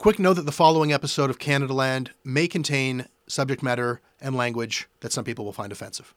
Quick 0.00 0.18
note 0.18 0.32
that 0.36 0.46
the 0.46 0.50
following 0.50 0.94
episode 0.94 1.28
of 1.28 1.38
CANADALAND 1.38 2.12
may 2.24 2.48
contain 2.48 3.04
subject 3.28 3.62
matter 3.62 4.00
and 4.18 4.34
language 4.34 4.88
that 5.00 5.12
some 5.12 5.26
people 5.26 5.44
will 5.44 5.52
find 5.52 5.70
offensive. 5.72 6.14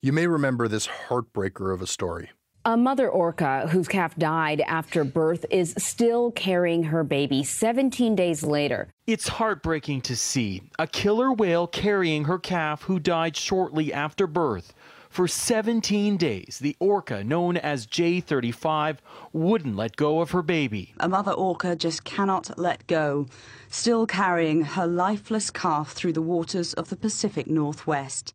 You 0.00 0.12
may 0.12 0.28
remember 0.28 0.68
this 0.68 0.86
heartbreaker 0.86 1.74
of 1.74 1.82
a 1.82 1.88
story. 1.88 2.30
A 2.68 2.76
mother 2.76 3.08
orca 3.08 3.66
whose 3.68 3.88
calf 3.88 4.14
died 4.16 4.60
after 4.60 5.02
birth 5.02 5.46
is 5.48 5.72
still 5.78 6.30
carrying 6.32 6.82
her 6.82 7.02
baby 7.02 7.42
17 7.42 8.14
days 8.14 8.42
later. 8.42 8.88
It's 9.06 9.26
heartbreaking 9.26 10.02
to 10.02 10.14
see 10.14 10.64
a 10.78 10.86
killer 10.86 11.32
whale 11.32 11.66
carrying 11.66 12.26
her 12.26 12.38
calf 12.38 12.82
who 12.82 13.00
died 13.00 13.38
shortly 13.38 13.90
after 13.90 14.26
birth. 14.26 14.74
For 15.08 15.26
17 15.26 16.18
days, 16.18 16.58
the 16.60 16.76
orca, 16.78 17.24
known 17.24 17.56
as 17.56 17.86
J35, 17.86 18.98
wouldn't 19.32 19.74
let 19.74 19.96
go 19.96 20.20
of 20.20 20.32
her 20.32 20.42
baby. 20.42 20.92
A 21.00 21.08
mother 21.08 21.32
orca 21.32 21.74
just 21.74 22.04
cannot 22.04 22.58
let 22.58 22.86
go, 22.86 23.28
still 23.70 24.06
carrying 24.06 24.60
her 24.60 24.86
lifeless 24.86 25.50
calf 25.50 25.92
through 25.92 26.12
the 26.12 26.20
waters 26.20 26.74
of 26.74 26.90
the 26.90 26.96
Pacific 26.96 27.46
Northwest. 27.46 28.34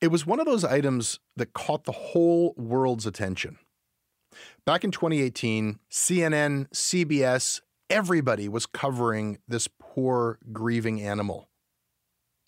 It 0.00 0.12
was 0.12 0.26
one 0.26 0.38
of 0.38 0.44
those 0.44 0.64
items 0.64 1.18
that 1.36 1.54
caught 1.54 1.84
the 1.84 1.92
whole 1.92 2.54
world's 2.56 3.06
attention. 3.06 3.58
Back 4.64 4.84
in 4.84 4.90
2018, 4.90 5.78
CNN, 5.90 6.68
CBS, 6.70 7.60
everybody 7.90 8.48
was 8.48 8.66
covering 8.66 9.38
this 9.46 9.68
poor, 9.78 10.38
grieving 10.52 11.00
animal. 11.00 11.48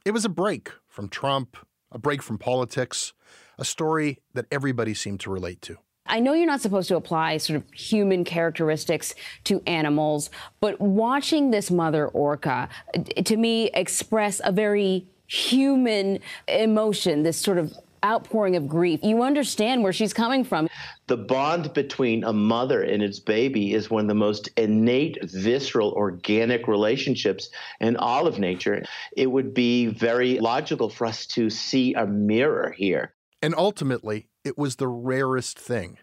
It 0.05 0.13
was 0.13 0.25
a 0.25 0.31
break 0.31 0.73
from 0.87 1.09
Trump, 1.09 1.57
a 1.91 1.99
break 1.99 2.23
from 2.23 2.39
politics, 2.39 3.13
a 3.59 3.65
story 3.65 4.19
that 4.35 4.47
everybody 4.51 4.95
seemed 4.95 5.21
to 5.21 5.31
relate 5.31 5.61
to. 5.63 5.79
I 6.09 6.21
know 6.21 6.33
you're 6.33 6.47
not 6.47 6.61
supposed 6.61 6.89
to 6.89 6.97
apply 6.97 7.39
sort 7.39 7.57
of 7.57 7.65
human 7.73 8.25
characteristics 8.25 9.15
to 9.45 9.61
animals, 9.67 10.31
but 10.61 10.81
watching 10.81 11.51
this 11.51 11.71
mother 11.71 12.07
orca 12.09 12.69
uh, 12.95 13.23
to 13.23 13.37
me 13.37 13.71
express 13.75 14.41
a 14.45 14.53
very 14.53 15.07
human 15.27 16.21
emotion, 16.47 17.25
this 17.25 17.37
sort 17.37 17.59
of 17.59 17.77
outpouring 18.07 18.57
of 18.57 18.69
grief. 18.69 19.01
You 19.03 19.23
understand 19.23 19.83
where 19.83 19.93
she's 19.93 20.13
coming 20.13 20.45
from. 20.45 20.69
The 21.09 21.17
bond 21.17 21.73
between 21.75 22.25
a 22.25 22.33
mother 22.33 22.83
and 22.83 23.03
its 23.03 23.19
baby 23.19 23.75
is 23.75 23.91
one 23.91 24.03
of 24.03 24.09
the 24.09 24.15
most 24.15 24.49
innate, 24.57 25.19
visceral, 25.23 25.93
organic 25.93 26.69
relationships 26.69 27.51
in 27.81 27.97
all 27.97 28.27
of 28.27 28.39
nature. 28.39 28.85
It 29.17 29.27
would 29.27 29.53
be 29.53 29.87
very 29.87 30.39
logical 30.39 30.89
for 30.89 31.07
us 31.07 31.27
to 31.29 31.51
see 31.51 31.95
a 31.95 32.07
mirror 32.07 32.75
here. 32.77 33.15
And 33.43 33.55
ultimately, 33.57 34.29
it 34.45 34.57
was 34.57 34.77
the 34.77 34.89
rarest 34.89 35.59
thing 35.59 35.99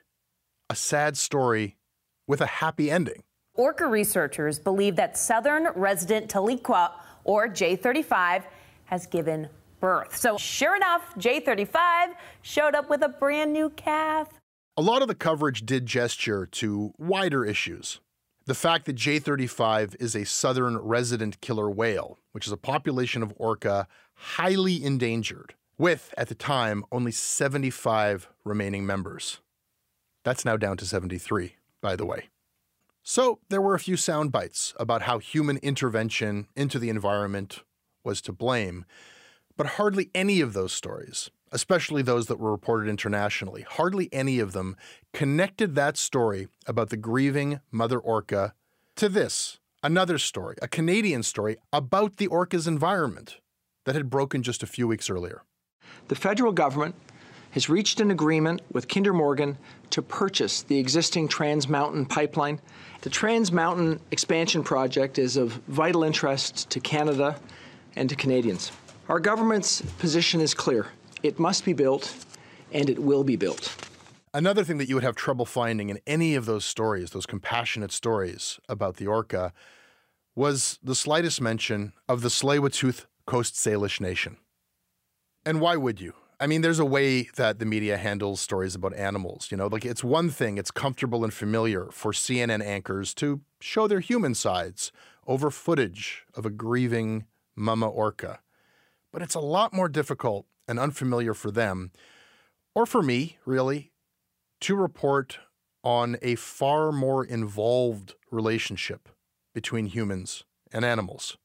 a 0.70 0.76
sad 0.76 1.18
story 1.18 1.78
with 2.28 2.42
a 2.42 2.46
happy 2.46 2.90
ending. 2.90 3.24
Orca 3.56 3.86
researchers 3.86 4.58
believe 4.58 4.96
that 4.96 5.18
southern 5.18 5.68
resident 5.76 6.32
Tahlequah, 6.32 6.92
or 7.24 7.48
J35, 7.48 8.44
has 8.86 9.06
given 9.06 9.50
birth. 9.84 10.16
So, 10.16 10.38
sure 10.38 10.78
enough, 10.78 11.14
J35 11.16 12.14
showed 12.42 12.74
up 12.74 12.90
with 12.90 13.04
a 13.04 13.10
brand 13.10 13.52
new 13.52 13.70
calf. 13.72 14.30
A 14.78 14.82
lot 14.82 15.02
of 15.02 15.10
the 15.10 15.14
coverage 15.14 15.66
did 15.66 15.86
gesture 15.86 16.46
to 16.46 16.94
wider 16.98 17.44
issues. 17.44 18.00
The 18.46 18.56
fact 18.56 18.86
that 18.86 18.96
J35 18.96 19.98
is 20.00 20.16
a 20.16 20.24
southern 20.24 20.78
resident 20.78 21.42
killer 21.42 21.70
whale, 21.70 22.18
which 22.32 22.48
is 22.48 22.54
a 22.54 22.58
population 22.58 23.22
of 23.22 23.34
orca 23.36 23.90
highly 24.16 24.82
endangered, 24.82 25.54
with, 25.78 26.14
at 26.18 26.30
the 26.30 26.36
time, 26.36 26.86
only 26.90 27.12
75 27.12 28.30
remaining 28.46 28.86
members. 28.86 29.42
That's 30.24 30.46
now 30.46 30.56
down 30.56 30.78
to 30.78 30.86
73, 30.86 31.58
by 31.82 31.98
the 31.98 32.06
way. 32.06 32.30
So, 33.04 33.40
there 33.50 33.62
were 33.62 33.76
a 33.76 33.80
few 33.80 33.98
sound 33.98 34.32
bites 34.32 34.74
about 34.80 35.02
how 35.02 35.20
human 35.20 35.58
intervention 35.58 36.48
into 36.56 36.80
the 36.80 36.90
environment 36.90 37.64
was 38.06 38.22
to 38.22 38.32
blame, 38.32 38.86
but 39.58 39.68
hardly 39.68 40.10
any 40.16 40.42
of 40.42 40.54
those 40.54 40.74
stories, 40.74 41.30
especially 41.52 42.02
those 42.02 42.28
that 42.28 42.40
were 42.40 42.52
reported 42.52 42.90
internationally, 42.90 43.62
hardly 43.62 44.10
any 44.12 44.40
of 44.40 44.54
them 44.54 44.76
connected 45.14 45.76
that 45.76 45.98
story 45.98 46.48
about 46.66 46.90
the 46.90 46.98
grieving 46.98 47.60
mother 47.72 48.00
orca 48.00 48.54
to 48.96 49.10
this, 49.10 49.60
another 49.84 50.18
story, 50.18 50.56
a 50.62 50.68
Canadian 50.68 51.24
story 51.24 51.58
about 51.72 52.18
the 52.18 52.28
orca's 52.28 52.68
environment 52.68 53.38
that 53.86 53.96
had 53.96 54.10
broken 54.10 54.44
just 54.44 54.64
a 54.64 54.68
few 54.68 54.88
weeks 54.88 55.10
earlier. 55.10 55.44
The 56.08 56.16
federal 56.16 56.52
government 56.52 56.96
has 57.52 57.70
reached 57.70 58.00
an 58.00 58.10
agreement 58.10 58.62
with 58.72 58.88
Kinder 58.88 59.14
Morgan 59.14 59.58
to 59.92 60.02
purchase 60.02 60.64
the 60.64 60.80
existing 60.80 61.28
Trans 61.28 61.68
Mountain 61.68 62.08
pipeline. 62.08 62.60
The 63.02 63.12
Trans 63.12 63.52
Mountain 63.52 64.00
expansion 64.10 64.64
project 64.64 65.20
is 65.20 65.38
of 65.38 65.52
vital 65.68 66.04
interest 66.04 66.70
to 66.72 66.80
Canada 66.80 67.40
and 67.96 68.10
to 68.10 68.16
Canadians. 68.16 68.72
Our 69.10 69.20
government's 69.20 69.82
position 70.00 70.40
is 70.40 70.54
clear 70.54 70.88
it 71.24 71.38
must 71.38 71.66
be 71.66 71.74
built, 71.74 72.16
and 72.72 72.90
it 72.90 73.00
will 73.00 73.24
be 73.24 73.36
built. 73.36 73.76
Another 74.34 74.64
thing 74.64 74.78
that 74.78 74.88
you 74.90 74.96
would 74.96 75.04
have 75.04 75.16
trouble 75.16 75.46
finding 75.46 75.90
in 75.90 76.00
any 76.08 76.36
of 76.36 76.46
those 76.46 76.66
stories, 76.66 77.12
those 77.12 77.26
compassionate 77.26 77.92
stories 77.92 78.60
about 78.68 78.98
the 78.98 79.08
orca, 79.08 79.54
was 80.36 80.80
the 80.82 80.96
slightest 80.96 81.42
mention 81.42 81.94
of 82.10 82.22
the 82.22 82.30
Tsleil-Waututh 82.30 83.06
Coast 83.26 83.56
Salish 83.56 84.02
Nation. 84.02 84.38
And 85.46 85.60
why 85.62 85.76
would 85.76 86.02
you? 86.02 86.14
I 86.40 86.48
mean, 86.48 86.62
there's 86.62 86.80
a 86.80 86.86
way 86.86 87.24
that 87.36 87.60
the 87.60 87.66
media 87.66 87.98
handles 87.98 88.42
stories 88.42 88.74
about 88.74 88.96
animals. 88.96 89.50
You 89.52 89.58
know, 89.58 89.68
like 89.68 89.86
it's 89.86 90.04
one 90.04 90.30
thing, 90.30 90.58
it's 90.58 90.72
comfortable 90.72 91.24
and 91.24 91.34
familiar 91.34 91.90
for 91.92 92.12
CNN 92.12 92.64
anchors 92.64 93.14
to 93.16 93.42
show 93.60 93.88
their 93.88 94.00
human 94.00 94.34
sides 94.34 94.92
over 95.28 95.52
footage 95.52 96.26
of 96.36 96.46
a 96.46 96.50
grieving 96.50 97.26
mama 97.56 97.88
orca. 97.88 98.40
But 99.14 99.22
it's 99.22 99.36
a 99.36 99.40
lot 99.40 99.74
more 99.74 99.88
difficult 99.88 100.48
and 100.68 100.80
unfamiliar 100.80 101.34
for 101.34 101.52
them, 101.52 101.92
or 102.74 102.86
for 102.86 103.04
me, 103.04 103.38
really, 103.46 103.92
to 104.62 104.76
report 104.76 105.38
on 105.84 106.18
a 106.22 106.36
far 106.36 106.92
more 106.92 107.24
involved 107.24 108.16
relationship 108.32 109.08
between 109.54 109.86
humans 109.86 110.44
and 110.72 110.84
animals. 110.84 111.38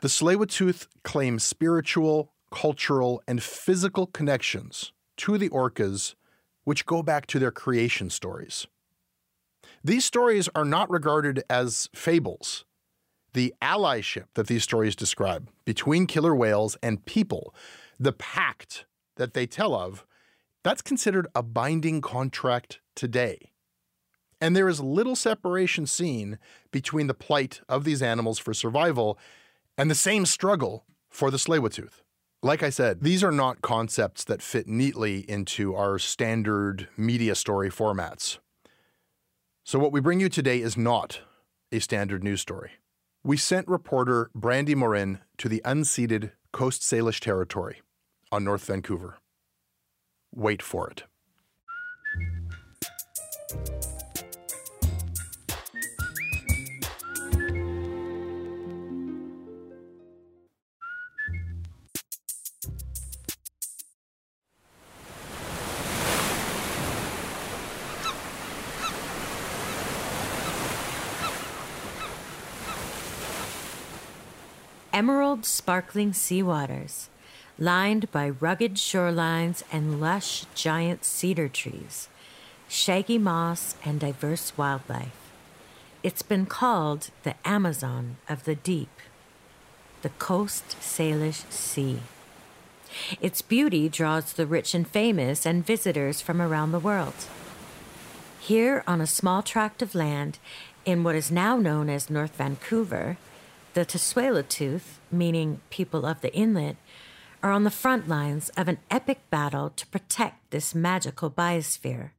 The 0.00 0.08
Tsleil-Waututh 0.08 0.88
claim 1.04 1.38
spiritual, 1.38 2.32
cultural, 2.50 3.22
and 3.28 3.40
physical 3.40 4.06
connections 4.06 4.92
to 5.18 5.38
the 5.38 5.50
orcas, 5.50 6.16
which 6.64 6.86
go 6.86 7.02
back 7.02 7.26
to 7.26 7.38
their 7.38 7.52
creation 7.52 8.10
stories. 8.10 8.66
These 9.84 10.04
stories 10.04 10.48
are 10.56 10.64
not 10.64 10.90
regarded 10.90 11.44
as 11.48 11.88
fables, 11.94 12.64
the 13.38 13.54
allyship 13.62 14.24
that 14.34 14.48
these 14.48 14.64
stories 14.64 14.96
describe 14.96 15.48
between 15.64 16.08
killer 16.08 16.34
whales 16.34 16.76
and 16.82 17.06
people, 17.06 17.54
the 17.96 18.12
pact 18.12 18.84
that 19.14 19.32
they 19.32 19.46
tell 19.46 19.76
of, 19.76 20.04
that's 20.64 20.82
considered 20.82 21.28
a 21.36 21.42
binding 21.44 22.00
contract 22.00 22.80
today. 22.96 23.52
And 24.40 24.56
there 24.56 24.68
is 24.68 24.80
little 24.80 25.14
separation 25.14 25.86
seen 25.86 26.40
between 26.72 27.06
the 27.06 27.14
plight 27.14 27.60
of 27.68 27.84
these 27.84 28.02
animals 28.02 28.40
for 28.40 28.52
survival 28.52 29.16
and 29.76 29.88
the 29.88 29.94
same 29.94 30.26
struggle 30.26 30.84
for 31.08 31.30
the 31.30 31.36
tsleil 31.36 31.88
Like 32.42 32.64
I 32.64 32.70
said, 32.70 33.02
these 33.02 33.22
are 33.22 33.30
not 33.30 33.62
concepts 33.62 34.24
that 34.24 34.42
fit 34.42 34.66
neatly 34.66 35.20
into 35.30 35.76
our 35.76 36.00
standard 36.00 36.88
media 36.96 37.36
story 37.36 37.70
formats. 37.70 38.38
So, 39.62 39.78
what 39.78 39.92
we 39.92 40.00
bring 40.00 40.18
you 40.18 40.28
today 40.28 40.60
is 40.60 40.76
not 40.76 41.20
a 41.70 41.78
standard 41.78 42.24
news 42.24 42.40
story 42.40 42.72
we 43.28 43.36
sent 43.36 43.68
reporter 43.68 44.30
Brandi 44.34 44.74
Morin 44.74 45.18
to 45.36 45.50
the 45.50 45.60
unceded 45.62 46.32
Coast 46.50 46.80
Salish 46.80 47.20
territory 47.20 47.82
on 48.32 48.42
North 48.42 48.64
Vancouver. 48.64 49.18
Wait 50.34 50.62
for 50.62 50.90
it. 50.90 51.02
Emerald 74.98 75.46
sparkling 75.46 76.12
sea 76.12 76.42
waters, 76.42 77.08
lined 77.56 78.10
by 78.10 78.28
rugged 78.28 78.74
shorelines 78.74 79.62
and 79.70 80.00
lush 80.00 80.44
giant 80.56 81.04
cedar 81.04 81.48
trees, 81.48 82.08
shaggy 82.66 83.16
moss, 83.16 83.76
and 83.84 84.00
diverse 84.00 84.52
wildlife. 84.58 85.30
It's 86.02 86.22
been 86.22 86.46
called 86.46 87.10
the 87.22 87.36
Amazon 87.44 88.16
of 88.28 88.42
the 88.42 88.56
deep. 88.56 88.90
the 90.02 90.08
Coast 90.08 90.76
Salish 90.80 91.48
Sea. 91.48 92.00
Its 93.20 93.40
beauty 93.40 93.88
draws 93.88 94.32
the 94.32 94.46
rich 94.46 94.74
and 94.74 94.86
famous 94.86 95.46
and 95.46 95.64
visitors 95.64 96.20
from 96.20 96.42
around 96.42 96.72
the 96.72 96.78
world. 96.80 97.26
Here, 98.40 98.82
on 98.84 99.00
a 99.00 99.06
small 99.06 99.42
tract 99.42 99.80
of 99.80 99.94
land 99.94 100.38
in 100.84 101.04
what 101.04 101.14
is 101.14 101.30
now 101.30 101.56
known 101.56 101.88
as 101.88 102.10
North 102.10 102.34
Vancouver, 102.36 103.16
the 103.84 103.98
Tsleil-Waututh, 103.98 104.98
meaning 105.12 105.60
people 105.70 106.04
of 106.04 106.20
the 106.20 106.34
inlet, 106.34 106.76
are 107.44 107.52
on 107.52 107.62
the 107.62 107.70
front 107.70 108.08
lines 108.08 108.48
of 108.56 108.66
an 108.66 108.78
epic 108.90 109.20
battle 109.30 109.70
to 109.70 109.86
protect 109.86 110.50
this 110.50 110.74
magical 110.74 111.30
biosphere. 111.30 112.10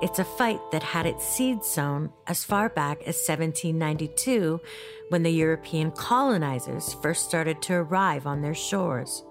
It's 0.00 0.18
a 0.20 0.24
fight 0.24 0.60
that 0.70 0.82
had 0.84 1.06
its 1.06 1.26
seed 1.26 1.64
sown 1.64 2.12
as 2.28 2.44
far 2.44 2.68
back 2.68 2.98
as 2.98 3.26
1792 3.26 4.60
when 5.08 5.24
the 5.24 5.30
European 5.30 5.90
colonizers 5.90 6.94
first 7.02 7.24
started 7.24 7.60
to 7.62 7.74
arrive 7.74 8.24
on 8.24 8.40
their 8.40 8.54
shores. 8.54 9.24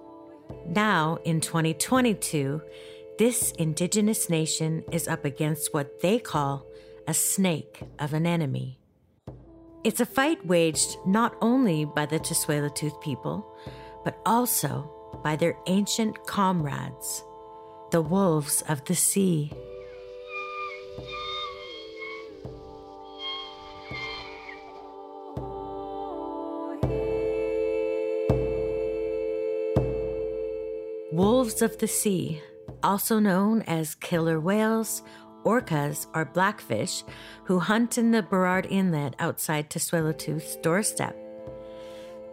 Now, 0.65 1.17
in 1.23 1.41
2022, 1.41 2.61
this 3.17 3.51
indigenous 3.51 4.29
nation 4.29 4.83
is 4.91 5.07
up 5.07 5.25
against 5.25 5.73
what 5.73 6.01
they 6.01 6.19
call 6.19 6.65
a 7.07 7.13
snake 7.13 7.81
of 7.99 8.13
an 8.13 8.25
enemy. 8.25 8.79
It's 9.83 9.99
a 9.99 10.05
fight 10.05 10.45
waged 10.45 10.97
not 11.05 11.35
only 11.41 11.85
by 11.85 12.05
the 12.05 12.19
Tsleil-Waututh 12.19 13.01
people, 13.01 13.45
but 14.03 14.17
also 14.25 14.89
by 15.23 15.35
their 15.35 15.57
ancient 15.67 16.25
comrades, 16.25 17.23
the 17.91 18.01
wolves 18.01 18.63
of 18.69 18.83
the 18.85 18.95
sea. 18.95 19.51
Wolves 31.43 31.61
of 31.61 31.77
the 31.77 31.89
sea, 31.89 32.41
also 32.83 33.19
known 33.19 33.63
as 33.63 33.95
killer 33.95 34.39
whales, 34.39 35.03
orcas, 35.43 36.07
or 36.15 36.23
blackfish, 36.23 37.03
who 37.43 37.59
hunt 37.59 37.97
in 37.97 38.11
the 38.11 38.21
Burrard 38.21 38.65
Inlet 38.69 39.13
outside 39.19 39.69
Tsleil-Waututh's 39.69 40.55
doorstep. 40.61 41.13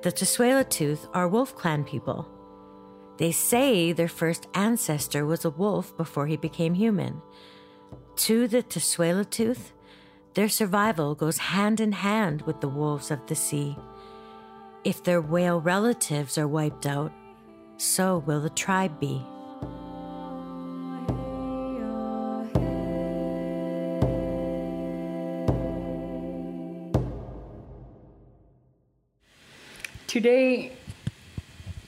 The 0.03 0.13
Tsleil-Waututh 0.13 1.09
are 1.13 1.27
wolf 1.27 1.57
clan 1.57 1.83
people. 1.83 2.29
They 3.17 3.33
say 3.33 3.91
their 3.91 4.07
first 4.07 4.47
ancestor 4.55 5.27
was 5.27 5.45
a 5.45 5.51
wolf 5.51 5.97
before 5.97 6.29
he 6.29 6.37
became 6.37 6.75
human. 6.75 7.21
To 8.15 8.47
the 8.47 8.63
Tsleil-Waututh, 8.63 9.73
their 10.35 10.49
survival 10.49 11.17
goes 11.17 11.39
hand 11.39 11.81
in 11.81 11.91
hand 11.91 12.43
with 12.43 12.61
the 12.61 12.69
wolves 12.69 13.11
of 13.11 13.27
the 13.27 13.35
sea. 13.35 13.77
If 14.85 15.03
their 15.03 15.21
whale 15.21 15.61
relatives 15.61 16.39
are 16.39 16.47
wiped 16.47 16.87
out, 16.87 17.11
so 17.81 18.19
will 18.27 18.41
the 18.41 18.51
tribe 18.51 19.01
be. 19.01 19.23
Today, 30.07 30.73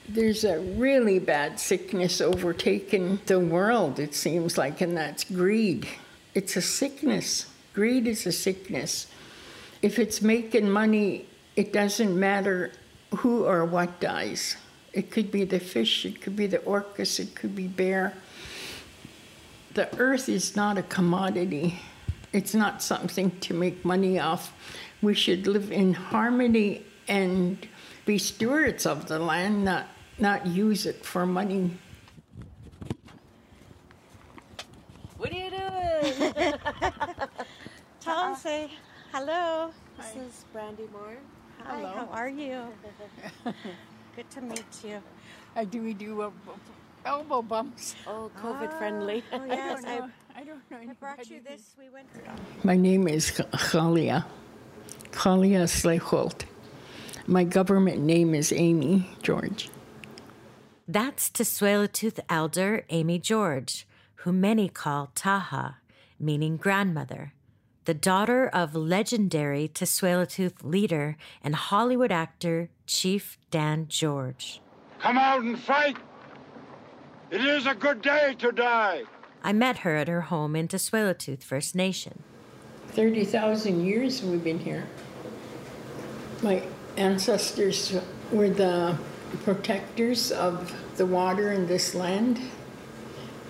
there's 0.09 0.45
a 0.45 0.61
really 0.61 1.19
bad 1.19 1.59
sickness 1.59 2.21
overtaking 2.21 3.19
the 3.27 3.41
world, 3.41 3.99
it 3.99 4.15
seems 4.15 4.57
like, 4.57 4.81
and 4.81 4.97
that's 4.97 5.25
greed. 5.25 5.89
It's 6.35 6.57
a 6.57 6.63
sickness. 6.63 7.47
Greed 7.75 8.07
is 8.07 8.25
a 8.27 8.33
sickness. 8.33 9.09
If 9.83 9.99
it's 9.99 10.23
making 10.23 10.71
money, 10.71 11.27
it 11.57 11.73
doesn't 11.73 12.19
matter 12.19 12.73
who 13.17 13.45
or 13.45 13.65
what 13.65 14.01
dies. 14.01 14.57
It 14.93 15.11
could 15.11 15.31
be 15.31 15.45
the 15.45 15.59
fish, 15.59 16.05
it 16.05 16.21
could 16.21 16.37
be 16.37 16.47
the 16.47 16.59
orcas, 16.59 17.19
it 17.19 17.35
could 17.35 17.57
be 17.57 17.67
bear. 17.67 18.15
The 19.75 19.89
earth 19.99 20.29
is 20.29 20.55
not 20.55 20.77
a 20.77 20.83
commodity. 20.83 21.81
It's 22.33 22.55
not 22.55 22.83
something 22.83 23.31
to 23.41 23.55
make 23.55 23.85
money 23.85 24.19
off. 24.19 24.53
We 25.01 25.15
should 25.15 25.47
live 25.47 25.73
in 25.73 25.95
harmony 25.95 26.85
and 27.09 27.57
be 28.05 28.19
stewards 28.19 28.85
of 28.85 29.09
the 29.09 29.19
land, 29.19 29.65
not, 29.65 29.87
not 30.19 30.47
use 30.47 30.85
it 30.85 31.05
for 31.05 31.25
money. 31.25 31.71
What 35.17 35.31
are 35.31 35.35
you 35.35 35.51
doing? 35.51 36.33
Tell 38.01 38.17
them, 38.17 38.33
uh-uh. 38.33 38.37
say 38.37 38.71
hello. 39.13 39.71
This 39.97 40.17
is 40.17 40.45
Brandi 40.55 40.91
Moore. 40.91 41.17
Hi, 41.65 41.77
Hello. 41.77 41.93
how 41.93 42.09
are 42.13 42.29
you? 42.29 42.67
Good 44.15 44.31
to 44.31 44.41
meet 44.43 44.65
you. 44.85 45.03
Uh, 45.57 45.65
do 45.65 45.81
we 45.83 45.95
do 45.95 46.23
uh, 46.23 46.31
elbow 47.07 47.41
bumps? 47.41 47.95
Oh, 48.07 48.31
COVID 48.39 48.77
friendly. 48.77 49.25
Oh, 49.33 49.45
yes, 49.45 49.83
I, 49.87 50.03
I 50.37 50.45
don't 50.45 50.71
know. 50.71 50.79
I 50.79 50.93
brought 51.01 51.31
you 51.31 51.41
this. 51.41 51.75
We 51.79 51.89
went. 51.89 52.09
My 52.63 52.77
name 52.77 53.09
is 53.09 53.31
Khalia, 53.31 54.25
Khalia 55.13 55.65
Sleichholt. 55.65 56.45
My 57.27 57.45
government 57.45 58.01
name 58.01 58.35
is 58.35 58.53
Amy 58.53 59.09
George. 59.23 59.71
That's 60.87 61.31
Tsleil-Waututh 61.31 62.21
elder 62.29 62.85
Amy 62.91 63.19
George, 63.19 63.87
who 64.17 64.33
many 64.33 64.69
call 64.69 65.11
Taha, 65.15 65.77
meaning 66.21 66.59
grandmother, 66.59 67.33
the 67.85 67.95
daughter 67.95 68.49
of 68.49 68.75
legendary 68.75 69.69
Tsleil-Waututh 69.69 70.63
leader 70.63 71.17
and 71.43 71.55
Hollywood 71.55 72.13
actor 72.13 72.69
Chief 72.87 73.39
Dan 73.51 73.87
George. 73.89 74.61
Come 75.01 75.19
out 75.19 75.43
and 75.43 75.59
fight! 75.59 75.97
It 77.31 77.45
is 77.45 77.67
a 77.67 77.75
good 77.75 78.03
day 78.03 78.37
to 78.39 78.53
die! 78.53 79.03
I 79.43 79.53
met 79.53 79.79
her 79.79 79.97
at 79.97 80.07
her 80.07 80.23
home 80.23 80.55
in 80.55 80.69
Tsleil-Waututh 80.69 81.43
First 81.43 81.75
Nation. 81.75 82.23
30,000 82.89 83.85
years 83.85 84.23
we've 84.23 84.45
been 84.45 84.61
here. 84.61 84.87
My 86.43 86.63
ancestors 86.97 87.99
were 88.31 88.51
the 88.51 88.97
protectors 89.45 90.31
of 90.31 90.73
the 90.97 91.07
water 91.07 91.53
in 91.53 91.67
this 91.67 91.95
land, 91.95 92.39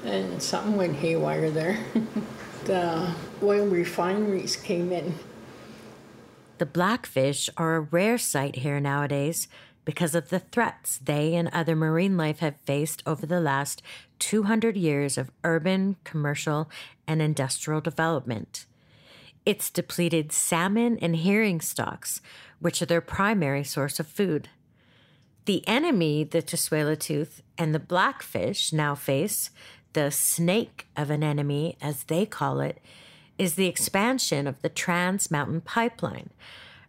and 0.04 0.42
something 0.42 0.76
went 0.76 0.96
haywire 0.96 1.50
there. 1.50 1.78
the 2.64 3.14
oil 3.42 3.66
refineries 3.66 4.56
came 4.56 4.92
in. 4.92 5.14
The 6.58 6.66
blackfish 6.66 7.50
are 7.56 7.76
a 7.76 7.80
rare 7.80 8.18
sight 8.18 8.56
here 8.56 8.80
nowadays 8.80 9.48
because 9.84 10.14
of 10.14 10.28
the 10.28 10.38
threats 10.38 10.98
they 10.98 11.34
and 11.34 11.48
other 11.48 11.74
marine 11.74 12.16
life 12.16 12.38
have 12.38 12.54
faced 12.64 13.02
over 13.06 13.26
the 13.26 13.40
last 13.40 13.82
200 14.20 14.76
years 14.76 15.18
of 15.18 15.32
urban, 15.42 15.96
commercial, 16.04 16.70
and 17.06 17.20
industrial 17.20 17.80
development. 17.80 18.66
It's 19.44 19.70
depleted 19.70 20.30
salmon 20.30 20.98
and 21.02 21.16
herring 21.16 21.60
stocks, 21.60 22.20
which 22.60 22.80
are 22.80 22.86
their 22.86 23.00
primary 23.00 23.64
source 23.64 23.98
of 23.98 24.06
food. 24.06 24.48
The 25.46 25.66
enemy 25.66 26.22
the 26.22 26.40
Tsleil-Waututh 26.40 27.42
and 27.58 27.74
the 27.74 27.80
blackfish 27.80 28.72
now 28.72 28.94
face, 28.94 29.50
the 29.92 30.10
snake 30.10 30.86
of 30.96 31.10
an 31.10 31.22
enemy, 31.22 31.76
as 31.80 32.04
they 32.04 32.26
call 32.26 32.60
it, 32.60 32.78
is 33.38 33.54
the 33.54 33.66
expansion 33.66 34.46
of 34.46 34.60
the 34.62 34.68
Trans 34.68 35.30
Mountain 35.30 35.62
Pipeline, 35.62 36.30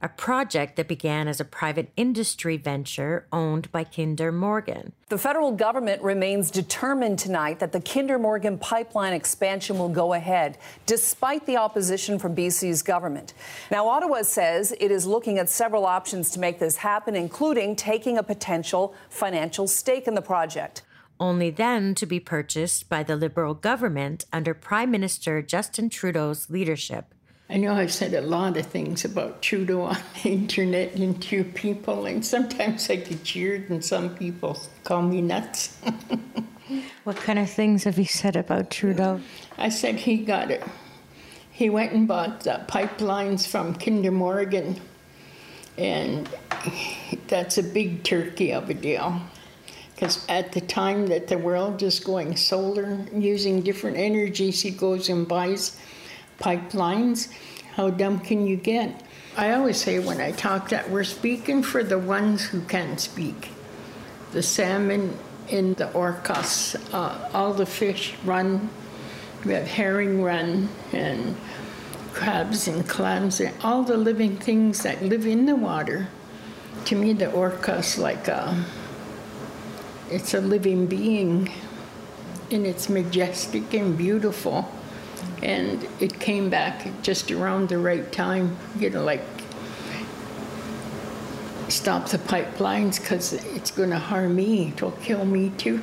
a 0.01 0.09
project 0.09 0.75
that 0.75 0.87
began 0.89 1.29
as 1.29 1.39
a 1.39 1.45
private 1.45 1.89
industry 1.95 2.57
venture 2.57 3.25
owned 3.31 3.71
by 3.71 3.85
Kinder 3.85 4.33
Morgan. 4.33 4.91
The 5.07 5.17
federal 5.17 5.53
government 5.53 6.01
remains 6.01 6.51
determined 6.51 7.19
tonight 7.19 7.59
that 7.59 7.71
the 7.71 7.79
Kinder 7.79 8.19
Morgan 8.19 8.57
pipeline 8.57 9.13
expansion 9.13 9.79
will 9.79 9.89
go 9.89 10.13
ahead, 10.13 10.57
despite 10.85 11.45
the 11.45 11.55
opposition 11.55 12.19
from 12.19 12.35
BC's 12.35 12.81
government. 12.81 13.33
Now, 13.71 13.87
Ottawa 13.87 14.23
says 14.23 14.75
it 14.77 14.91
is 14.91 15.05
looking 15.07 15.37
at 15.37 15.49
several 15.49 15.85
options 15.85 16.31
to 16.31 16.39
make 16.39 16.59
this 16.59 16.75
happen, 16.75 17.15
including 17.15 17.75
taking 17.77 18.17
a 18.17 18.23
potential 18.23 18.93
financial 19.09 19.67
stake 19.67 20.07
in 20.07 20.15
the 20.15 20.21
project. 20.21 20.81
Only 21.23 21.51
then 21.51 21.95
to 21.95 22.05
be 22.05 22.19
purchased 22.19 22.89
by 22.89 23.01
the 23.01 23.15
Liberal 23.15 23.53
government 23.53 24.25
under 24.33 24.53
Prime 24.53 24.91
Minister 24.91 25.41
Justin 25.41 25.89
Trudeau's 25.89 26.49
leadership. 26.49 27.13
I 27.49 27.55
know 27.55 27.75
I've 27.75 27.93
said 27.93 28.13
a 28.13 28.19
lot 28.19 28.57
of 28.57 28.65
things 28.65 29.05
about 29.05 29.41
Trudeau 29.41 29.83
on 29.83 29.97
the 30.21 30.29
internet 30.29 30.95
and 30.95 31.21
to 31.21 31.45
people, 31.45 32.07
and 32.07 32.25
sometimes 32.25 32.89
I 32.89 32.97
get 32.97 33.23
jeered, 33.23 33.69
and 33.69 33.85
some 33.85 34.13
people 34.17 34.59
call 34.83 35.01
me 35.01 35.21
nuts. 35.21 35.77
What 37.05 37.15
kind 37.15 37.39
of 37.39 37.49
things 37.49 37.85
have 37.85 37.97
you 37.97 38.05
said 38.05 38.35
about 38.35 38.69
Trudeau? 38.69 39.21
I 39.57 39.69
said 39.69 39.95
he 39.95 40.17
got 40.17 40.51
it. 40.51 40.63
He 41.51 41.69
went 41.69 41.93
and 41.93 42.05
bought 42.05 42.41
the 42.41 42.65
pipelines 42.67 43.47
from 43.47 43.75
Kinder 43.75 44.11
Morgan, 44.11 44.81
and 45.77 46.27
that's 47.27 47.57
a 47.57 47.63
big 47.63 48.03
turkey 48.03 48.51
of 48.51 48.69
a 48.69 48.73
deal 48.73 49.21
Because 50.03 50.25
at 50.27 50.51
the 50.51 50.59
time 50.59 51.07
that 51.07 51.29
the 51.29 51.37
world 51.37 51.81
is 51.81 52.01
going 52.01 52.35
solar, 52.35 53.05
using 53.13 53.61
different 53.61 53.95
energies, 53.95 54.61
he 54.61 54.69
goes 54.69 55.07
and 55.07 55.25
buys 55.25 55.79
pipelines. 56.41 57.29
How 57.75 57.89
dumb 57.89 58.19
can 58.19 58.45
you 58.45 58.57
get? 58.57 59.01
I 59.37 59.53
always 59.53 59.77
say 59.77 59.99
when 59.99 60.19
I 60.19 60.33
talk 60.33 60.67
that 60.71 60.89
we're 60.89 61.05
speaking 61.05 61.63
for 61.63 61.85
the 61.85 61.97
ones 61.97 62.43
who 62.43 62.59
can 62.63 62.97
speak. 62.97 63.51
The 64.33 64.43
salmon 64.43 65.17
in 65.47 65.75
the 65.75 65.87
orcas, 65.93 66.75
uh, 66.93 67.29
all 67.33 67.53
the 67.53 67.65
fish 67.65 68.13
run. 68.25 68.69
We 69.45 69.53
have 69.53 69.67
herring 69.67 70.21
run 70.21 70.67
and 70.91 71.37
crabs 72.11 72.67
and 72.67 72.85
clams 72.89 73.39
and 73.39 73.55
all 73.63 73.83
the 73.83 73.95
living 73.95 74.35
things 74.35 74.83
that 74.83 75.01
live 75.01 75.25
in 75.25 75.45
the 75.45 75.55
water. 75.55 76.09
To 76.87 76.95
me, 76.97 77.13
the 77.13 77.31
orca's 77.31 77.97
like 77.97 78.27
a, 78.27 78.65
it's 80.13 80.33
a 80.33 80.41
living 80.41 80.85
being, 80.85 81.51
and 82.51 82.67
it's 82.67 82.87
majestic 82.87 83.73
and 83.73 83.97
beautiful. 83.97 84.69
And 85.41 85.87
it 85.99 86.19
came 86.19 86.49
back 86.49 86.87
just 87.01 87.31
around 87.31 87.69
the 87.69 87.77
right 87.77 88.09
time, 88.11 88.55
you 88.77 88.89
know, 88.89 89.03
like 89.03 89.23
stop 91.67 92.09
the 92.09 92.17
pipelines 92.17 92.99
because 92.99 93.33
it's 93.33 93.71
going 93.71 93.89
to 93.89 93.99
harm 93.99 94.35
me. 94.35 94.69
It'll 94.69 94.91
kill 94.91 95.25
me 95.25 95.49
too. 95.49 95.81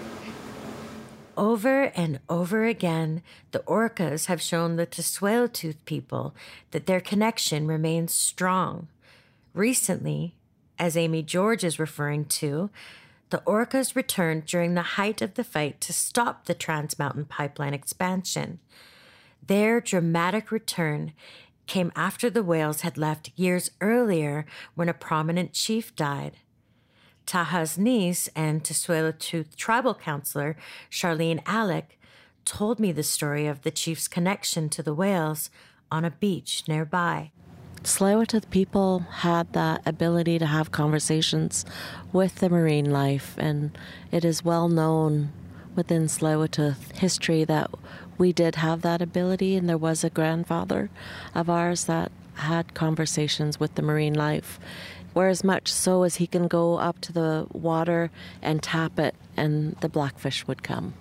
Over 1.36 1.84
and 1.96 2.20
over 2.28 2.64
again, 2.64 3.22
the 3.50 3.60
orcas 3.60 4.26
have 4.26 4.42
shown 4.42 4.76
the 4.76 4.86
Tsleil-Waututh 4.86 5.84
people 5.84 6.34
that 6.70 6.86
their 6.86 7.00
connection 7.00 7.66
remains 7.66 8.14
strong. 8.14 8.88
Recently, 9.54 10.34
as 10.78 10.96
Amy 10.96 11.22
George 11.22 11.64
is 11.64 11.78
referring 11.78 12.26
to, 12.26 12.70
the 13.30 13.42
orcas 13.46 13.94
returned 13.94 14.46
during 14.46 14.74
the 14.74 14.82
height 14.82 15.22
of 15.22 15.34
the 15.34 15.44
fight 15.44 15.80
to 15.82 15.92
stop 15.92 16.44
the 16.44 16.54
Trans 16.54 16.98
Mountain 16.98 17.26
Pipeline 17.26 17.74
expansion. 17.74 18.58
Their 19.46 19.80
dramatic 19.80 20.50
return 20.50 21.12
came 21.66 21.92
after 21.94 22.28
the 22.28 22.42
whales 22.42 22.80
had 22.80 22.98
left 22.98 23.30
years 23.36 23.70
earlier 23.80 24.44
when 24.74 24.88
a 24.88 24.94
prominent 24.94 25.52
chief 25.52 25.94
died. 25.94 26.38
Taha's 27.26 27.78
niece 27.78 28.28
and 28.34 28.64
Tsleil-Waututh 28.64 29.54
tribal 29.54 29.94
counselor, 29.94 30.56
Charlene 30.90 31.42
Alec, 31.46 31.98
told 32.44 32.80
me 32.80 32.90
the 32.90 33.04
story 33.04 33.46
of 33.46 33.62
the 33.62 33.70
chief's 33.70 34.08
connection 34.08 34.68
to 34.70 34.82
the 34.82 34.94
whales 34.94 35.50
on 35.92 36.04
a 36.04 36.10
beach 36.10 36.64
nearby. 36.66 37.30
Tsleil-Waututh 37.82 38.50
people 38.50 39.00
had 39.10 39.52
that 39.54 39.80
ability 39.86 40.38
to 40.38 40.46
have 40.46 40.70
conversations 40.70 41.64
with 42.12 42.36
the 42.36 42.50
marine 42.50 42.90
life, 42.90 43.34
and 43.38 43.76
it 44.12 44.22
is 44.22 44.44
well 44.44 44.68
known 44.68 45.32
within 45.74 46.04
Tsleil-Waututh 46.04 46.98
history 46.98 47.42
that 47.44 47.70
we 48.18 48.34
did 48.34 48.56
have 48.56 48.82
that 48.82 49.00
ability, 49.00 49.56
and 49.56 49.66
there 49.66 49.78
was 49.78 50.04
a 50.04 50.10
grandfather 50.10 50.90
of 51.34 51.48
ours 51.48 51.86
that 51.86 52.12
had 52.34 52.74
conversations 52.74 53.58
with 53.58 53.74
the 53.76 53.82
marine 53.82 54.14
life. 54.14 54.60
Whereas 55.14 55.42
much 55.42 55.72
so 55.72 56.02
as 56.02 56.16
he 56.16 56.26
can 56.26 56.48
go 56.48 56.76
up 56.76 57.00
to 57.00 57.12
the 57.14 57.46
water 57.50 58.10
and 58.42 58.62
tap 58.62 58.98
it, 58.98 59.14
and 59.38 59.74
the 59.80 59.88
blackfish 59.88 60.46
would 60.46 60.62
come. 60.62 60.92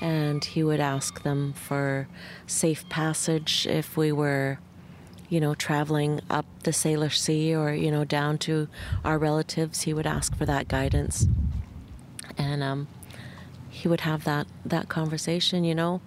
And 0.00 0.44
he 0.44 0.64
would 0.64 0.80
ask 0.80 1.22
them 1.22 1.52
for 1.52 2.08
safe 2.46 2.88
passage 2.88 3.68
if 3.70 3.96
we 3.96 4.10
were 4.10 4.58
you 5.32 5.40
know, 5.40 5.54
traveling 5.54 6.20
up 6.28 6.44
the 6.64 6.72
Salish 6.72 7.16
Sea 7.16 7.54
or, 7.54 7.72
you 7.72 7.90
know, 7.90 8.04
down 8.04 8.36
to 8.36 8.68
our 9.02 9.16
relatives, 9.16 9.80
he 9.80 9.94
would 9.94 10.06
ask 10.06 10.36
for 10.36 10.44
that 10.44 10.68
guidance. 10.68 11.26
And 12.36 12.62
um, 12.62 12.86
he 13.70 13.88
would 13.88 14.02
have 14.02 14.24
that, 14.24 14.46
that 14.66 14.90
conversation, 14.90 15.64
you 15.64 15.74
know, 15.74 16.02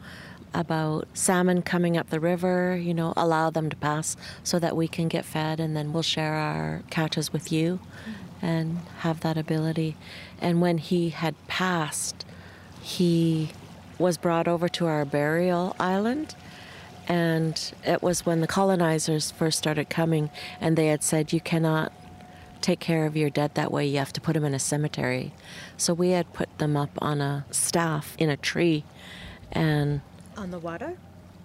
about 0.53 1.07
salmon 1.15 1.63
coming 1.63 1.97
up 1.97 2.11
the 2.11 2.19
river, 2.19 2.77
you 2.77 2.93
know, 2.93 3.13
allow 3.17 3.49
them 3.49 3.67
to 3.71 3.75
pass 3.75 4.15
so 4.43 4.59
that 4.59 4.75
we 4.75 4.87
can 4.87 5.07
get 5.07 5.25
fed 5.25 5.59
and 5.59 5.75
then 5.75 5.91
we'll 5.91 6.03
share 6.03 6.35
our 6.35 6.83
catches 6.91 7.33
with 7.33 7.51
you 7.51 7.79
and 8.43 8.77
have 8.99 9.21
that 9.21 9.39
ability. 9.39 9.97
And 10.39 10.61
when 10.61 10.77
he 10.77 11.09
had 11.09 11.33
passed, 11.47 12.25
he 12.79 13.49
was 13.97 14.19
brought 14.19 14.47
over 14.47 14.69
to 14.69 14.85
our 14.85 15.03
burial 15.03 15.75
island 15.79 16.35
and 17.07 17.73
it 17.85 18.01
was 18.01 18.25
when 18.25 18.41
the 18.41 18.47
colonizers 18.47 19.31
first 19.31 19.57
started 19.57 19.89
coming, 19.89 20.29
and 20.59 20.77
they 20.77 20.87
had 20.87 21.03
said, 21.03 21.31
You 21.33 21.39
cannot 21.41 21.91
take 22.61 22.79
care 22.79 23.05
of 23.05 23.15
your 23.15 23.29
dead 23.29 23.53
that 23.55 23.71
way, 23.71 23.85
you 23.85 23.97
have 23.99 24.13
to 24.13 24.21
put 24.21 24.33
them 24.33 24.43
in 24.43 24.53
a 24.53 24.59
cemetery. 24.59 25.33
So 25.77 25.93
we 25.93 26.09
had 26.11 26.31
put 26.33 26.57
them 26.57 26.75
up 26.75 26.89
on 26.99 27.21
a 27.21 27.45
staff 27.51 28.15
in 28.17 28.29
a 28.29 28.37
tree 28.37 28.83
and 29.51 30.01
On 30.35 30.49
the 30.51 30.57
water? 30.59 30.97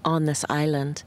on 0.04 0.24
this 0.24 0.44
island 0.48 1.02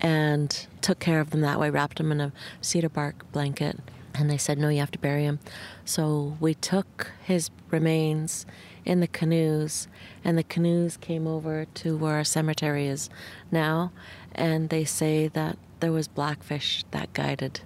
and 0.00 0.66
took 0.82 0.98
care 0.98 1.20
of 1.20 1.30
them 1.30 1.40
that 1.40 1.58
way, 1.58 1.70
wrapped 1.70 1.96
them 1.96 2.12
in 2.12 2.20
a 2.20 2.32
cedar 2.60 2.90
bark 2.90 3.30
blanket. 3.32 3.78
And 4.18 4.30
they 4.30 4.38
said, 4.38 4.58
No, 4.58 4.68
you 4.68 4.80
have 4.80 4.90
to 4.92 4.98
bury 4.98 5.24
him. 5.24 5.38
So 5.84 6.36
we 6.40 6.54
took 6.54 7.12
his 7.22 7.50
remains 7.70 8.46
in 8.84 9.00
the 9.00 9.06
canoes, 9.06 9.88
and 10.24 10.38
the 10.38 10.42
canoes 10.42 10.96
came 10.96 11.26
over 11.26 11.66
to 11.74 11.96
where 11.96 12.14
our 12.14 12.24
cemetery 12.24 12.86
is 12.86 13.10
now. 13.50 13.92
And 14.32 14.70
they 14.70 14.84
say 14.84 15.28
that 15.28 15.58
there 15.80 15.92
was 15.92 16.08
blackfish 16.08 16.84
that 16.92 17.12
guided 17.12 17.60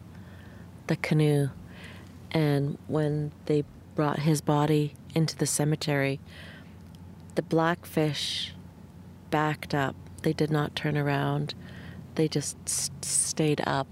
the 0.87 0.97
canoe. 0.97 1.51
And 2.31 2.79
when 2.87 3.33
they 3.47 3.65
brought 3.95 4.21
his 4.21 4.41
body 4.41 4.95
into 5.15 5.37
the 5.37 5.47
cemetery, 5.47 6.21
the 7.35 7.43
blackfish 7.43 8.55
backed 9.31 9.75
up. 9.75 9.95
They 10.23 10.33
did 10.33 10.51
not 10.51 10.77
turn 10.77 10.97
around. 10.97 11.55
They 12.15 12.29
just 12.29 12.57
stayed 13.05 13.63
up 13.67 13.87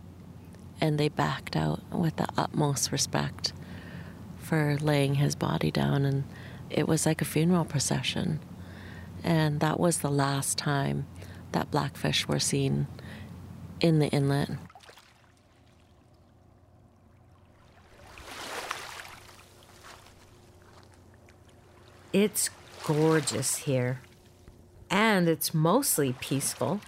and 0.81 0.99
they 0.99 1.09
backed 1.09 1.57
out 1.57 1.83
with 1.93 2.17
the 2.17 2.29
utmost 2.37 2.93
respect 2.93 3.53
for 4.39 4.77
laying 4.81 5.17
his 5.17 5.35
body 5.35 5.71
down. 5.71 6.05
And 6.05 6.25
it 6.71 6.87
was 6.87 7.07
like 7.07 7.21
a 7.21 7.27
funeral 7.27 7.65
procession. 7.65 8.41
And 9.25 9.61
that 9.61 9.81
was 9.81 9.99
the 9.99 10.11
last 10.11 10.57
time 10.57 11.07
that 11.53 11.71
blackfish 11.71 12.29
were 12.29 12.39
seen 12.39 12.87
in 13.81 13.99
the 13.99 14.09
inlet. 14.09 14.51
It's 22.13 22.51
gorgeous 22.85 23.59
here. 23.59 24.01
And 24.91 25.29
it's 25.29 25.53
mostly 25.53 26.15
peaceful, 26.21 26.81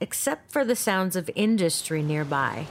except 0.00 0.50
for 0.50 0.64
the 0.64 0.76
sounds 0.76 1.14
of 1.14 1.30
industry 1.34 2.02
nearby. 2.02 2.66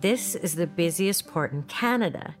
This 0.00 0.36
is 0.36 0.54
the 0.54 0.68
busiest 0.68 1.26
port 1.26 1.50
in 1.50 1.64
Canada, 1.64 2.36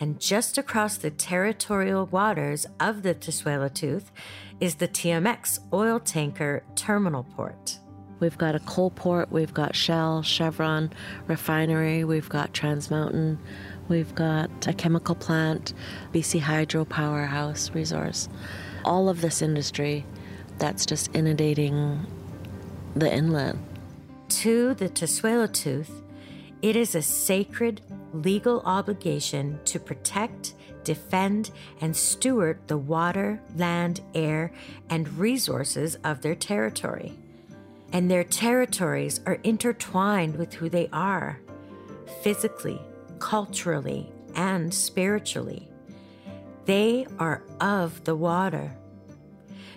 and 0.00 0.18
just 0.18 0.56
across 0.56 0.96
the 0.96 1.10
territorial 1.10 2.06
waters 2.06 2.66
of 2.80 3.02
the 3.02 3.14
Tsleil-Waututh 3.14 4.10
is 4.58 4.76
the 4.76 4.88
TMX 4.88 5.58
oil 5.70 6.00
tanker 6.00 6.62
terminal 6.76 7.24
port. 7.24 7.78
We've 8.20 8.38
got 8.38 8.54
a 8.54 8.60
coal 8.60 8.90
port, 8.90 9.30
we've 9.30 9.52
got 9.52 9.76
Shell, 9.76 10.22
Chevron 10.22 10.90
refinery, 11.26 12.04
we've 12.04 12.30
got 12.30 12.54
Trans 12.54 12.90
Mountain, 12.90 13.38
we've 13.88 14.14
got 14.14 14.66
a 14.66 14.72
chemical 14.72 15.14
plant, 15.14 15.74
BC 16.14 16.40
Hydro 16.40 16.86
Powerhouse 16.86 17.70
Resource. 17.72 18.30
All 18.82 19.10
of 19.10 19.20
this 19.20 19.42
industry 19.42 20.06
that's 20.56 20.86
just 20.86 21.14
inundating 21.14 22.06
the 22.96 23.12
inlet. 23.12 23.56
To 24.28 24.72
the 24.72 24.88
Tsleil-Waututh, 24.88 26.00
it 26.64 26.76
is 26.76 26.94
a 26.94 27.02
sacred 27.02 27.82
legal 28.14 28.62
obligation 28.64 29.60
to 29.66 29.78
protect, 29.78 30.54
defend, 30.82 31.50
and 31.82 31.94
steward 31.94 32.58
the 32.68 32.78
water, 32.78 33.38
land, 33.54 34.00
air, 34.14 34.50
and 34.88 35.18
resources 35.18 35.98
of 36.04 36.22
their 36.22 36.34
territory. 36.34 37.12
And 37.92 38.10
their 38.10 38.24
territories 38.24 39.20
are 39.26 39.40
intertwined 39.44 40.36
with 40.36 40.54
who 40.54 40.70
they 40.70 40.88
are 40.90 41.38
physically, 42.22 42.80
culturally, 43.18 44.10
and 44.34 44.72
spiritually. 44.72 45.68
They 46.64 47.06
are 47.18 47.42
of 47.60 48.04
the 48.04 48.16
water. 48.16 48.74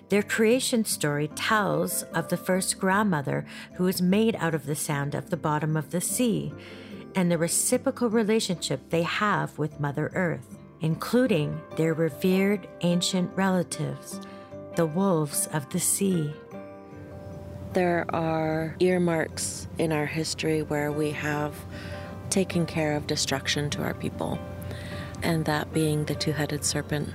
Their 0.09 0.23
creation 0.23 0.85
story 0.85 1.27
tells 1.35 2.03
of 2.03 2.29
the 2.29 2.37
first 2.37 2.79
grandmother 2.79 3.45
who 3.73 3.83
was 3.83 4.01
made 4.01 4.35
out 4.37 4.55
of 4.55 4.65
the 4.65 4.75
sand 4.75 5.13
of 5.13 5.29
the 5.29 5.37
bottom 5.37 5.75
of 5.75 5.91
the 5.91 5.99
sea 5.99 6.53
and 7.13 7.29
the 7.29 7.37
reciprocal 7.37 8.09
relationship 8.09 8.89
they 8.89 9.03
have 9.03 9.57
with 9.57 9.79
Mother 9.81 10.09
Earth, 10.13 10.57
including 10.79 11.59
their 11.75 11.93
revered 11.93 12.67
ancient 12.81 13.31
relatives, 13.35 14.21
the 14.75 14.85
wolves 14.85 15.47
of 15.51 15.67
the 15.71 15.79
sea. 15.79 16.31
there 17.73 18.05
are 18.09 18.75
earmarks 18.79 19.67
in 19.77 19.91
our 19.91 20.05
history 20.05 20.61
where 20.63 20.91
we 20.91 21.11
have 21.11 21.53
taken 22.29 22.65
care 22.65 22.95
of 22.95 23.05
destruction 23.07 23.69
to 23.69 23.83
our 23.83 23.93
people, 23.93 24.39
and 25.21 25.45
that 25.45 25.71
being 25.73 26.05
the 26.05 26.15
two 26.15 26.31
headed 26.31 26.63
serpent. 26.65 27.09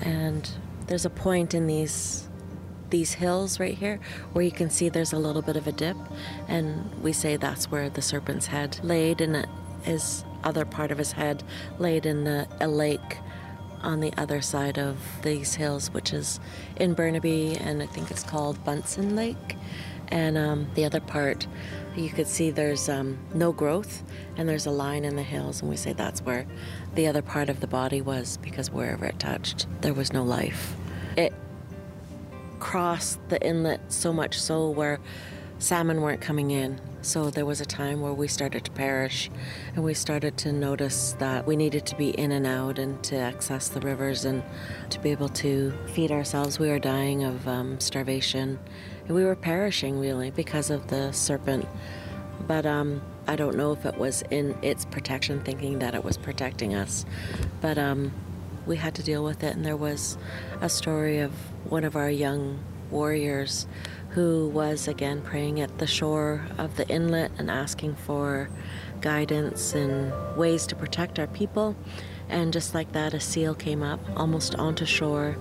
And 0.00 0.48
there's 0.86 1.04
a 1.04 1.10
point 1.10 1.54
in 1.54 1.66
these 1.66 2.28
these 2.90 3.14
hills 3.14 3.58
right 3.58 3.76
here 3.76 3.98
where 4.32 4.44
you 4.44 4.52
can 4.52 4.70
see 4.70 4.88
there's 4.88 5.12
a 5.12 5.18
little 5.18 5.42
bit 5.42 5.56
of 5.56 5.66
a 5.66 5.72
dip 5.72 5.96
and 6.46 7.02
we 7.02 7.12
say 7.12 7.36
that's 7.36 7.68
where 7.68 7.90
the 7.90 8.00
serpent's 8.00 8.46
head 8.46 8.78
laid 8.84 9.20
and 9.20 9.46
his 9.82 10.24
other 10.44 10.64
part 10.64 10.92
of 10.92 10.98
his 10.98 11.12
head 11.12 11.42
laid 11.80 12.06
in 12.06 12.22
the, 12.22 12.46
a 12.60 12.68
lake 12.68 13.18
on 13.82 13.98
the 13.98 14.12
other 14.16 14.40
side 14.40 14.78
of 14.78 14.96
these 15.22 15.56
hills 15.56 15.90
which 15.90 16.12
is 16.12 16.38
in 16.76 16.94
burnaby 16.94 17.56
and 17.56 17.82
i 17.82 17.86
think 17.86 18.08
it's 18.08 18.22
called 18.22 18.64
Buntzen 18.64 19.16
Lake. 19.16 19.56
And 20.08 20.38
um, 20.38 20.68
the 20.74 20.84
other 20.84 21.00
part 21.00 21.46
you 21.96 22.10
could 22.10 22.26
see 22.26 22.50
there's 22.50 22.88
um, 22.88 23.18
no 23.34 23.52
growth 23.52 24.02
and 24.36 24.48
there's 24.48 24.66
a 24.66 24.70
line 24.70 25.04
in 25.04 25.16
the 25.16 25.22
hills 25.22 25.60
and 25.60 25.70
we 25.70 25.76
say 25.76 25.92
that's 25.92 26.20
where 26.22 26.46
the 26.94 27.06
other 27.06 27.22
part 27.22 27.48
of 27.48 27.60
the 27.60 27.66
body 27.66 28.00
was 28.00 28.36
because 28.38 28.70
wherever 28.70 29.04
it 29.06 29.18
touched 29.18 29.66
there 29.80 29.94
was 29.94 30.12
no 30.12 30.22
life 30.22 30.74
it 31.16 31.32
crossed 32.58 33.18
the 33.28 33.44
inlet 33.46 33.80
so 33.92 34.12
much 34.12 34.38
so 34.40 34.68
where 34.70 35.00
salmon 35.58 36.02
weren't 36.02 36.20
coming 36.20 36.50
in. 36.50 36.80
So 37.02 37.30
there 37.30 37.46
was 37.46 37.60
a 37.60 37.64
time 37.64 38.00
where 38.00 38.12
we 38.12 38.28
started 38.28 38.64
to 38.64 38.70
perish 38.72 39.30
and 39.74 39.84
we 39.84 39.94
started 39.94 40.36
to 40.38 40.52
notice 40.52 41.14
that 41.18 41.46
we 41.46 41.56
needed 41.56 41.86
to 41.86 41.96
be 41.96 42.10
in 42.10 42.32
and 42.32 42.46
out 42.46 42.78
and 42.78 43.02
to 43.04 43.16
access 43.16 43.68
the 43.68 43.80
rivers 43.80 44.24
and 44.24 44.42
to 44.90 44.98
be 45.00 45.12
able 45.12 45.28
to 45.30 45.72
feed 45.86 46.10
ourselves. 46.10 46.58
We 46.58 46.68
were 46.68 46.78
dying 46.78 47.24
of 47.24 47.46
um, 47.46 47.78
starvation 47.80 48.58
we 49.08 49.24
were 49.24 49.36
perishing 49.36 49.98
really 49.98 50.30
because 50.30 50.70
of 50.70 50.88
the 50.88 51.12
serpent. 51.12 51.66
But 52.46 52.66
um, 52.66 53.02
I 53.26 53.36
don't 53.36 53.56
know 53.56 53.72
if 53.72 53.84
it 53.84 53.96
was 53.96 54.22
in 54.30 54.56
its 54.62 54.84
protection, 54.84 55.40
thinking 55.40 55.78
that 55.80 55.94
it 55.94 56.04
was 56.04 56.16
protecting 56.16 56.74
us. 56.74 57.04
But 57.60 57.78
um, 57.78 58.12
we 58.66 58.76
had 58.76 58.94
to 58.96 59.02
deal 59.02 59.24
with 59.24 59.42
it, 59.42 59.56
and 59.56 59.64
there 59.64 59.76
was 59.76 60.16
a 60.60 60.68
story 60.68 61.20
of 61.20 61.32
one 61.68 61.84
of 61.84 61.96
our 61.96 62.10
young 62.10 62.58
warriors 62.90 63.66
who 64.10 64.48
was 64.48 64.88
again 64.88 65.20
praying 65.20 65.60
at 65.60 65.78
the 65.78 65.86
shore 65.86 66.46
of 66.56 66.76
the 66.76 66.88
inlet 66.88 67.30
and 67.38 67.50
asking 67.50 67.94
for 67.94 68.48
guidance 69.00 69.74
and 69.74 70.12
ways 70.36 70.66
to 70.66 70.74
protect 70.74 71.18
our 71.18 71.26
people. 71.26 71.76
And 72.28 72.52
just 72.52 72.74
like 72.74 72.92
that, 72.92 73.14
a 73.14 73.20
seal 73.20 73.54
came 73.54 73.82
up 73.82 74.00
almost 74.16 74.54
onto 74.54 74.84
shore, 74.84 75.36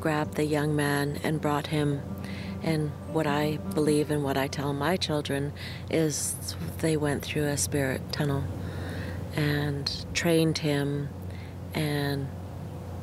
grabbed 0.00 0.34
the 0.34 0.44
young 0.44 0.76
man, 0.76 1.18
and 1.22 1.40
brought 1.40 1.66
him. 1.66 2.02
And 2.62 2.90
what 3.12 3.26
I 3.26 3.58
believe 3.74 4.10
and 4.10 4.22
what 4.22 4.36
I 4.36 4.46
tell 4.46 4.72
my 4.72 4.96
children 4.96 5.52
is 5.90 6.56
they 6.80 6.96
went 6.96 7.22
through 7.22 7.44
a 7.44 7.56
spirit 7.56 8.12
tunnel 8.12 8.44
and 9.34 10.04
trained 10.12 10.58
him 10.58 11.08
and 11.74 12.28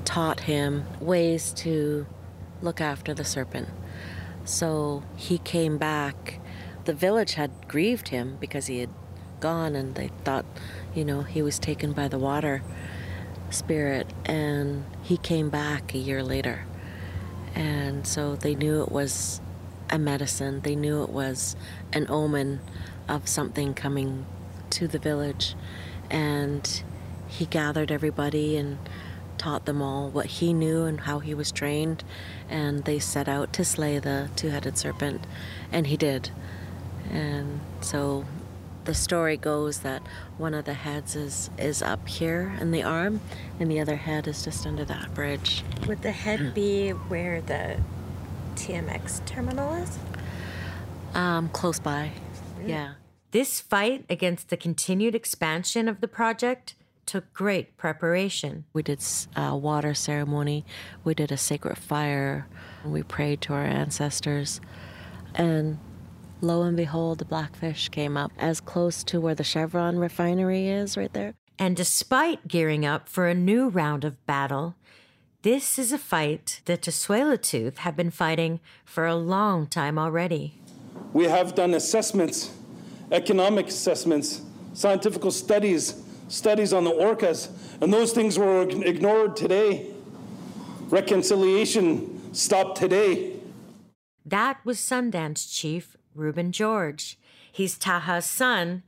taught 0.06 0.42
him 0.42 0.86
ways 1.00 1.54
to 1.54 2.06
look 2.62 2.82
after 2.82 3.14
the 3.14 3.24
serpent. 3.24 3.70
So 4.46 5.04
he 5.16 5.38
came 5.40 5.78
back. 5.78 6.40
The 6.86 6.94
village 6.94 7.34
had 7.34 7.52
grieved 7.68 8.10
him 8.10 8.38
because 8.40 8.68
he 8.68 8.80
had 8.80 8.90
gone 9.40 9.76
and 9.76 9.96
they 9.96 10.10
thought, 10.24 10.46
you 10.96 11.04
know, 11.04 11.22
he 11.22 11.42
was 11.42 11.60
taken 11.60 11.92
by 11.92 12.08
the 12.08 12.18
water 12.20 12.62
spirit. 13.50 14.08
And 14.26 14.86
he 15.02 15.18
came 15.18 15.50
back 15.50 15.94
a 15.94 15.98
year 15.98 16.24
later. 16.24 16.66
And 17.56 18.06
so 18.06 18.36
they 18.36 18.56
knew 18.56 18.82
it 18.84 18.92
was 18.92 19.42
a 19.89 19.98
medicine, 19.98 20.62
they 20.62 20.75
knew 20.75 21.03
it 21.03 21.10
was 21.10 21.56
an 21.94 22.06
omen 22.10 22.60
of 23.08 23.27
something 23.27 23.74
coming 23.74 24.25
to 24.72 24.88
the 24.88 25.00
village. 25.00 25.56
And 26.10 26.84
he 27.27 27.46
gathered 27.46 27.91
everybody 27.91 28.58
and 28.58 28.78
taught 29.38 29.65
them 29.65 29.82
all 29.82 30.10
what 30.10 30.26
he 30.26 30.54
knew 30.54 30.84
and 30.84 31.02
how 31.02 31.19
he 31.19 31.34
was 31.34 31.52
trained, 31.52 32.04
and 32.50 32.86
they 32.86 33.00
set 33.00 33.30
out 33.30 33.54
to 33.54 33.63
slay 33.63 34.00
the 34.00 34.30
two 34.36 34.50
headed 34.50 34.78
serpent, 34.78 35.26
and 35.71 35.88
he 35.88 35.97
did. 35.97 36.32
And 37.12 37.62
so 37.82 38.26
the 38.86 38.95
story 38.95 39.38
goes 39.38 39.80
that 39.80 40.02
one 40.38 40.54
of 40.54 40.65
the 40.65 40.73
heads 40.73 41.15
is, 41.15 41.50
is 41.58 41.82
up 41.82 42.08
here 42.08 42.58
in 42.60 42.71
the 42.71 42.84
arm, 42.84 43.21
and 43.60 43.69
the 43.69 43.80
other 43.80 43.97
head 43.97 44.28
is 44.28 44.43
just 44.43 44.65
under 44.65 44.86
that 44.86 45.13
bridge. 45.13 45.63
Would 45.88 46.02
the 46.02 46.12
head 46.12 46.54
be 46.54 46.89
where 46.91 47.41
the 47.41 47.78
TMX 48.58 49.26
terminal 49.26 49.74
is? 49.76 49.98
Um, 51.13 51.50
close 51.50 51.80
by, 51.80 52.12
yeah. 52.65 52.96
This 53.32 53.62
fight 53.62 54.06
against 54.10 54.50
the 54.50 54.58
continued 54.58 55.13
expansion 55.13 55.88
of 55.88 56.02
the 56.02 56.08
project 56.08 56.76
took 57.06 57.32
great 57.34 57.78
preparation. 57.78 58.65
We 58.74 58.84
did 58.84 59.00
a 59.36 59.56
water 59.56 59.93
ceremony, 59.93 60.65
we 61.04 61.13
did 61.13 61.32
a 61.32 61.38
sacred 61.38 61.78
fire, 61.78 62.48
we 62.84 63.04
prayed 63.04 63.41
to 63.41 63.54
our 63.54 63.63
ancestors, 63.63 64.60
and 65.36 65.78
lo 66.41 66.63
and 66.63 66.76
behold, 66.76 67.20
the 67.20 67.26
blackfish 67.26 67.89
came 67.89 68.17
up 68.17 68.32
as 68.38 68.60
close 68.60 69.04
to 69.06 69.22
where 69.22 69.36
the 69.36 69.43
Chevron 69.43 70.00
refinery 70.00 70.67
is 70.67 70.98
right 70.98 71.13
there. 71.13 71.36
And 71.60 71.76
despite 71.76 72.48
gearing 72.48 72.86
up 72.86 73.08
for 73.08 73.28
a 73.28 73.34
new 73.34 73.70
round 73.70 74.04
of 74.04 74.24
battle, 74.26 74.76
this 75.43 75.78
is 75.78 75.91
a 75.91 75.97
fight 75.97 76.62
that 76.65 76.82
Tsleil-Waututh 76.82 77.78
have 77.78 77.95
been 77.95 78.12
fighting 78.12 78.60
for 78.84 79.06
a 79.06 79.15
long 79.15 79.67
time 79.67 80.00
already. 80.00 80.60
We 81.13 81.26
have 81.26 81.56
done 81.56 81.73
assessments, 81.73 82.52
economic 83.12 83.67
assessments, 83.67 84.41
scientific 84.73 85.32
studies 85.32 86.04
studies 86.28 86.73
on 86.73 86.84
the 86.84 86.91
orcas, 86.91 87.50
and 87.82 87.93
those 87.93 88.12
things 88.12 88.38
were 88.38 88.62
ignored 88.84 89.36
today. 89.36 89.88
Reconciliation 90.89 92.34
stopped 92.34 92.78
today. 92.78 93.39
That 94.26 94.60
was 94.65 94.78
Sundance 94.78 95.50
Chief 95.50 95.95
Reuben 96.13 96.52
George. 96.52 97.17
He's 97.52 97.78
Taha's 97.78 98.26
son 98.26 98.84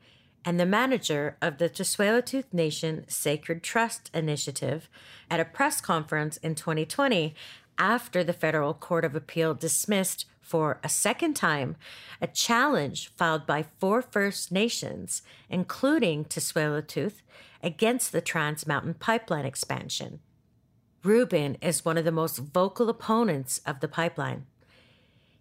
and 0.49 0.59
the 0.59 0.65
manager 0.65 1.37
of 1.43 1.59
the 1.59 1.69
Tsleil-Waututh 1.69 2.51
Nation 2.51 3.05
Sacred 3.07 3.61
Trust 3.61 4.09
Initiative 4.15 4.89
at 5.29 5.39
a 5.39 5.45
press 5.45 5.79
conference 5.79 6.37
in 6.37 6.55
2020 6.55 7.35
after 7.77 8.23
the 8.23 8.33
Federal 8.33 8.73
Court 8.73 9.05
of 9.05 9.15
Appeal 9.15 9.53
dismissed 9.53 10.25
for 10.41 10.79
a 10.83 10.89
second 10.89 11.35
time 11.35 11.75
a 12.19 12.25
challenge 12.25 13.11
filed 13.15 13.45
by 13.45 13.63
four 13.77 14.01
First 14.01 14.51
Nations, 14.51 15.21
including 15.51 16.25
Tsleil-Waututh, 16.25 17.21
against 17.61 18.11
the 18.11 18.19
Trans 18.19 18.65
Mountain 18.65 18.95
Pipeline 18.95 19.45
expansion. 19.45 20.19
Reuben 21.03 21.57
is 21.61 21.85
one 21.85 21.99
of 21.99 22.05
the 22.05 22.11
most 22.11 22.39
vocal 22.39 22.89
opponents 22.89 23.61
of 23.67 23.81
the 23.81 23.87
pipeline. 23.87 24.47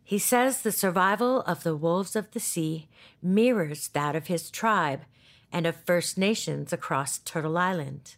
He 0.09 0.19
says 0.19 0.63
the 0.63 0.73
survival 0.73 1.43
of 1.43 1.65
the 1.65 1.77
wolves 1.77 2.17
of 2.17 2.31
the 2.31 2.41
sea 2.41 2.89
mirrors 3.21 3.89
that 3.89 4.17
of 4.17 4.29
his 4.29 4.51
tribe 4.51 5.03
and 5.53 5.67
of 5.67 5.85
First 5.85 6.17
Nations 6.17 6.73
across 6.73 7.19
Turtle 7.19 7.59
Island. 7.59 8.17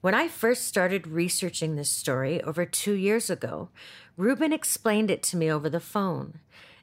When 0.00 0.14
I 0.14 0.28
first 0.28 0.64
started 0.68 1.08
researching 1.08 1.74
this 1.74 1.90
story 1.90 2.40
over 2.40 2.64
two 2.64 2.92
years 2.92 3.28
ago, 3.28 3.70
Reuben 4.16 4.52
explained 4.52 5.10
it 5.10 5.24
to 5.24 5.36
me 5.36 5.50
over 5.50 5.68
the 5.68 5.80
phone, 5.80 6.38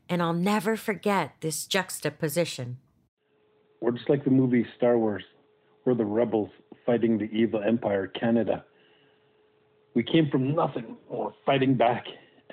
and 0.10 0.22
I'll 0.22 0.34
never 0.34 0.76
forget 0.76 1.36
this 1.40 1.66
juxtaposition. 1.66 2.80
We're 3.80 3.92
just 3.92 4.10
like 4.10 4.26
the 4.26 4.32
movie 4.32 4.68
Star 4.76 4.98
Wars. 4.98 5.24
We're 5.86 5.96
the 5.96 6.04
rebels 6.04 6.50
fighting 6.86 7.20
the 7.20 7.32
evil 7.32 7.64
empire, 7.66 8.08
Canada. 8.08 8.66
We 9.96 10.04
came 10.04 10.30
from 10.30 10.54
nothing. 10.54 10.98
We're 11.08 11.32
fighting 11.46 11.76
back, 11.76 12.04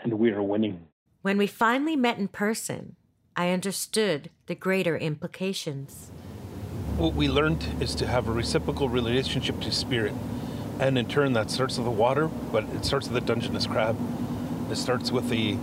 and 0.05 0.15
we 0.15 0.31
are 0.31 0.45
winning. 0.45 0.87
When 1.23 1.37
we 1.37 1.47
finally 1.47 1.97
met 1.97 2.17
in 2.17 2.29
person, 2.29 2.97
I 3.37 3.51
understood 3.51 4.31
the 4.47 4.55
greater 4.55 4.97
implications. 4.97 6.11
What 6.97 7.13
we 7.13 7.29
learned 7.29 7.63
is 7.79 7.95
to 7.97 8.07
have 8.07 8.27
a 8.27 8.33
reciprocal 8.33 8.89
relationship 8.89 9.61
to 9.61 9.71
spirit. 9.71 10.15
And 10.79 10.97
in 10.97 11.09
turn, 11.09 11.35
that 11.35 11.51
starts 11.51 11.77
with 11.77 11.85
the 11.85 11.91
water, 11.91 12.29
but 12.29 12.65
it 12.71 12.87
starts 12.87 13.07
with 13.07 13.21
the 13.21 13.35
Dungeness 13.35 13.67
crab. 13.67 13.99
It 14.71 14.77
starts 14.77 15.13
with 15.13 15.29
the 15.29 15.59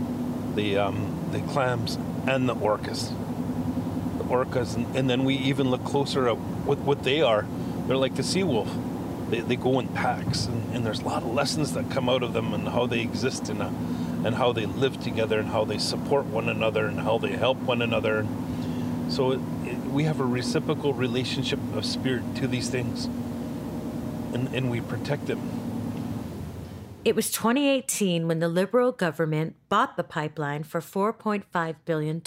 the 0.54 0.78
um, 0.78 1.28
the 1.32 1.40
clams 1.52 1.98
and 2.28 2.48
the 2.48 2.56
orcas. 2.56 3.10
The 4.20 4.26
orcas, 4.26 4.76
and, 4.76 4.96
and, 4.96 5.10
then 5.10 5.24
we 5.24 5.36
even 5.38 5.72
look 5.72 5.84
closer 5.84 6.28
at 6.30 6.38
what 6.38 6.78
what 6.80 7.02
they 7.02 7.24
are. 7.24 7.48
They're 7.88 7.98
like 7.98 8.14
the 8.14 8.24
sea 8.24 8.44
wolf. 8.44 8.70
They, 9.32 9.40
they 9.40 9.56
go 9.56 9.80
in 9.80 9.88
packs, 9.88 10.46
and, 10.46 10.76
and 10.76 10.86
there's 10.86 11.00
a 11.00 11.06
lot 11.06 11.24
of 11.24 11.34
lessons 11.34 11.74
that 11.74 11.90
come 11.90 12.10
out 12.10 12.22
of 12.22 12.34
them 12.34 12.54
and 12.54 12.68
how 12.68 12.86
they 12.86 13.00
exist 13.00 13.50
in 13.50 13.60
a, 13.60 13.74
and 14.24 14.36
how 14.36 14.52
they 14.52 14.66
live 14.66 15.00
together 15.00 15.40
and 15.40 15.50
how 15.50 15.66
they 15.66 15.78
support 15.78 16.26
one 16.26 16.50
another 16.50 16.86
and 16.86 17.00
how 17.00 17.18
they 17.18 17.32
help 17.32 17.58
one 17.60 17.82
another. 17.82 18.26
So 19.10 19.32
it, 19.32 19.40
it, 19.64 19.78
we 19.86 20.04
have 20.04 20.20
a 20.20 20.26
reciprocal 20.26 20.94
relationship 20.94 21.60
of 21.76 21.86
spirit 21.86 22.36
to 22.38 22.48
these 22.48 22.70
things, 22.70 23.06
and, 24.34 24.54
and 24.54 24.70
we 24.70 24.82
protect 24.82 25.28
them. 25.28 25.40
It 27.06 27.16
was 27.16 27.32
2018 27.32 28.28
when 28.28 28.40
the 28.40 28.50
Liberal 28.50 28.92
government 28.92 29.56
bought 29.70 29.96
the 29.96 30.04
pipeline 30.04 30.64
for 30.64 30.82
$4.5 30.82 31.76
billion, 31.86 32.22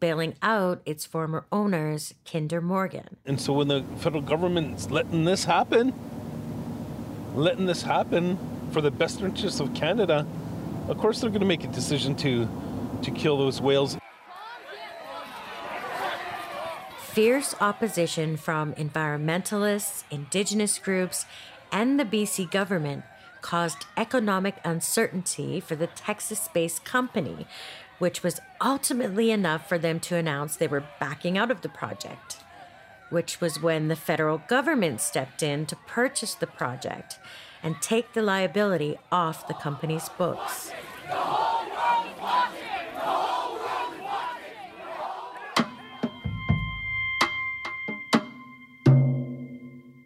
bailing 0.00 0.34
out 0.42 0.82
its 0.84 1.06
former 1.06 1.46
owners, 1.52 2.14
Kinder 2.28 2.60
Morgan. 2.60 3.16
And 3.24 3.40
so 3.40 3.52
when 3.52 3.68
the 3.68 3.84
federal 3.98 4.22
government's 4.22 4.90
letting 4.90 5.24
this 5.24 5.44
happen, 5.44 5.94
letting 7.36 7.66
this 7.66 7.82
happen 7.82 8.38
for 8.72 8.80
the 8.80 8.90
best 8.90 9.20
interests 9.20 9.60
of 9.60 9.72
Canada, 9.72 10.26
of 10.90 10.98
course 10.98 11.20
they're 11.20 11.30
going 11.30 11.40
to 11.40 11.46
make 11.46 11.64
a 11.64 11.68
decision 11.68 12.14
to 12.16 12.48
to 13.02 13.10
kill 13.10 13.38
those 13.38 13.60
whales. 13.60 13.96
Fierce 16.98 17.54
opposition 17.60 18.36
from 18.36 18.74
environmentalists, 18.74 20.04
indigenous 20.10 20.78
groups, 20.78 21.24
and 21.72 21.98
the 21.98 22.04
BC 22.04 22.50
government 22.50 23.04
caused 23.40 23.86
economic 23.96 24.56
uncertainty 24.64 25.60
for 25.60 25.74
the 25.74 25.86
Texas 25.86 26.48
based 26.52 26.84
company, 26.84 27.46
which 27.98 28.22
was 28.22 28.40
ultimately 28.60 29.30
enough 29.30 29.68
for 29.68 29.78
them 29.78 29.98
to 30.00 30.16
announce 30.16 30.56
they 30.56 30.68
were 30.68 30.84
backing 30.98 31.38
out 31.38 31.50
of 31.50 31.62
the 31.62 31.68
project. 31.68 32.38
Which 33.08 33.40
was 33.40 33.60
when 33.60 33.88
the 33.88 33.96
federal 33.96 34.38
government 34.38 35.00
stepped 35.00 35.42
in 35.42 35.66
to 35.66 35.76
purchase 35.86 36.34
the 36.34 36.46
project 36.46 37.18
and 37.62 37.80
take 37.80 38.12
the 38.12 38.22
liability 38.22 38.96
off 39.10 39.46
the 39.48 39.54
company's 39.54 40.08
books. 40.10 40.72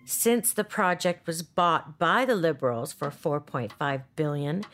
Since 0.07 0.55
the 0.55 0.64
project 0.64 1.27
was 1.27 1.43
bought 1.43 1.99
by 1.99 2.25
the 2.25 2.35
Liberals 2.35 2.95
for 2.95 3.11
4.5 3.11 4.03
billion, 4.17 4.64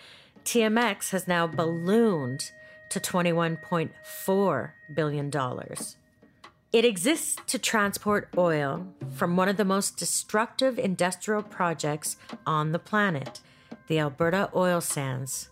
TMX 0.45 1.11
has 1.11 1.27
now 1.27 1.49
ballooned 1.49 2.53
to 2.91 3.01
21.4 3.01 4.71
billion 4.95 5.31
dollars. 5.31 5.97
It 6.73 6.85
exists 6.85 7.37
to 7.49 7.59
transport 7.59 8.29
oil 8.39 8.87
from 9.17 9.37
one 9.37 9.49
of 9.49 9.57
the 9.57 9.65
most 9.65 9.97
destructive 9.97 10.79
industrial 10.79 11.43
projects 11.43 12.17
on 12.47 12.71
the 12.71 12.79
planet, 12.79 13.41
the 13.89 13.99
Alberta 13.99 14.51
oil 14.55 14.81
sands. 14.81 15.51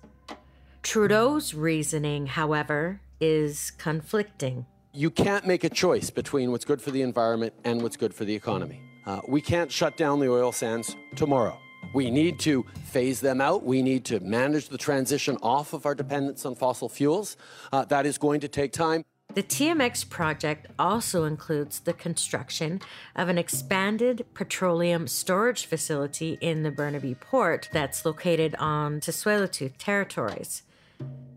Trudeau's 0.84 1.54
reasoning, 1.54 2.28
however, 2.28 3.00
is 3.20 3.72
conflicting. 3.72 4.66
You 4.92 5.10
can't 5.10 5.44
make 5.44 5.64
a 5.64 5.68
choice 5.68 6.08
between 6.08 6.52
what's 6.52 6.64
good 6.64 6.80
for 6.80 6.92
the 6.92 7.02
environment 7.02 7.52
and 7.64 7.82
what's 7.82 7.96
good 7.96 8.14
for 8.14 8.24
the 8.24 8.34
economy. 8.36 8.80
Uh, 9.04 9.20
we 9.26 9.40
can't 9.40 9.72
shut 9.72 9.96
down 9.96 10.20
the 10.20 10.30
oil 10.30 10.52
sands 10.52 10.94
tomorrow. 11.16 11.58
We 11.94 12.12
need 12.12 12.38
to 12.40 12.64
phase 12.84 13.20
them 13.20 13.40
out. 13.40 13.64
We 13.64 13.82
need 13.82 14.04
to 14.06 14.20
manage 14.20 14.68
the 14.68 14.78
transition 14.78 15.36
off 15.42 15.72
of 15.72 15.84
our 15.84 15.96
dependence 15.96 16.46
on 16.46 16.54
fossil 16.54 16.88
fuels. 16.88 17.36
Uh, 17.72 17.84
that 17.86 18.06
is 18.06 18.18
going 18.18 18.38
to 18.40 18.48
take 18.48 18.72
time. 18.72 19.04
The 19.34 19.42
TMX 19.42 20.08
project 20.08 20.68
also 20.78 21.24
includes 21.24 21.80
the 21.80 21.92
construction 21.92 22.80
of 23.14 23.28
an 23.28 23.36
expanded 23.36 24.24
petroleum 24.34 25.06
storage 25.06 25.66
facility 25.66 26.38
in 26.40 26.62
the 26.62 26.70
Burnaby 26.70 27.14
port 27.14 27.68
that's 27.70 28.06
located 28.06 28.54
on 28.58 29.00
Tsleil-Waututh 29.00 29.74
territories. 29.78 30.62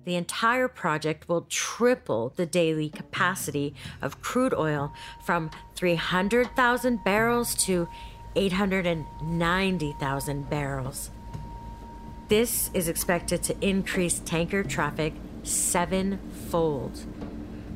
The 0.06 0.16
entire 0.16 0.68
project 0.68 1.30
will 1.30 1.46
triple 1.50 2.34
the 2.36 2.48
daily 2.48 2.90
capacity 2.90 3.76
of 4.02 4.22
crude 4.22 4.54
oil 4.54 4.94
from 5.22 5.52
300,000 5.76 7.04
barrels 7.04 7.54
to 7.66 7.88
890,000 8.36 10.50
barrels. 10.50 11.12
This 12.30 12.70
is 12.74 12.88
expected 12.88 13.44
to 13.44 13.54
increase 13.60 14.20
tanker 14.20 14.64
traffic 14.64 15.14
sevenfold, 15.44 16.98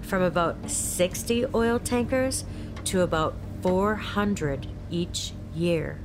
from 0.06 0.22
about 0.22 0.70
60 0.70 1.46
oil 1.54 1.80
tankers 1.80 2.46
to 2.86 3.02
about 3.02 3.36
400 3.62 4.68
each 4.90 5.34
year. 5.54 6.00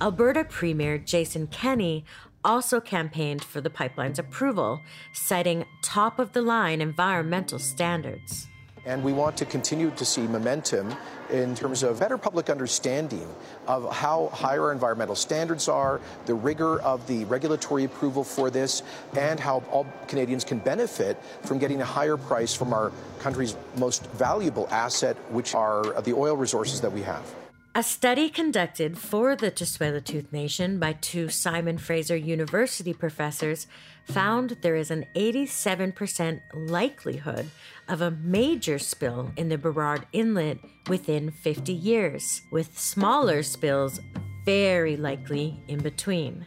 Alberta 0.00 0.44
Premier 0.44 0.98
Jason 0.98 1.46
Kenney 1.46 2.04
also 2.44 2.80
campaigned 2.80 3.42
for 3.42 3.60
the 3.60 3.70
pipeline's 3.70 4.18
approval, 4.18 4.80
citing 5.12 5.64
top 5.82 6.18
of 6.18 6.32
the 6.32 6.42
line 6.42 6.80
environmental 6.80 7.58
standards. 7.58 8.46
And 8.86 9.02
we 9.02 9.12
want 9.12 9.36
to 9.38 9.44
continue 9.44 9.90
to 9.90 10.04
see 10.04 10.22
momentum 10.22 10.94
in 11.28 11.56
terms 11.56 11.82
of 11.82 11.98
better 11.98 12.16
public 12.16 12.48
understanding 12.48 13.28
of 13.66 13.92
how 13.92 14.28
high 14.28 14.58
our 14.58 14.70
environmental 14.70 15.16
standards 15.16 15.68
are, 15.68 16.00
the 16.26 16.34
rigor 16.34 16.80
of 16.82 17.04
the 17.08 17.24
regulatory 17.24 17.82
approval 17.82 18.22
for 18.22 18.48
this, 18.48 18.84
and 19.16 19.40
how 19.40 19.64
all 19.72 19.86
Canadians 20.06 20.44
can 20.44 20.58
benefit 20.60 21.20
from 21.42 21.58
getting 21.58 21.82
a 21.82 21.84
higher 21.84 22.16
price 22.16 22.54
from 22.54 22.72
our 22.72 22.92
country's 23.18 23.56
most 23.76 24.06
valuable 24.12 24.68
asset, 24.70 25.16
which 25.30 25.56
are 25.56 26.00
the 26.02 26.14
oil 26.14 26.36
resources 26.36 26.80
that 26.80 26.92
we 26.92 27.02
have. 27.02 27.34
A 27.74 27.82
study 27.82 28.30
conducted 28.30 28.96
for 28.96 29.36
the 29.36 29.50
Tsleil-Waututh 29.50 30.32
Nation 30.32 30.78
by 30.78 30.94
two 30.94 31.28
Simon 31.28 31.76
Fraser 31.76 32.16
University 32.16 32.94
professors 32.94 33.66
found 34.06 34.56
there 34.62 34.76
is 34.76 34.90
an 34.90 35.04
87% 35.14 36.40
likelihood 36.54 37.50
of 37.88 38.00
a 38.00 38.10
major 38.10 38.78
spill 38.78 39.32
in 39.36 39.48
the 39.48 39.58
Burrard 39.58 40.06
Inlet 40.12 40.58
within 40.88 41.30
50 41.30 41.72
years, 41.72 42.42
with 42.50 42.78
smaller 42.78 43.42
spills 43.42 44.00
very 44.44 44.96
likely 44.96 45.60
in 45.68 45.80
between. 45.80 46.46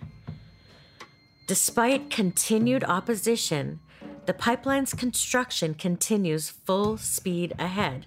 Despite 1.47 2.09
continued 2.09 2.83
opposition, 2.83 3.79
the 4.25 4.33
pipeline's 4.33 4.93
construction 4.93 5.73
continues 5.73 6.49
full 6.49 6.97
speed 6.97 7.53
ahead, 7.57 8.05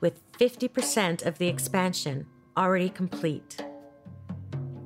with 0.00 0.20
50% 0.38 1.26
of 1.26 1.38
the 1.38 1.48
expansion 1.48 2.26
already 2.56 2.88
complete. 2.88 3.62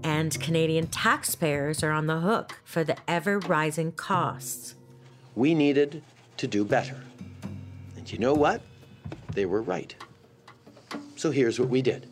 And 0.03 0.39
Canadian 0.41 0.87
taxpayers 0.87 1.83
are 1.83 1.91
on 1.91 2.07
the 2.07 2.21
hook 2.21 2.61
for 2.65 2.85
the 2.85 2.97
ever 3.07 3.39
rising 3.39 3.93
costs. 3.93 4.75
We 5.35 5.55
needed 5.55 6.03
to 6.39 6.47
do 6.47 6.65
better. 6.65 6.97
And 7.97 8.11
you 8.11 8.19
know 8.19 8.35
what? 8.35 8.63
They 9.35 9.47
were 9.47 9.63
right. 9.63 9.95
So 11.17 11.31
here's 11.31 11.61
what 11.61 11.69
we 11.69 11.83
did. 11.83 12.09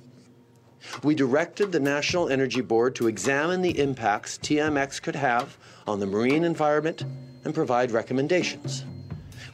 We 1.03 1.15
directed 1.15 1.73
the 1.73 1.81
National 1.81 2.29
Energy 2.29 2.61
Board 2.61 2.95
to 2.97 3.09
examine 3.09 3.63
the 3.63 3.79
impacts 3.79 4.39
TMX 4.39 5.03
could 5.03 5.17
have 5.17 5.57
on 5.87 5.99
the 5.99 6.07
marine 6.07 6.45
environment 6.45 7.05
and 7.45 7.55
provide 7.55 7.91
recommendations. 7.91 8.85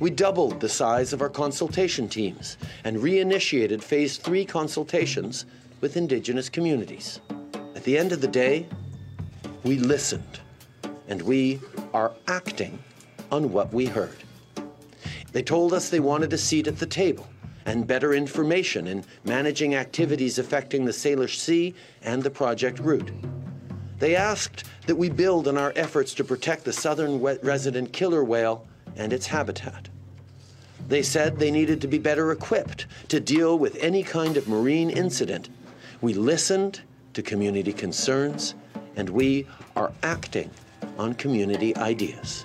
We 0.01 0.11
doubled 0.11 0.61
the 0.61 0.69
size 0.69 1.13
of 1.13 1.23
our 1.23 1.29
consultation 1.29 2.09
teams 2.09 2.59
and 2.83 2.99
reinitiated 2.99 3.83
phase 3.83 4.17
three 4.17 4.45
consultations 4.45 5.47
with 5.81 5.97
Indigenous 5.97 6.49
communities. 6.49 7.21
At 7.85 7.87
the 7.89 7.99
end 7.99 8.13
of 8.13 8.23
the 8.23 8.29
day, 8.29 8.67
we 9.63 9.77
listened 9.77 10.41
and 11.07 11.21
we 11.21 11.61
are 11.93 12.15
acting 12.29 12.79
on 13.31 13.53
what 13.53 13.75
we 13.75 13.85
heard. 13.85 14.17
They 15.33 15.43
told 15.43 15.75
us 15.75 15.91
they 15.91 16.01
wanted 16.01 16.33
a 16.33 16.39
seat 16.39 16.67
at 16.67 16.79
the 16.79 16.87
table 16.87 17.29
and 17.67 17.87
better 17.87 18.15
information 18.15 18.87
in 18.87 19.05
managing 19.25 19.75
activities 19.75 20.39
affecting 20.39 20.87
the 20.87 20.93
Salish 20.93 21.37
Sea 21.37 21.75
and 22.01 22.23
the 22.23 22.31
project 22.31 22.79
route. 22.79 23.11
They 23.99 24.17
asked 24.17 24.65
that 24.87 24.97
we 24.97 25.11
build 25.11 25.47
on 25.47 25.59
our 25.59 25.75
efforts 25.77 26.15
to 26.15 26.25
protect 26.25 26.65
the 26.65 26.73
southern 26.73 27.21
resident 27.21 27.93
killer 27.93 28.25
whale 28.25 28.67
and 28.97 29.13
its 29.13 29.27
habitat. 29.27 29.91
They 30.89 31.03
said 31.03 31.39
they 31.39 31.51
needed 31.51 31.83
to 31.83 31.87
be 31.87 31.99
better 31.99 32.33
equipped 32.33 32.87
to 33.09 33.21
deal 33.21 33.59
with 33.59 33.77
any 33.77 34.03
kind 34.03 34.39
of 34.39 34.49
marine 34.49 34.89
incident 34.89 35.51
we 36.01 36.15
listened 36.15 36.81
to 37.15 37.23
community 37.23 37.73
concerns, 37.73 38.55
and 38.97 39.09
we 39.09 39.47
are 39.77 39.93
acting 40.03 40.51
on 40.99 41.15
community 41.15 41.77
ideas. 41.77 42.45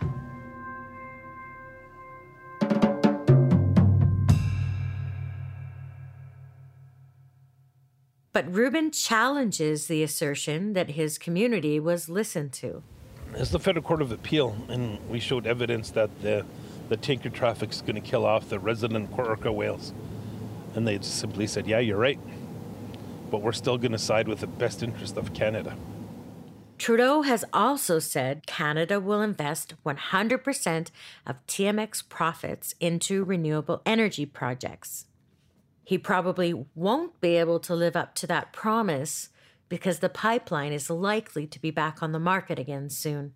But 8.31 8.53
Reuben 8.53 8.91
challenges 8.91 9.87
the 9.87 10.01
assertion 10.01 10.73
that 10.73 10.91
his 10.91 11.17
community 11.17 11.79
was 11.79 12.07
listened 12.07 12.53
to. 12.53 12.83
As 13.33 13.51
the 13.51 13.59
Federal 13.59 13.83
Court 13.83 14.01
of 14.01 14.11
Appeal, 14.11 14.55
and 14.69 14.97
we 15.09 15.19
showed 15.19 15.45
evidence 15.45 15.89
that 15.91 16.09
the, 16.21 16.45
the 16.87 16.95
tanker 16.95 17.29
traffic 17.29 17.71
is 17.71 17.81
going 17.81 17.95
to 17.95 18.01
kill 18.01 18.25
off 18.25 18.47
the 18.49 18.57
resident 18.57 19.09
orca 19.17 19.51
whales. 19.51 19.93
And 20.75 20.87
they 20.87 20.99
simply 21.01 21.47
said, 21.47 21.67
yeah, 21.67 21.79
you're 21.79 21.97
right 21.97 22.19
but 23.29 23.41
we're 23.41 23.51
still 23.51 23.77
going 23.77 23.91
to 23.91 23.97
side 23.97 24.27
with 24.27 24.39
the 24.39 24.47
best 24.47 24.83
interest 24.83 25.17
of 25.17 25.33
Canada. 25.33 25.75
Trudeau 26.77 27.23
has 27.23 27.43
also 27.51 27.99
said 27.99 28.47
Canada 28.47 28.99
will 28.99 29.21
invest 29.21 29.75
100% 29.85 30.87
of 31.27 31.45
TMX 31.45 32.07
profits 32.07 32.73
into 32.79 33.23
renewable 33.25 33.81
energy 33.85 34.25
projects. 34.25 35.05
He 35.83 35.97
probably 35.97 36.65
won't 36.75 37.19
be 37.19 37.35
able 37.35 37.59
to 37.61 37.75
live 37.75 37.97
up 37.97 38.15
to 38.15 38.27
that 38.27 38.53
promise 38.53 39.29
because 39.67 39.99
the 39.99 40.09
pipeline 40.09 40.71
is 40.71 40.89
likely 40.89 41.45
to 41.47 41.59
be 41.59 41.69
back 41.69 42.01
on 42.01 42.13
the 42.13 42.19
market 42.19 42.57
again 42.57 42.89
soon. 42.89 43.33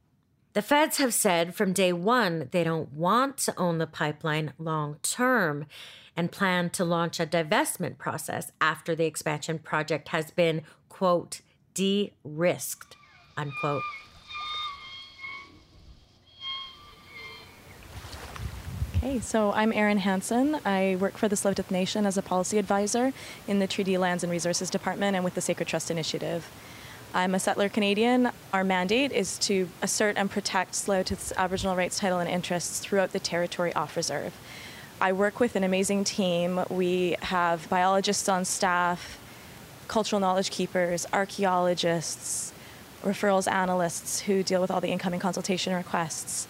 The 0.53 0.61
feds 0.61 0.97
have 0.97 1.13
said 1.13 1.55
from 1.55 1.73
day 1.73 1.91
one 1.91 2.47
they 2.51 2.63
don't 2.63 2.93
want 2.93 3.37
to 3.39 3.59
own 3.59 3.79
the 3.79 3.87
pipeline 3.87 4.53
long 4.57 4.97
term 5.01 5.65
and 6.15 6.31
plan 6.31 6.69
to 6.71 6.85
launch 6.85 7.19
a 7.19 7.25
divestment 7.25 7.97
process 7.97 8.51
after 8.61 8.95
the 8.95 9.05
expansion 9.05 9.59
project 9.59 10.09
has 10.09 10.31
been, 10.31 10.61
quote, 10.89 11.41
de 11.73 12.13
risked, 12.23 12.95
unquote. 13.35 13.81
Okay, 18.97 19.19
so 19.19 19.51
I'm 19.51 19.73
Erin 19.73 19.97
Hansen. 19.97 20.59
I 20.63 20.95
work 20.97 21.17
for 21.17 21.27
the 21.27 21.35
Tsleil-Waututh 21.35 21.71
Nation 21.71 22.05
as 22.05 22.17
a 22.17 22.21
policy 22.21 22.57
advisor 22.57 23.11
in 23.49 23.59
the 23.59 23.67
Treaty 23.67 23.97
Lands 23.97 24.23
and 24.23 24.31
Resources 24.31 24.69
Department 24.69 25.15
and 25.15 25.25
with 25.25 25.33
the 25.33 25.41
Sacred 25.41 25.67
Trust 25.67 25.91
Initiative. 25.91 26.49
I'm 27.13 27.35
a 27.35 27.39
settler 27.39 27.67
Canadian. 27.67 28.31
Our 28.53 28.63
mandate 28.63 29.11
is 29.11 29.37
to 29.39 29.67
assert 29.81 30.15
and 30.15 30.31
protect 30.31 30.71
Tsleil-Waututh's 30.71 31.33
Aboriginal 31.35 31.75
rights, 31.75 31.99
title, 31.99 32.19
and 32.19 32.29
interests 32.29 32.79
throughout 32.79 33.11
the 33.11 33.19
territory 33.19 33.73
off 33.73 33.97
reserve. 33.97 34.33
I 35.01 35.13
work 35.13 35.39
with 35.39 35.55
an 35.55 35.63
amazing 35.63 36.03
team. 36.03 36.63
We 36.69 37.15
have 37.21 37.67
biologists 37.69 38.29
on 38.29 38.45
staff, 38.45 39.19
cultural 39.87 40.19
knowledge 40.19 40.49
keepers, 40.49 41.05
archaeologists, 41.11 42.53
referrals 43.03 43.51
analysts 43.51 44.21
who 44.21 44.43
deal 44.43 44.61
with 44.61 44.71
all 44.71 44.79
the 44.79 44.89
incoming 44.89 45.19
consultation 45.19 45.73
requests 45.73 46.47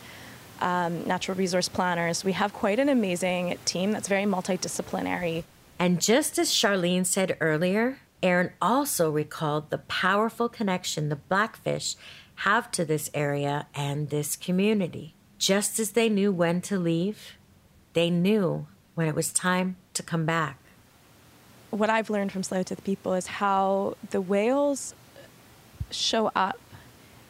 um, 0.64 1.06
natural 1.06 1.38
resource 1.38 1.68
planners. 1.68 2.24
We 2.24 2.32
have 2.32 2.54
quite 2.54 2.80
an 2.80 2.90
amazing 2.90 3.58
team 3.66 3.92
that's 3.92 4.08
very 4.08 4.24
multidisciplinary. 4.24 5.44
And 5.78 6.02
just 6.02 6.40
as 6.40 6.50
Charlene 6.50 7.06
said 7.06 7.38
earlier, 7.42 8.00
Erin 8.24 8.52
also 8.62 9.12
recalled 9.12 9.70
the 9.70 9.80
powerful 9.80 10.48
connection 10.48 11.10
the 11.10 11.18
Blackfish 11.18 11.96
have 12.36 12.72
to 12.72 12.86
this 12.86 13.12
area 13.14 13.68
and 13.76 14.10
this 14.10 14.36
community. 14.36 15.14
Just 15.38 15.78
as 15.78 15.92
they 15.92 16.08
knew 16.08 16.32
when 16.32 16.62
to 16.62 16.80
leave, 16.80 17.34
they 17.94 18.10
knew 18.10 18.68
when 18.96 19.08
it 19.08 19.16
was 19.16 19.32
time 19.32 19.78
to 19.94 20.04
come 20.04 20.26
back. 20.26 20.58
What 21.70 21.90
I've 21.90 22.10
learned 22.10 22.32
from 22.32 22.44
Tsleil-Waututh 22.44 22.84
people 22.84 23.14
is 23.14 23.28
how 23.28 23.96
the 24.12 24.22
whales 24.22 24.94
show 25.90 26.32
up 26.36 26.60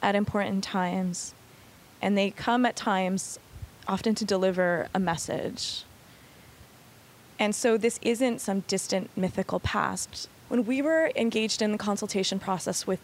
at 0.02 0.16
important 0.16 0.64
times 0.64 1.34
and 2.02 2.18
they 2.18 2.32
come 2.32 2.66
at 2.66 2.76
times 2.76 3.40
often 3.88 4.14
to 4.16 4.26
deliver 4.26 4.88
a 4.94 5.00
message. 5.00 5.84
And 7.40 7.56
so 7.56 7.78
this 7.78 8.00
isn't 8.02 8.42
some 8.42 8.62
distant 8.62 9.10
mythical 9.16 9.60
past. 9.60 10.28
When 10.50 10.66
we 10.66 10.82
were 10.82 11.12
engaged 11.16 11.62
in 11.62 11.72
the 11.72 11.78
consultation 11.78 12.40
process 12.40 12.86
with 12.86 13.00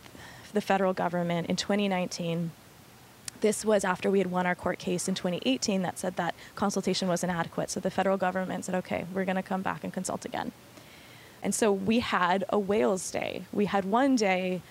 the 0.54 0.62
federal 0.62 0.94
government 0.94 1.48
in 1.48 1.56
2019, 1.56 2.52
this 3.42 3.64
was 3.64 3.84
after 3.84 4.10
we 4.12 4.20
had 4.20 4.32
won 4.32 4.46
our 4.46 4.56
court 4.56 4.80
case 4.80 5.08
in 5.08 5.16
2018 5.16 5.82
that 5.82 5.98
said 5.98 6.16
that 6.18 6.36
consultation 6.56 7.08
was 7.08 7.24
inadequate. 7.24 7.70
So 7.70 7.80
the 7.80 7.92
federal 7.92 8.18
government 8.18 8.66
said, 8.66 8.76
okay, 8.76 9.06
we're 9.14 9.26
going 9.26 9.36
to 9.36 9.44
come 9.44 9.62
back 9.62 9.84
and 9.84 9.94
consult 9.94 10.26
again. 10.26 10.52
And 11.42 11.56
so 11.56 11.72
we 11.72 12.00
had 12.00 12.44
a 12.50 12.60
whales 12.60 13.10
day. 13.12 13.44
We 13.54 13.66
had 13.66 13.86
one 13.86 14.16
day 14.16 14.62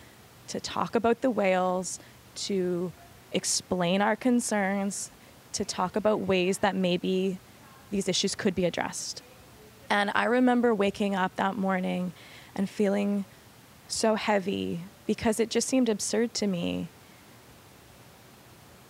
to 0.48 0.61
talk 0.61 0.94
about 0.94 1.20
the 1.20 1.31
whales, 1.31 1.98
to 2.35 2.92
explain 3.33 4.02
our 4.02 4.16
concerns, 4.16 5.11
to 5.52 5.64
talk 5.64 5.96
about 5.96 6.20
ways 6.20 6.59
that 6.59 6.74
maybe 6.74 7.38
these 7.90 8.09
issues 8.09 8.35
could 8.35 8.54
be 8.54 8.64
addressed. 8.64 9.22
And 9.90 10.11
I 10.14 10.24
remember 10.24 10.74
waking 10.74 11.14
up 11.14 11.35
that 11.37 11.57
morning 11.57 12.12
and 12.54 12.68
feeling 12.68 13.24
so 13.88 14.16
heavy 14.16 14.81
because 15.07 15.40
it 15.40 15.48
just 15.48 15.68
seemed 15.68 15.88
absurd 15.88 16.35
to 16.35 16.46
me. 16.46 16.88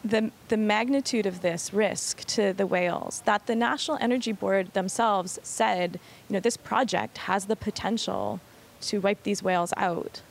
The, 0.09 0.31
the 0.49 0.57
magnitude 0.57 1.27
of 1.27 1.43
this 1.43 1.75
risk 1.75 2.25
to 2.27 2.53
the 2.53 2.67
whales, 2.67 3.23
that 3.27 3.47
the 3.47 3.55
National 3.55 3.99
Energy 4.01 4.33
Board 4.33 4.73
themselves 4.73 5.39
said, 5.43 6.01
you 6.29 6.35
know, 6.35 6.41
this 6.41 6.57
project 6.57 7.19
has 7.19 7.47
the 7.47 7.57
potential 7.57 8.41
to 8.83 9.01
wipe 9.01 9.23
these 9.23 9.43
whales 9.43 9.73
out. 9.77 10.23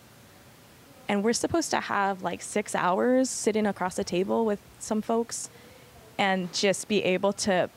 And 1.08 1.24
we're 1.24 1.34
supposed 1.34 1.70
to 1.72 1.80
have 1.80 2.22
like 2.22 2.42
six 2.42 2.76
hours 2.76 3.30
sitting 3.30 3.66
across 3.66 4.00
a 4.00 4.04
table 4.04 4.46
with 4.46 4.60
some 4.80 5.02
folks 5.02 5.50
and 6.18 6.52
just 6.54 6.88
be 6.88 7.04
able 7.04 7.34
to 7.34 7.70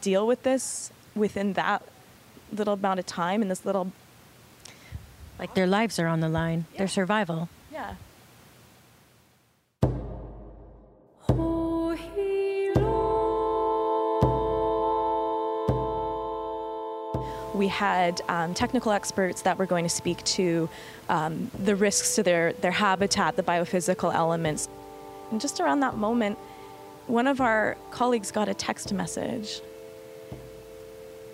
deal 0.00 0.26
with 0.26 0.42
this 0.42 0.90
within 1.14 1.52
that 1.54 1.82
little 2.52 2.74
amount 2.74 3.00
of 3.00 3.06
time 3.06 3.42
and 3.42 3.50
this 3.50 3.64
little 3.64 3.92
like 5.38 5.54
their 5.54 5.66
lives 5.66 5.98
are 5.98 6.06
on 6.06 6.20
the 6.20 6.28
line 6.28 6.64
yeah. 6.72 6.78
their 6.78 6.88
survival. 6.88 7.48
Yeah 7.72 7.94
we 17.66 17.70
had 17.70 18.22
um, 18.28 18.54
technical 18.54 18.92
experts 18.92 19.42
that 19.42 19.58
were 19.58 19.66
going 19.66 19.82
to 19.82 19.90
speak 19.90 20.22
to 20.22 20.68
um, 21.08 21.50
the 21.64 21.74
risks 21.74 22.14
to 22.14 22.22
their, 22.22 22.52
their 22.52 22.70
habitat, 22.70 23.34
the 23.34 23.42
biophysical 23.42 24.14
elements. 24.14 24.68
And 25.32 25.40
just 25.40 25.58
around 25.58 25.80
that 25.80 25.96
moment, 25.96 26.38
one 27.08 27.26
of 27.26 27.40
our 27.40 27.76
colleagues 27.90 28.30
got 28.30 28.48
a 28.48 28.54
text 28.54 28.92
message. 28.92 29.62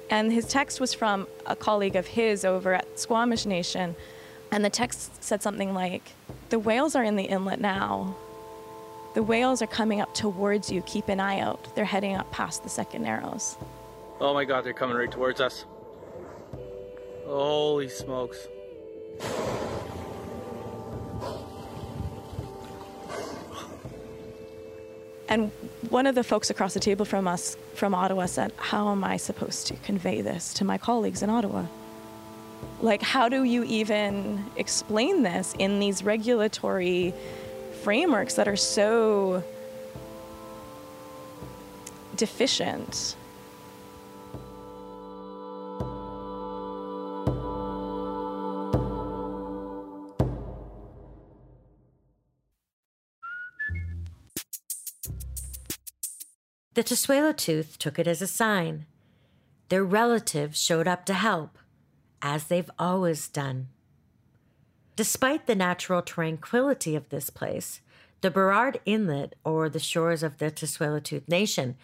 And 0.08 0.32
his 0.32 0.46
text 0.48 0.80
was 0.80 0.94
from 0.94 1.26
a 1.44 1.54
colleague 1.54 1.96
of 1.96 2.06
his 2.06 2.46
over 2.46 2.72
at 2.72 2.98
Squamish 2.98 3.44
Nation. 3.44 3.94
And 4.50 4.64
the 4.64 4.70
text 4.70 5.22
said 5.22 5.42
something 5.42 5.74
like, 5.74 6.12
The 6.48 6.58
whales 6.58 6.96
are 6.96 7.04
in 7.04 7.16
the 7.16 7.24
inlet 7.24 7.60
now. 7.60 8.16
The 9.12 9.22
whales 9.22 9.60
are 9.60 9.66
coming 9.66 10.00
up 10.00 10.14
towards 10.14 10.72
you. 10.72 10.80
Keep 10.86 11.10
an 11.10 11.20
eye 11.20 11.40
out. 11.40 11.76
They're 11.76 11.84
heading 11.84 12.16
up 12.16 12.30
past 12.32 12.62
the 12.62 12.70
second 12.70 13.02
narrows. 13.02 13.58
Oh 14.18 14.32
my 14.32 14.46
God, 14.46 14.64
they're 14.64 14.72
coming 14.72 14.96
right 14.96 15.10
towards 15.10 15.38
us. 15.38 15.66
Holy 17.32 17.88
smokes. 17.88 18.46
And 25.30 25.50
one 25.88 26.06
of 26.06 26.14
the 26.14 26.24
folks 26.24 26.50
across 26.50 26.74
the 26.74 26.80
table 26.80 27.06
from 27.06 27.26
us 27.26 27.56
from 27.74 27.94
Ottawa 27.94 28.26
said, 28.26 28.52
How 28.58 28.90
am 28.90 29.02
I 29.02 29.16
supposed 29.16 29.66
to 29.68 29.74
convey 29.76 30.20
this 30.20 30.52
to 30.54 30.64
my 30.66 30.76
colleagues 30.76 31.22
in 31.22 31.30
Ottawa? 31.30 31.64
Like, 32.82 33.00
how 33.00 33.30
do 33.30 33.44
you 33.44 33.64
even 33.64 34.44
explain 34.56 35.22
this 35.22 35.54
in 35.58 35.80
these 35.80 36.04
regulatory 36.04 37.14
frameworks 37.82 38.34
that 38.34 38.46
are 38.46 38.56
so 38.56 39.42
deficient? 42.14 43.16
The 56.74 56.82
Tsleil-Waututh 56.82 57.76
took 57.76 57.98
it 57.98 58.06
as 58.06 58.22
a 58.22 58.26
sign. 58.26 58.86
Their 59.68 59.84
relatives 59.84 60.58
showed 60.58 60.88
up 60.88 61.04
to 61.06 61.14
help, 61.14 61.58
as 62.22 62.44
they've 62.44 62.70
always 62.78 63.28
done. 63.28 63.68
Despite 64.96 65.46
the 65.46 65.54
natural 65.54 66.00
tranquility 66.00 66.96
of 66.96 67.08
this 67.10 67.28
place, 67.28 67.80
the 68.22 68.30
Burrard 68.30 68.80
Inlet 68.86 69.34
or 69.44 69.68
the 69.68 69.78
shores 69.78 70.22
of 70.22 70.38
the 70.38 70.50
Tsleil-Waututh 70.50 71.28
Nation 71.28 71.76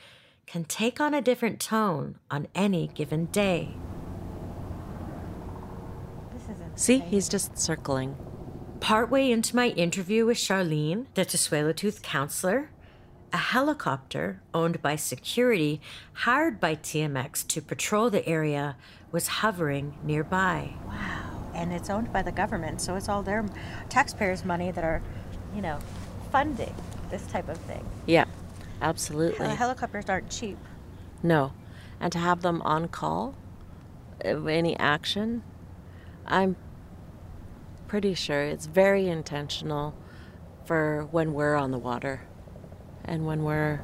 can 0.47 0.65
take 0.65 1.01
on 1.01 1.13
a 1.13 1.21
different 1.21 1.61
tone 1.61 2.19
on 2.31 2.47
any 2.55 2.87
given 2.89 3.27
day. 3.27 3.75
See, 6.77 7.01
he's 7.01 7.29
just 7.29 7.59
circling. 7.59 8.17
Partway 8.81 9.31
into 9.31 9.55
my 9.55 9.69
interview 9.69 10.25
with 10.25 10.39
Charlene, 10.39 11.07
the 11.15 11.27
Tsleil-Waututh 11.27 12.01
counselor, 12.03 12.71
a 13.33 13.37
helicopter 13.37 14.41
owned 14.55 14.81
by 14.81 14.97
security 14.97 15.81
hired 16.13 16.61
by 16.61 16.75
TMX 16.75 17.47
to 17.49 17.61
patrol 17.61 18.11
the 18.11 18.27
area 18.27 18.77
was 19.13 19.29
hovering 19.29 19.95
nearby. 20.03 20.75
Wow. 20.87 21.51
And 21.55 21.73
it's 21.73 21.91
owned 21.91 22.13
by 22.13 22.23
the 22.23 22.33
government, 22.33 22.81
so 22.81 22.95
it's 22.95 23.09
all 23.09 23.23
their 23.23 23.45
taxpayers' 23.89 24.45
money 24.45 24.71
that 24.71 24.85
are, 24.85 25.03
you 25.55 25.63
know, 25.63 25.79
funding 26.31 26.75
this 27.11 27.27
type 27.27 27.49
of 27.49 27.59
thing. 27.59 27.85
Yeah, 28.07 28.27
absolutely. 28.81 29.47
Uh, 29.47 29.55
helicopters 29.57 30.09
aren't 30.09 30.31
cheap. 30.31 30.59
No. 31.23 31.53
And 32.01 32.13
to 32.13 32.19
have 32.19 32.43
them 32.43 32.63
on 32.63 32.89
call 32.89 33.35
of 34.21 34.47
any 34.47 34.79
action, 34.79 35.43
I'm 36.27 36.57
pretty 37.89 38.15
sure 38.15 38.43
it's 38.43 38.67
very 38.67 39.09
intentional 39.09 39.95
for 40.65 41.09
when 41.11 41.33
we're 41.33 41.57
on 41.57 41.71
the 41.71 41.79
water 41.79 42.21
and 43.09 43.27
when 43.27 43.45
we're 43.45 43.81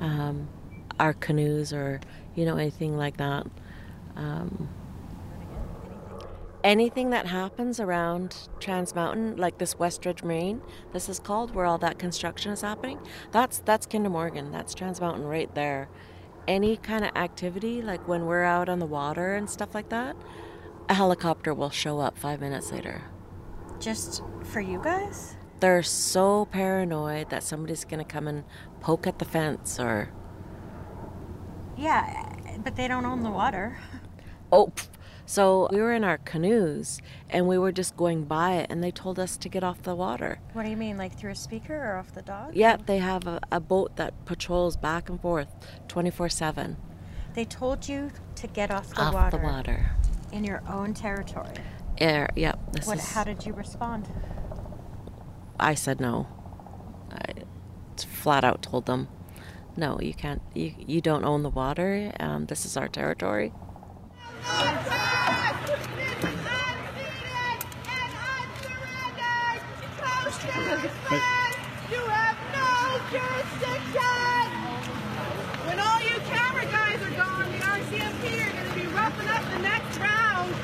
um, 0.00 0.48
our 0.98 1.12
canoes 1.12 1.72
or 1.72 2.00
you 2.34 2.44
know 2.44 2.56
anything 2.56 2.96
like 2.96 3.16
that. 3.18 3.46
Um, 4.16 4.68
anything 6.64 7.10
that 7.10 7.26
happens 7.26 7.78
around 7.78 8.48
Trans 8.58 8.94
Mountain, 8.94 9.36
like 9.36 9.58
this 9.58 9.74
Westridge 9.74 10.24
Marine, 10.24 10.60
this 10.92 11.08
is 11.08 11.18
called, 11.20 11.54
where 11.54 11.64
all 11.64 11.78
that 11.78 11.98
construction 11.98 12.52
is 12.52 12.62
happening, 12.62 12.98
that's 13.30 13.58
that's 13.60 13.86
Kinder 13.86 14.10
Morgan. 14.10 14.50
That's 14.50 14.74
Trans 14.74 15.00
Mountain 15.00 15.24
right 15.24 15.54
there. 15.54 15.88
Any 16.48 16.76
kind 16.76 17.04
of 17.04 17.10
activity, 17.16 17.82
like 17.82 18.06
when 18.06 18.26
we're 18.26 18.44
out 18.44 18.68
on 18.68 18.78
the 18.78 18.86
water 18.86 19.34
and 19.34 19.48
stuff 19.50 19.74
like 19.74 19.88
that, 19.90 20.16
a 20.88 20.94
helicopter 20.94 21.52
will 21.54 21.70
show 21.70 22.00
up 22.00 22.18
five 22.18 22.40
minutes 22.40 22.72
later. 22.72 23.02
Just 23.80 24.22
for 24.42 24.60
you 24.60 24.80
guys? 24.82 25.35
They're 25.60 25.82
so 25.82 26.46
paranoid 26.46 27.30
that 27.30 27.42
somebody's 27.42 27.84
gonna 27.84 28.04
come 28.04 28.28
and 28.28 28.44
poke 28.80 29.06
at 29.06 29.18
the 29.18 29.24
fence 29.24 29.80
or 29.80 30.10
Yeah, 31.76 32.32
but 32.62 32.76
they 32.76 32.88
don't 32.88 33.04
own 33.06 33.22
the 33.22 33.30
water. 33.30 33.78
Oh, 34.52 34.68
pff. 34.68 34.88
so 35.26 35.68
we 35.72 35.80
were 35.80 35.92
in 35.92 36.04
our 36.04 36.18
canoes 36.18 37.00
and 37.28 37.48
we 37.48 37.58
were 37.58 37.72
just 37.72 37.96
going 37.96 38.24
by 38.24 38.52
it, 38.54 38.66
and 38.70 38.82
they 38.82 38.90
told 38.90 39.18
us 39.18 39.36
to 39.38 39.48
get 39.48 39.64
off 39.64 39.82
the 39.82 39.94
water. 39.94 40.38
What 40.52 40.64
do 40.64 40.70
you 40.70 40.76
mean, 40.76 40.96
like 40.96 41.18
through 41.18 41.32
a 41.32 41.34
speaker 41.36 41.74
or 41.74 41.96
off 41.96 42.12
the 42.14 42.22
dock? 42.22 42.50
Yeah, 42.54 42.76
they 42.76 42.98
have 42.98 43.26
a, 43.26 43.40
a 43.50 43.58
boat 43.60 43.96
that 43.96 44.24
patrols 44.24 44.76
back 44.76 45.08
and 45.08 45.20
forth 45.20 45.48
24 45.88 46.28
7 46.28 46.76
They 47.34 47.44
told 47.44 47.88
you 47.88 48.10
to 48.36 48.46
get 48.46 48.70
off 48.70 48.90
the 48.94 49.02
off 49.02 49.14
water. 49.14 49.36
the 49.38 49.42
water. 49.42 49.90
In 50.32 50.44
your 50.44 50.62
own 50.68 50.94
territory. 50.94 51.48
Air, 51.98 52.28
yep. 52.36 52.58
This 52.72 52.86
What, 52.86 52.98
is, 52.98 53.12
how 53.12 53.24
did 53.24 53.44
you 53.46 53.52
respond? 53.54 54.08
I 55.58 55.74
said 55.74 56.00
no. 56.00 56.26
I 57.10 57.44
flat 57.96 58.44
out 58.44 58.62
told 58.62 58.86
them, 58.86 59.08
no, 59.76 60.00
you 60.00 60.14
can't, 60.14 60.42
you, 60.54 60.74
you 60.78 61.00
don't 61.00 61.24
own 61.24 61.42
the 61.42 61.50
water. 61.50 62.12
Um, 62.18 62.46
this 62.46 62.64
is 62.64 62.76
our 62.76 62.88
territory. 62.88 63.52
You 71.90 72.00
have 72.08 72.36
no 72.52 73.00
jurisdiction! 73.10 74.50
When 75.66 75.78
all 75.78 76.00
you 76.00 76.18
camera 76.26 76.64
guys 76.64 77.00
are 77.02 77.16
gone, 77.16 77.52
the 77.52 77.58
RCMP 77.58 78.24
are 78.40 78.52
going 78.52 78.68
to 78.68 78.74
be 78.74 78.86
roughing 78.94 79.28
up 79.28 79.44
the 79.52 79.58
next 79.60 79.98
round. 79.98 80.54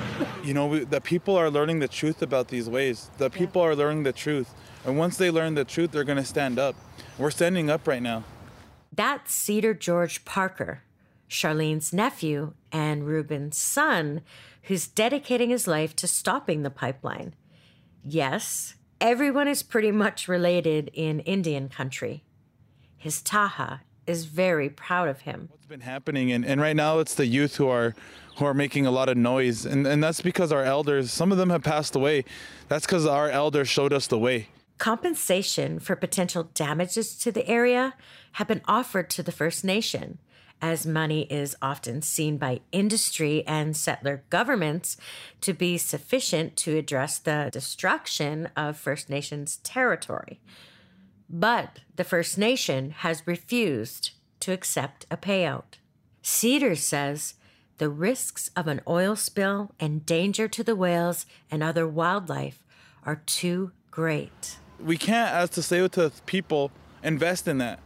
You 0.44 0.54
know, 0.54 0.66
we, 0.66 0.84
the 0.84 1.00
people 1.00 1.36
are 1.36 1.50
learning 1.50 1.78
the 1.78 1.88
truth 1.88 2.22
about 2.22 2.48
these 2.48 2.68
ways. 2.68 3.10
The 3.18 3.30
people 3.30 3.62
are 3.62 3.76
learning 3.76 4.02
the 4.02 4.12
truth. 4.12 4.52
And 4.84 4.98
once 4.98 5.16
they 5.16 5.30
learn 5.30 5.54
the 5.54 5.64
truth, 5.64 5.92
they're 5.92 6.04
going 6.04 6.18
to 6.18 6.24
stand 6.24 6.58
up. 6.58 6.74
We're 7.18 7.30
standing 7.30 7.70
up 7.70 7.86
right 7.86 8.02
now. 8.02 8.24
That's 8.92 9.32
Cedar 9.32 9.74
George 9.74 10.24
Parker, 10.24 10.82
Charlene's 11.28 11.92
nephew 11.92 12.54
and 12.70 13.06
Reuben's 13.06 13.56
son, 13.56 14.22
who's 14.62 14.86
dedicating 14.86 15.50
his 15.50 15.66
life 15.66 15.96
to 15.96 16.06
stopping 16.06 16.62
the 16.62 16.70
pipeline. 16.70 17.34
Yes, 18.04 18.74
everyone 19.00 19.48
is 19.48 19.62
pretty 19.62 19.92
much 19.92 20.28
related 20.28 20.90
in 20.92 21.20
Indian 21.20 21.68
country. 21.68 22.24
His 22.96 23.22
Taha 23.22 23.82
is 24.06 24.24
very 24.24 24.68
proud 24.68 25.08
of 25.08 25.20
him. 25.22 25.48
What's 25.50 25.66
been 25.66 25.80
happening? 25.80 26.32
And, 26.32 26.44
and 26.44 26.60
right 26.60 26.76
now, 26.76 26.98
it's 26.98 27.14
the 27.14 27.26
youth 27.26 27.56
who 27.56 27.68
are 27.68 27.94
who 28.38 28.44
are 28.44 28.54
making 28.54 28.86
a 28.86 28.90
lot 28.90 29.08
of 29.08 29.16
noise. 29.16 29.66
And, 29.66 29.86
and 29.86 30.02
that's 30.02 30.22
because 30.22 30.52
our 30.52 30.64
elders, 30.64 31.12
some 31.12 31.32
of 31.32 31.38
them 31.38 31.50
have 31.50 31.62
passed 31.62 31.94
away. 31.94 32.24
That's 32.68 32.86
because 32.86 33.04
our 33.06 33.28
elders 33.28 33.68
showed 33.68 33.92
us 33.92 34.06
the 34.06 34.18
way. 34.18 34.48
Compensation 34.82 35.78
for 35.78 35.94
potential 35.94 36.50
damages 36.54 37.16
to 37.16 37.30
the 37.30 37.46
area 37.46 37.94
have 38.32 38.48
been 38.48 38.62
offered 38.66 39.08
to 39.10 39.22
the 39.22 39.30
First 39.30 39.64
Nation, 39.64 40.18
as 40.60 40.84
money 40.84 41.22
is 41.30 41.54
often 41.62 42.02
seen 42.02 42.36
by 42.36 42.62
industry 42.72 43.46
and 43.46 43.76
settler 43.76 44.24
governments 44.28 44.96
to 45.40 45.52
be 45.52 45.78
sufficient 45.78 46.56
to 46.56 46.76
address 46.76 47.20
the 47.20 47.48
destruction 47.52 48.48
of 48.56 48.76
First 48.76 49.08
Nations 49.08 49.58
territory. 49.58 50.40
But 51.30 51.78
the 51.94 52.02
First 52.02 52.36
Nation 52.36 52.90
has 52.90 53.24
refused 53.24 54.10
to 54.40 54.50
accept 54.50 55.06
a 55.12 55.16
payout. 55.16 55.78
Cedar 56.22 56.74
says 56.74 57.34
the 57.78 57.88
risks 57.88 58.50
of 58.56 58.66
an 58.66 58.80
oil 58.88 59.14
spill 59.14 59.76
and 59.78 60.04
danger 60.04 60.48
to 60.48 60.64
the 60.64 60.74
whales 60.74 61.24
and 61.52 61.62
other 61.62 61.86
wildlife 61.86 62.64
are 63.06 63.22
too 63.26 63.70
great. 63.92 64.56
We 64.84 64.96
can't, 64.96 65.32
as 65.32 65.50
the 65.50 65.60
Tsleil-Waututh 65.60 66.26
people, 66.26 66.70
invest 67.02 67.46
in 67.48 67.58
that. 67.58 67.78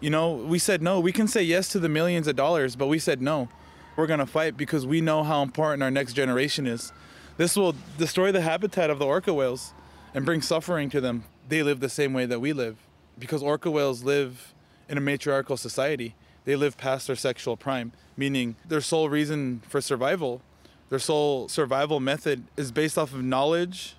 You 0.00 0.10
know, 0.10 0.32
we 0.32 0.58
said 0.58 0.82
no. 0.82 1.00
We 1.00 1.12
can 1.12 1.28
say 1.28 1.42
yes 1.42 1.68
to 1.68 1.78
the 1.78 1.88
millions 1.88 2.26
of 2.26 2.36
dollars, 2.36 2.76
but 2.76 2.86
we 2.86 2.98
said 2.98 3.22
no. 3.22 3.48
We're 3.96 4.06
to 4.06 4.26
fight 4.26 4.56
because 4.56 4.86
we 4.86 5.00
know 5.00 5.22
how 5.22 5.42
important 5.42 5.82
our 5.82 5.90
next 5.90 6.14
generation 6.14 6.66
is. 6.66 6.92
This 7.36 7.56
will 7.56 7.74
destroy 7.96 8.32
the 8.32 8.40
habitat 8.40 8.90
of 8.90 8.98
the 8.98 9.06
orca 9.06 9.32
whales 9.32 9.72
and 10.14 10.24
bring 10.24 10.42
suffering 10.42 10.90
to 10.90 11.00
them. 11.00 11.24
They 11.48 11.62
live 11.62 11.80
the 11.80 11.88
same 11.88 12.12
way 12.12 12.26
that 12.26 12.40
we 12.40 12.52
live 12.52 12.76
because 13.18 13.42
orca 13.42 13.70
whales 13.70 14.02
live 14.02 14.52
in 14.88 14.98
a 14.98 15.00
matriarchal 15.00 15.56
society. 15.56 16.14
They 16.44 16.56
live 16.56 16.76
past 16.76 17.06
their 17.06 17.16
sexual 17.16 17.56
prime, 17.56 17.92
meaning 18.16 18.56
their 18.66 18.80
sole 18.80 19.08
reason 19.08 19.62
for 19.68 19.80
survival, 19.80 20.42
their 20.90 20.98
sole 20.98 21.48
survival 21.48 22.00
method 22.00 22.44
is 22.56 22.70
based 22.70 22.98
off 22.98 23.12
of 23.14 23.22
knowledge 23.22 23.96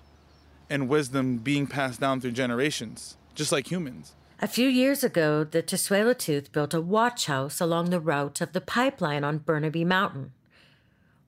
and 0.68 0.88
wisdom 0.88 1.38
being 1.38 1.66
passed 1.66 2.00
down 2.00 2.20
through 2.20 2.32
generations, 2.32 3.16
just 3.34 3.52
like 3.52 3.70
humans. 3.70 4.14
A 4.40 4.48
few 4.48 4.68
years 4.68 5.02
ago, 5.02 5.44
the 5.44 5.62
Tsleil-Waututh 5.62 6.52
built 6.52 6.74
a 6.74 6.80
watch 6.80 7.26
house 7.26 7.60
along 7.60 7.90
the 7.90 8.00
route 8.00 8.40
of 8.40 8.52
the 8.52 8.60
pipeline 8.60 9.24
on 9.24 9.38
Burnaby 9.38 9.84
Mountain. 9.84 10.32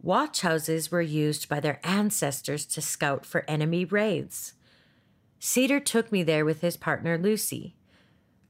Watch 0.02 0.42
houses 0.42 0.90
were 0.90 1.00
used 1.02 1.48
by 1.48 1.58
their 1.58 1.80
ancestors 1.82 2.66
to 2.66 2.82
scout 2.82 3.24
for 3.24 3.48
enemy 3.48 3.84
raids. 3.84 4.52
Cedar 5.40 5.80
took 5.80 6.12
me 6.12 6.22
there 6.22 6.44
with 6.44 6.60
his 6.60 6.76
partner 6.76 7.16
Lucy. 7.16 7.76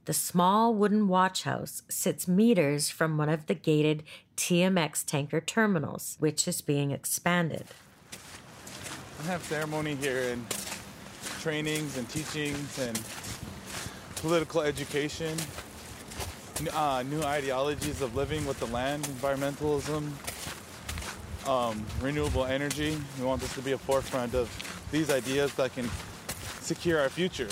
The 0.07 0.13
small 0.13 0.75
wooden 0.75 1.07
watch 1.07 1.45
house 1.45 1.83
sits 1.89 2.27
meters 2.27 2.91
from 2.91 3.17
one 3.17 3.29
of 3.29 3.47
the 3.47 3.55
gated 3.55 4.03
TMX 4.37 5.05
tanker 5.05 5.41
terminals, 5.41 6.17
which 6.19 6.49
is 6.49 6.63
being 6.63 6.91
expanded. 6.91 7.67
We 9.21 9.27
have 9.27 9.45
ceremony 9.45 9.97
here 9.97 10.33
and 10.33 10.47
trainings 11.41 11.97
and 11.97 12.09
teachings 12.09 12.79
and 12.79 13.01
political 14.17 14.61
education, 14.61 15.37
uh, 16.73 17.05
new 17.09 17.23
ideologies 17.23 18.03
of 18.03 18.15
living 18.17 18.45
with 18.47 18.59
the 18.61 18.67
land, 18.67 19.05
environmentalism, 19.05 20.11
um, 21.49 21.85
renewable 22.01 22.45
energy. 22.45 22.97
We 23.19 23.25
want 23.25 23.41
this 23.41 23.55
to 23.55 23.63
be 23.63 23.73
a 23.73 23.79
forefront 23.79 24.35
of 24.35 24.51
these 24.91 25.11
ideas 25.11 25.55
that 25.55 25.75
can 25.75 25.89
secure 26.61 27.01
our 27.01 27.09
future. 27.09 27.49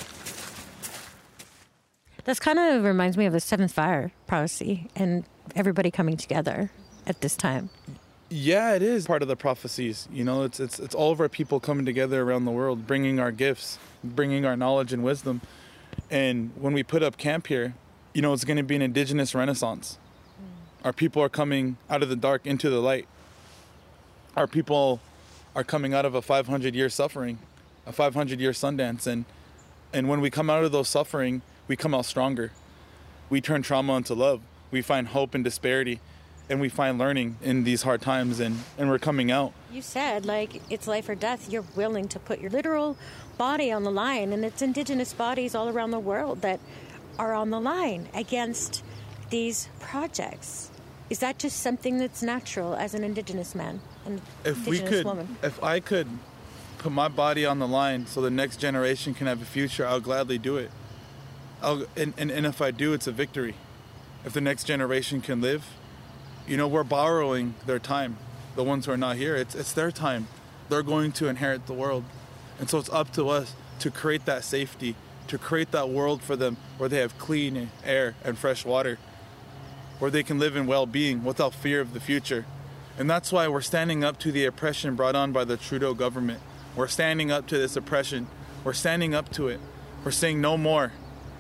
This 2.25 2.41
kind 2.41 2.59
of 2.59 2.83
reminds 2.83 3.17
me 3.17 3.27
of 3.27 3.33
the 3.33 3.41
seventh 3.41 3.73
fire 3.73 4.11
prophecy 4.27 4.91
and 4.97 5.25
everybody 5.55 5.91
coming 5.91 6.17
together 6.17 6.71
at 7.07 7.21
this 7.21 7.37
time. 7.37 7.71
Yeah, 8.29 8.75
it 8.75 8.83
is 8.83 9.07
part 9.07 9.23
of 9.23 9.29
the 9.29 9.37
prophecies. 9.37 10.09
You 10.13 10.25
know, 10.25 10.43
it's 10.43 10.59
it's 10.59 10.81
it's 10.81 10.95
all 10.95 11.13
of 11.13 11.21
our 11.21 11.29
people 11.29 11.61
coming 11.61 11.87
together 11.87 12.23
around 12.23 12.45
the 12.45 12.51
world, 12.51 12.87
bringing 12.87 13.21
our 13.21 13.31
gifts, 13.31 13.79
bringing 14.03 14.45
our 14.45 14.57
knowledge 14.57 14.93
and 14.93 15.05
wisdom. 15.05 15.41
And 16.11 16.51
when 16.57 16.73
we 16.73 16.83
put 16.83 17.03
up 17.03 17.19
camp 17.19 17.47
here, 17.47 17.75
you 18.15 18.23
know, 18.23 18.33
it's 18.33 18.45
going 18.45 18.57
to 18.57 18.65
be 18.65 18.75
an 18.75 18.83
indigenous 18.83 19.35
renaissance. 19.35 19.99
Our 20.85 20.93
people 20.93 21.23
are 21.23 21.29
coming 21.29 21.77
out 21.89 22.03
of 22.03 22.09
the 22.09 22.17
dark 22.17 22.47
into 22.47 22.69
the 22.69 22.81
light. 22.81 23.07
Our 24.37 24.47
people 24.47 25.01
are 25.55 25.65
coming 25.65 25.95
out 25.95 26.05
of 26.05 26.15
a 26.15 26.23
500 26.23 26.75
year 26.75 26.89
suffering, 26.89 27.39
a 27.87 27.93
500 27.93 28.41
year 28.41 28.51
Sundance, 28.51 29.07
and 29.07 29.25
and 29.93 30.09
when 30.09 30.21
we 30.21 30.31
come 30.31 30.51
out 30.51 30.65
of 30.65 30.73
those 30.73 30.89
suffering, 30.89 31.43
we 31.69 31.77
come 31.77 31.95
out 31.95 32.05
stronger. 32.07 32.51
We 33.31 33.41
turn 33.41 33.63
trauma 33.63 33.97
into 33.97 34.15
love. 34.15 34.43
We 34.71 34.83
find 34.83 35.09
hope 35.09 35.35
in 35.35 35.43
disparity, 35.45 36.01
and 36.49 36.61
we 36.61 36.69
find 36.69 36.99
learning 36.99 37.37
in 37.43 37.65
these 37.65 37.83
hard 37.83 38.01
times, 38.03 38.41
and 38.41 38.63
and 38.79 38.89
we're 38.89 38.99
coming 38.99 39.31
out. 39.31 39.53
You 39.73 39.83
said, 39.83 40.27
like, 40.27 40.63
it's 40.71 40.87
life 40.87 41.09
or 41.09 41.15
death. 41.15 41.51
You're 41.51 41.65
willing 41.75 42.09
to 42.09 42.19
put 42.19 42.41
your 42.41 42.51
literal 42.51 42.97
body 43.39 43.73
on 43.73 43.83
the 43.83 43.91
line, 43.91 44.33
and 44.33 44.45
it's 44.45 44.63
indigenous 44.63 45.13
bodies 45.13 45.55
all 45.55 45.69
around 45.69 45.91
the 45.91 45.99
world 45.99 46.43
that 46.43 46.61
are 47.19 47.35
on 47.35 47.51
the 47.51 47.61
line 47.61 48.09
against 48.15 48.83
these 49.31 49.69
projects. 49.81 50.71
Is 51.09 51.21
that 51.21 51.39
just 51.39 51.61
something 51.61 51.99
that's 51.99 52.23
natural 52.23 52.75
as 52.75 52.95
an 52.95 53.05
indigenous 53.05 53.55
man? 53.55 53.81
An 54.05 54.21
if 54.45 54.67
we 54.67 54.79
could 54.79 55.05
woman? 55.05 55.37
if 55.43 55.63
i 55.63 55.81
could 55.81 56.09
put 56.79 56.93
my 56.93 57.09
body 57.09 57.45
on 57.45 57.59
the 57.59 57.67
line 57.67 58.07
so 58.07 58.21
the 58.21 58.31
next 58.31 58.59
generation 58.59 59.15
can 59.15 59.27
have 59.27 59.43
a 59.43 59.45
future 59.45 59.85
i'll 59.85 60.01
gladly 60.01 60.39
do 60.39 60.57
it 60.57 60.71
I'll, 61.61 61.87
and, 61.97 62.15
and, 62.17 62.31
and 62.31 62.47
if 62.47 62.63
i 62.63 62.71
do 62.71 62.93
it's 62.93 63.09
a 63.09 63.13
victory 63.13 63.57
if 64.25 64.33
the 64.33 64.41
next 64.41 64.65
generation 64.65 65.21
can 65.21 65.41
live 65.41 65.67
you 66.47 66.57
know 66.57 66.69
we're 66.69 66.85
borrowing 66.85 67.55
their 67.67 67.79
time 67.79 68.17
the 68.55 68.65
ones 68.65 68.87
who 68.87 68.93
are 68.93 68.97
not 68.97 69.17
here 69.17 69.37
it's, 69.37 69.55
it's 69.55 69.73
their 69.73 69.91
time 69.91 70.29
they're 70.69 70.83
going 70.83 71.13
to 71.13 71.29
inherit 71.29 71.67
the 71.67 71.73
world 71.73 72.05
and 72.59 72.69
so 72.71 72.79
it's 72.79 72.91
up 72.91 73.13
to 73.13 73.29
us 73.29 73.55
to 73.79 73.91
create 73.91 74.25
that 74.25 74.45
safety 74.45 74.95
to 75.27 75.39
create 75.39 75.73
that 75.73 75.89
world 75.89 76.23
for 76.23 76.37
them 76.37 76.57
where 76.79 76.89
they 76.89 76.99
have 76.99 77.17
clean 77.19 77.71
air 77.85 78.15
and 78.25 78.39
fresh 78.39 78.65
water 78.65 78.99
where 79.99 80.11
they 80.11 80.23
can 80.23 80.39
live 80.39 80.57
in 80.57 80.67
well-being 80.67 81.25
without 81.25 81.55
fear 81.55 81.81
of 81.81 81.93
the 81.95 82.01
future 82.01 82.45
And 82.99 83.11
that's 83.11 83.31
why 83.31 83.49
we're 83.49 83.61
standing 83.61 84.05
up 84.05 84.19
to 84.21 84.33
the 84.33 84.47
oppression 84.47 84.95
brought 84.97 85.15
on 85.15 85.33
by 85.33 85.45
the 85.45 85.57
Trudeau 85.57 85.93
government. 85.95 86.41
We're 86.75 86.89
standing 86.89 87.31
up 87.31 87.47
to 87.49 87.59
this 87.59 87.77
oppression. 87.77 88.27
We're 88.65 88.73
standing 88.73 89.15
up 89.15 89.31
to 89.33 89.49
it. 89.49 89.61
We're 90.05 90.13
saying 90.13 90.41
no 90.41 90.57
more. 90.57 90.93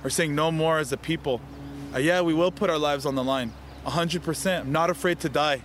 We're 0.02 0.10
saying 0.10 0.34
no 0.34 0.50
more 0.52 0.78
as 0.78 0.92
a 0.92 0.96
people. 0.98 1.40
Uh, 1.94 1.98
yeah, 1.98 2.20
we 2.20 2.34
will 2.34 2.52
put 2.52 2.68
our 2.68 2.78
lives 2.78 3.06
on 3.06 3.14
the 3.14 3.24
line. 3.24 3.52
100%. 3.86 4.60
I'm 4.60 4.72
not 4.72 4.90
afraid 4.90 5.20
to 5.20 5.28
die. 5.28 5.62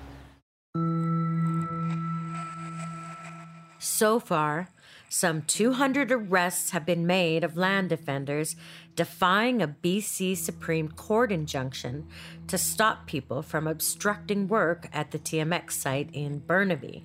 So 3.80 4.20
far, 4.20 4.70
some 5.10 5.42
200 5.42 6.12
arrests 6.12 6.70
have 6.70 6.86
been 6.86 7.06
made 7.06 7.44
of 7.44 7.58
land 7.58 7.90
defenders 7.90 8.56
defying 8.96 9.62
a 9.62 9.68
BC 9.68 10.38
Supreme 10.38 10.88
Court 10.88 11.32
injunction 11.32 12.08
to 12.48 12.58
stop 12.58 13.08
people 13.08 13.42
from 13.42 13.68
obstructing 13.68 14.48
work 14.48 14.88
at 14.94 15.12
the 15.12 15.20
TMX 15.20 15.72
site 15.72 16.10
in 16.14 16.40
Burnaby. 16.40 17.04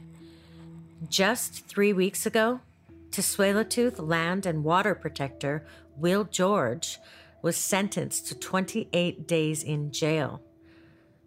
Just 1.08 1.66
three 1.66 1.92
weeks 1.92 2.26
ago, 2.26 2.60
Tsleil-Waututh 3.10 3.98
land 3.98 4.46
and 4.46 4.62
water 4.62 4.94
protector 4.94 5.64
Will 5.96 6.24
George 6.24 6.98
was 7.42 7.56
sentenced 7.56 8.26
to 8.28 8.34
28 8.38 9.26
days 9.26 9.62
in 9.62 9.90
jail. 9.90 10.40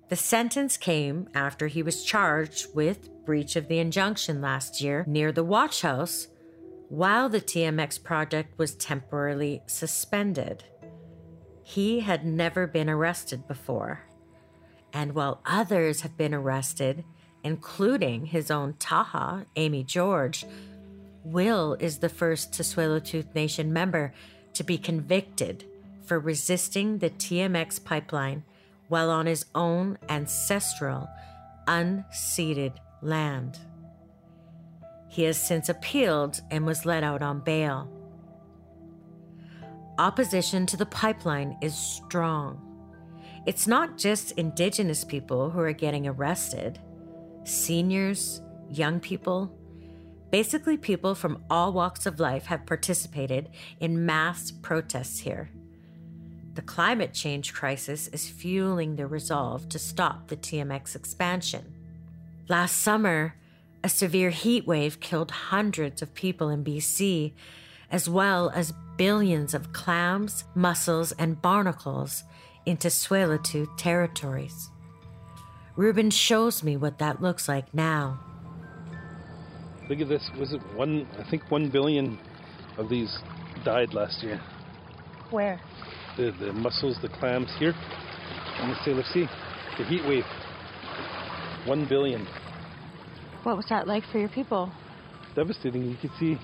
The 0.10 0.16
sentence 0.16 0.76
came 0.76 1.30
after 1.36 1.68
he 1.68 1.84
was 1.84 2.04
charged 2.04 2.74
with 2.74 3.10
breach 3.26 3.56
of 3.56 3.68
the 3.68 3.78
injunction 3.78 4.42
last 4.42 4.82
year 4.82 5.04
near 5.08 5.32
the 5.32 5.44
watch 5.44 5.84
house 5.84 6.28
while 6.90 7.30
the 7.30 7.40
TMX 7.40 8.04
project 8.04 8.58
was 8.58 8.74
temporarily 8.74 9.62
suspended. 9.68 10.64
He 11.62 12.00
had 12.00 12.26
never 12.26 12.66
been 12.66 12.90
arrested 12.90 13.48
before. 13.48 14.02
And 14.92 15.14
while 15.14 15.42
others 15.46 16.02
have 16.02 16.18
been 16.18 16.34
arrested, 16.34 17.06
including 17.44 18.26
his 18.26 18.50
own 18.50 18.74
Taha, 18.80 19.46
Amy 19.56 19.84
George, 19.84 20.44
Will 21.24 21.78
is 21.80 22.00
the 22.00 22.10
first 22.10 22.54
Tsleil-Waututh 22.54 23.36
Nation 23.36 23.72
member 23.72 24.14
to 24.54 24.64
be 24.64 24.80
convicted 24.80 25.66
for 26.04 26.20
resisting 26.20 26.98
the 26.98 27.12
TMX 27.12 27.84
pipeline 27.84 28.44
while 28.90 29.10
on 29.10 29.26
his 29.26 29.46
own 29.56 29.98
ancestral, 30.10 31.10
unceded 31.68 32.74
land. 33.02 33.58
He 35.08 35.24
has 35.24 35.42
since 35.42 35.70
appealed 35.70 36.42
and 36.52 36.66
was 36.66 36.86
let 36.86 37.04
out 37.04 37.22
on 37.22 37.40
bail. 37.40 37.90
Opposition 39.98 40.66
to 40.68 40.78
the 40.78 40.86
pipeline 40.86 41.58
is 41.62 41.76
strong. 41.76 42.66
It's 43.46 43.68
not 43.68 43.98
just 43.98 44.34
Indigenous 44.34 45.04
people 45.04 45.50
who 45.50 45.60
are 45.60 45.74
getting 45.74 46.08
arrested, 46.08 46.80
seniors, 47.44 48.42
young 48.70 49.00
people, 49.00 49.52
basically 50.32 50.78
people 50.78 51.16
from 51.16 51.44
all 51.50 51.74
walks 51.74 52.06
of 52.06 52.20
life 52.20 52.46
have 52.46 52.66
participated 52.66 53.50
in 53.80 54.06
mass 54.06 54.52
protests 54.52 55.20
here. 55.20 55.50
The 56.60 56.66
climate 56.66 57.14
change 57.14 57.54
crisis 57.54 58.10
is 58.10 58.28
fueling 58.28 58.98
the 58.98 59.08
resolve 59.08 59.70
to 59.70 59.80
stop 59.80 60.28
the 60.28 60.36
TMX 60.36 60.94
expansion. 60.94 61.74
Last 62.50 62.80
summer, 62.80 63.36
a 63.82 63.88
severe 63.88 64.30
heat 64.30 64.68
wave 64.68 65.00
killed 65.00 65.32
hundreds 65.32 66.02
of 66.02 66.14
people 66.14 66.50
in 66.50 66.66
BC, 66.66 67.32
as 67.90 68.10
well 68.10 68.50
as 68.50 68.74
billions 68.98 69.54
of 69.54 69.72
clams, 69.72 70.44
mussels, 70.54 71.14
and 71.14 71.42
barnacles 71.42 72.26
into 72.66 72.90
Tsleil-Waututh 72.90 73.78
territories. 73.78 74.70
Reuben 75.78 76.10
shows 76.10 76.62
me 76.62 76.76
what 76.76 76.98
that 76.98 77.22
looks 77.22 77.48
like 77.48 77.74
now. 77.74 78.20
Look 79.88 80.02
at 80.02 80.10
this. 80.10 80.30
Was 80.38 80.52
it 80.52 80.60
one? 80.76 81.08
I 81.18 81.24
think 81.24 81.50
one 81.50 81.70
billion 81.70 82.20
of 82.78 82.90
these 82.90 83.18
died 83.64 83.94
last 83.94 84.22
year. 84.22 84.42
Where? 85.30 85.62
The 86.20 86.34
the 86.38 86.52
mussels, 86.52 86.98
the 87.02 87.08
clams 87.08 87.48
here 87.60 87.74
in 88.62 88.68
the 88.68 88.76
Salish 88.84 89.10
Sea. 89.14 89.26
The 89.78 89.86
heat 89.86 90.02
wave. 90.06 90.26
One 91.66 91.88
billion. 91.88 92.28
What 93.44 93.56
was 93.56 93.66
that 93.70 93.88
like 93.88 94.04
for 94.12 94.20
your 94.20 94.28
people? 94.28 94.70
Devastating. 95.34 95.86
You 95.86 95.96
could 95.96 96.12
see 96.20 96.38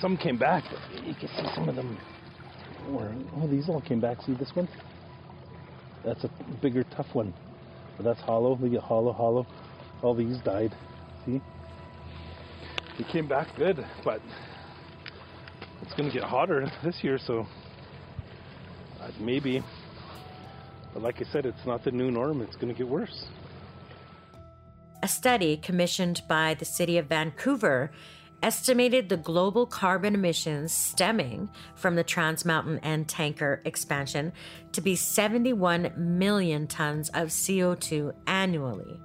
some 0.00 0.16
came 0.16 0.36
back, 0.36 0.64
but 0.72 1.04
you 1.06 1.14
could 1.14 1.28
see 1.28 1.46
some 1.54 1.68
of 1.68 1.76
them. 1.76 1.96
Were, 2.88 3.14
oh, 3.36 3.46
these 3.46 3.68
all 3.68 3.80
came 3.80 4.00
back. 4.00 4.20
See 4.22 4.34
this 4.34 4.50
one? 4.54 4.68
That's 6.04 6.24
a 6.24 6.30
bigger, 6.60 6.82
tough 6.96 7.14
one. 7.14 7.32
But 7.96 8.02
that's 8.02 8.20
hollow. 8.22 8.58
Look 8.60 8.72
at 8.72 8.80
hollow, 8.80 9.12
hollow. 9.12 9.46
All 10.02 10.16
these 10.16 10.38
died. 10.38 10.74
See? 11.24 11.40
They 12.98 13.04
came 13.12 13.28
back 13.28 13.46
good, 13.56 13.86
but 14.04 14.20
it's 15.82 15.94
going 15.94 16.10
to 16.10 16.12
get 16.12 16.24
hotter 16.24 16.68
this 16.82 17.04
year, 17.04 17.16
so 17.24 17.46
Uh, 19.00 19.10
maybe. 19.18 19.62
But 20.92 21.02
like 21.02 21.20
I 21.20 21.24
said, 21.32 21.46
it's 21.46 21.64
not 21.66 21.84
the 21.84 21.90
new 21.90 22.10
norm. 22.10 22.42
It's 22.42 22.56
going 22.56 22.72
to 22.72 22.76
get 22.76 22.88
worse. 22.88 23.26
A 25.02 25.08
study 25.08 25.56
commissioned 25.56 26.22
by 26.28 26.54
the 26.54 26.64
city 26.64 26.98
of 26.98 27.06
Vancouver 27.06 27.90
estimated 28.42 29.08
the 29.08 29.16
global 29.16 29.66
carbon 29.66 30.14
emissions 30.14 30.72
stemming 30.72 31.48
from 31.74 31.94
the 31.94 32.04
Trans 32.04 32.44
Mountain 32.44 32.80
and 32.82 33.08
tanker 33.08 33.60
expansion 33.64 34.32
to 34.72 34.80
be 34.80 34.96
71 34.96 35.92
million 35.96 36.66
tons 36.66 37.08
of 37.10 37.28
CO2 37.28 38.12
annually. 38.26 39.00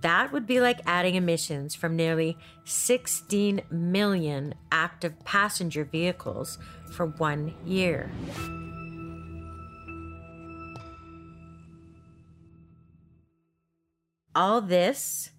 That 0.00 0.32
would 0.32 0.46
be 0.46 0.60
like 0.60 0.80
adding 0.86 1.16
emissions 1.16 1.74
from 1.74 1.96
nearly 1.96 2.38
16 2.64 3.60
million 3.70 4.54
active 4.70 5.18
passenger 5.24 5.84
vehicles 5.84 6.58
for 6.90 7.06
one 7.06 7.54
year. 7.66 8.10
All 14.34 14.60
this, 14.60 15.30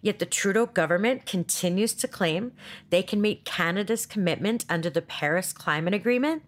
yet 0.00 0.18
the 0.18 0.26
Trudeau 0.26 0.66
government 0.66 1.26
continues 1.26 1.92
to 1.94 2.08
claim 2.08 2.52
they 2.90 3.02
can 3.02 3.20
meet 3.20 3.44
Canada's 3.44 4.06
commitment 4.06 4.64
under 4.68 4.88
the 4.88 5.02
Paris 5.02 5.52
Climate 5.52 5.94
Agreement 5.94 6.42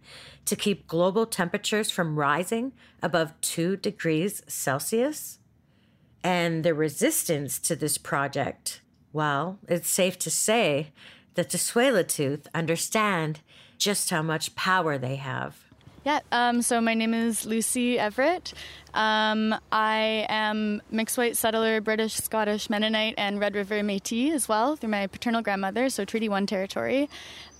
to 0.46 0.57
keep 0.57 0.86
global 0.86 1.26
temperatures 1.26 1.90
from 1.90 2.18
rising 2.18 2.72
above 3.03 3.38
2 3.42 3.76
degrees 3.76 4.42
Celsius. 4.46 5.38
And 6.24 6.64
the 6.64 6.74
resistance 6.74 7.59
to 7.61 7.76
this 7.76 7.98
project, 7.98 8.80
well, 9.12 9.59
it's 9.68 9.88
safe 9.88 10.18
to 10.20 10.30
say 10.30 10.92
that 11.34 11.51
the 11.51 11.59
Tsleil-Waututh 11.59 12.46
understand 12.55 13.40
just 13.78 14.11
how 14.11 14.22
much 14.22 14.55
power 14.55 14.98
they 14.98 15.16
have. 15.16 15.70
Yeah, 16.03 16.20
um, 16.32 16.62
so 16.62 16.80
my 16.80 16.94
name 16.94 17.12
is 17.12 17.44
Lucy 17.44 17.98
Everett. 17.98 18.55
Um, 18.94 19.55
I 19.70 20.24
am 20.30 20.80
mixed 20.90 21.18
white 21.18 21.36
settler, 21.36 21.82
British, 21.82 22.14
Scottish, 22.14 22.70
Mennonite, 22.70 23.14
and 23.18 23.38
Red 23.38 23.55
River 23.55 23.82
Metis 23.82 24.32
as 24.32 24.48
well 24.48 24.76
through 24.76 24.88
my 24.88 25.07
paternal 25.09 25.42
grandmother, 25.42 25.90
so 25.90 26.07
Treaty 26.07 26.26
1 26.26 26.46
territory. 26.46 27.11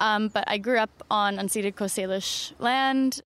Um, 0.01 0.29
but 0.29 0.45
I 0.47 0.57
grew 0.57 0.79
up 0.79 1.05
on 1.11 1.37
unceded 1.37 1.77
Coast 1.77 1.99
Salish 1.99 2.53
land. 2.59 3.21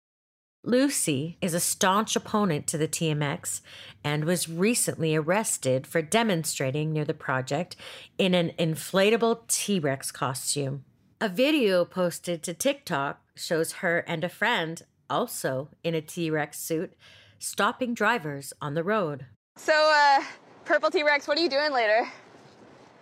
Lucy 0.62 1.38
is 1.40 1.54
a 1.54 1.61
staunch 1.61 2.14
opponent 2.14 2.68
to 2.68 2.78
the 2.78 2.86
TMX 2.86 3.62
and 4.04 4.24
was 4.24 4.48
recently 4.48 5.16
arrested 5.16 5.88
for 5.88 6.02
demonstrating 6.02 6.92
near 6.92 7.04
the 7.04 7.14
project 7.14 7.74
in 8.16 8.32
an 8.32 8.52
inflatable 8.61 9.40
T 9.48 9.80
Rex 9.80 10.12
costume. 10.12 10.84
A 11.20 11.28
video 11.28 11.84
posted 11.84 12.42
to 12.44 12.54
TikTok 12.54 13.20
shows 13.34 13.72
her 13.74 13.98
and 14.06 14.22
a 14.22 14.28
friend, 14.28 14.82
also 15.11 15.68
in 15.84 15.94
a 15.94 16.00
T 16.00 16.30
Rex 16.30 16.58
suit, 16.58 16.94
stopping 17.38 17.92
drivers 17.92 18.52
on 18.62 18.74
the 18.74 18.84
road. 18.84 19.26
So, 19.56 19.72
uh, 19.74 20.22
Purple 20.64 20.90
T 20.90 21.02
Rex, 21.02 21.26
what 21.28 21.36
are 21.36 21.42
you 21.42 21.50
doing 21.50 21.72
later? 21.72 22.08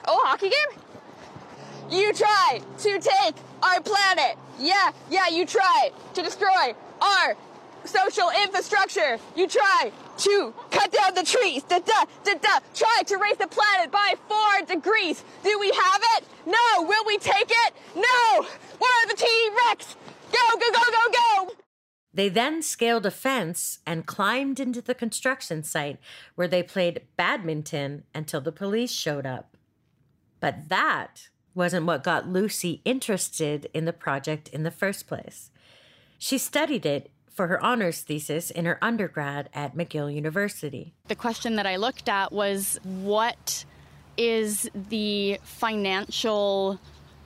Oh, 0.06 0.20
hockey 0.24 0.48
game? 0.48 0.80
You 1.90 2.12
tried 2.12 2.60
to 2.78 2.98
take 2.98 3.34
our 3.62 3.80
planet. 3.80 4.36
Yeah, 4.58 4.90
yeah, 5.10 5.28
you 5.28 5.46
tried 5.46 5.90
to 6.14 6.22
destroy 6.22 6.74
our 7.00 7.36
social 7.84 8.30
infrastructure. 8.42 9.18
You 9.36 9.46
try 9.46 9.92
to 10.18 10.54
cut 10.70 10.92
down 10.92 11.14
the 11.14 11.22
trees. 11.22 11.62
Da, 11.62 11.78
da, 11.78 12.04
da, 12.24 12.34
da. 12.34 12.58
Try 12.74 13.02
to 13.06 13.16
raise 13.16 13.36
the 13.36 13.46
planet 13.46 13.90
by 13.90 14.14
four 14.28 14.66
degrees. 14.66 15.24
Do 15.42 15.58
we 15.58 15.70
have 15.70 16.02
it? 16.16 16.24
No. 16.44 16.82
Will 16.82 17.04
we 17.06 17.18
take 17.18 17.50
it? 17.50 17.74
No. 17.94 18.42
Where 18.78 19.04
are 19.04 19.08
the 19.08 19.14
T-Rex? 19.16 19.96
Go, 20.32 20.58
go, 20.58 20.70
go, 20.72 20.82
go, 20.90 21.12
go. 21.12 21.67
They 22.18 22.28
then 22.28 22.62
scaled 22.62 23.06
a 23.06 23.12
fence 23.12 23.78
and 23.86 24.04
climbed 24.04 24.58
into 24.58 24.82
the 24.82 24.92
construction 24.92 25.62
site 25.62 26.00
where 26.34 26.48
they 26.48 26.64
played 26.64 27.02
badminton 27.16 28.02
until 28.12 28.40
the 28.40 28.50
police 28.50 28.90
showed 28.90 29.24
up. 29.24 29.56
But 30.40 30.68
that 30.68 31.28
wasn't 31.54 31.86
what 31.86 32.02
got 32.02 32.26
Lucy 32.26 32.82
interested 32.84 33.70
in 33.72 33.84
the 33.84 33.92
project 33.92 34.48
in 34.48 34.64
the 34.64 34.72
first 34.72 35.06
place. 35.06 35.52
She 36.18 36.38
studied 36.38 36.84
it 36.84 37.12
for 37.30 37.46
her 37.46 37.64
honors 37.64 38.00
thesis 38.00 38.50
in 38.50 38.64
her 38.64 38.80
undergrad 38.82 39.48
at 39.54 39.76
McGill 39.76 40.12
University. 40.12 40.94
The 41.06 41.14
question 41.14 41.54
that 41.54 41.66
I 41.66 41.76
looked 41.76 42.08
at 42.08 42.32
was 42.32 42.80
what 42.82 43.64
is 44.16 44.68
the 44.74 45.38
financial 45.44 46.80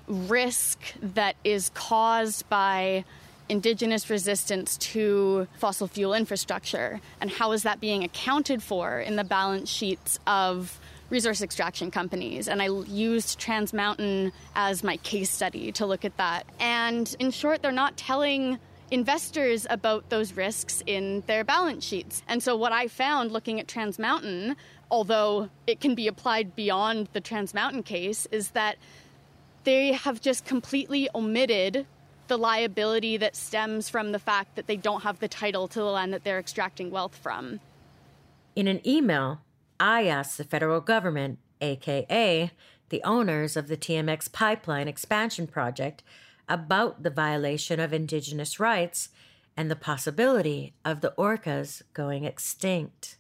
risk 0.07 0.80
that 1.01 1.36
is 1.45 1.70
caused 1.70 2.47
by 2.51 3.07
indigenous 3.49 4.09
resistance 4.09 4.76
to 4.78 5.47
fossil 5.59 5.86
fuel 5.86 6.14
infrastructure? 6.14 7.01
And 7.20 7.30
how 7.30 7.53
is 7.53 7.62
that 7.62 7.80
being 7.80 8.05
accounted 8.05 8.62
for 8.62 9.01
in 9.01 9.16
the 9.16 9.24
balance 9.24 9.68
sheets 9.68 10.18
of 10.26 10.78
resource 11.11 11.43
extraction 11.43 11.90
companies? 11.90 12.49
And 12.49 12.62
I 12.62 12.68
used 12.68 13.38
Trans 13.38 13.72
Mountain 13.72 14.32
as 14.55 14.82
my 14.82 14.97
case 14.99 15.30
study 15.30 15.72
to 15.72 15.86
look 15.86 16.05
at 16.05 16.16
that. 16.16 16.47
And 16.61 17.14
in 17.18 17.30
short 17.30 17.62
they're 17.62 17.72
not 17.72 17.97
telling 17.97 18.59
investors 18.90 19.66
about 19.70 20.11
those 20.11 20.34
risks 20.34 20.82
in 20.86 21.22
their 21.26 21.45
balance 21.45 21.82
sheets. 21.82 22.22
And 22.28 22.43
so 22.43 22.57
what 22.57 22.72
I 22.72 22.88
found 22.88 23.32
looking 23.32 23.59
at 23.59 23.66
Trans 23.66 23.99
Mountain 23.99 24.57
although 24.93 25.49
it 25.66 25.80
can 25.80 25.95
be 25.95 26.07
applied 26.07 26.55
beyond 26.55 27.09
the 27.14 27.20
Trans 27.20 27.55
Mountain 27.55 27.82
case 27.82 28.28
is 28.30 28.51
that 28.51 28.76
they 29.64 29.93
have 29.93 30.20
just 30.20 30.45
completely 30.45 31.09
omitted 31.14 31.86
the 32.29 32.39
liability 32.39 33.16
that 33.18 33.37
stems 33.37 33.89
from 33.89 34.12
the 34.12 34.18
fact 34.18 34.57
that 34.57 34.66
they 34.66 34.77
don't 34.77 35.03
have 35.03 35.18
the 35.18 35.29
title 35.29 35.68
to 35.68 35.79
the 35.79 35.85
land 35.85 36.12
that 36.12 36.25
they're 36.25 36.39
extracting 36.39 36.91
wealth 36.91 37.16
from. 37.16 37.61
In 38.55 38.68
an 38.68 38.87
email, 38.87 39.41
I 39.81 40.07
asked 40.07 40.39
the 40.39 40.45
federal 40.45 40.81
government, 40.81 41.39
aka 41.61 42.51
the 42.89 43.03
owners 43.05 43.57
of 43.57 43.68
the 43.68 43.77
TMX 43.77 44.31
pipeline 44.31 44.87
expansion 44.87 45.47
project, 45.47 46.03
about 46.49 47.03
the 47.03 47.11
violation 47.11 47.81
of 47.81 47.93
Indigenous 47.93 48.61
rights 48.61 49.09
and 49.57 49.70
the 49.70 49.77
possibility 49.77 50.75
of 50.85 51.01
the 51.01 51.14
orcas 51.16 51.83
going 51.95 52.25
extinct. 52.25 53.16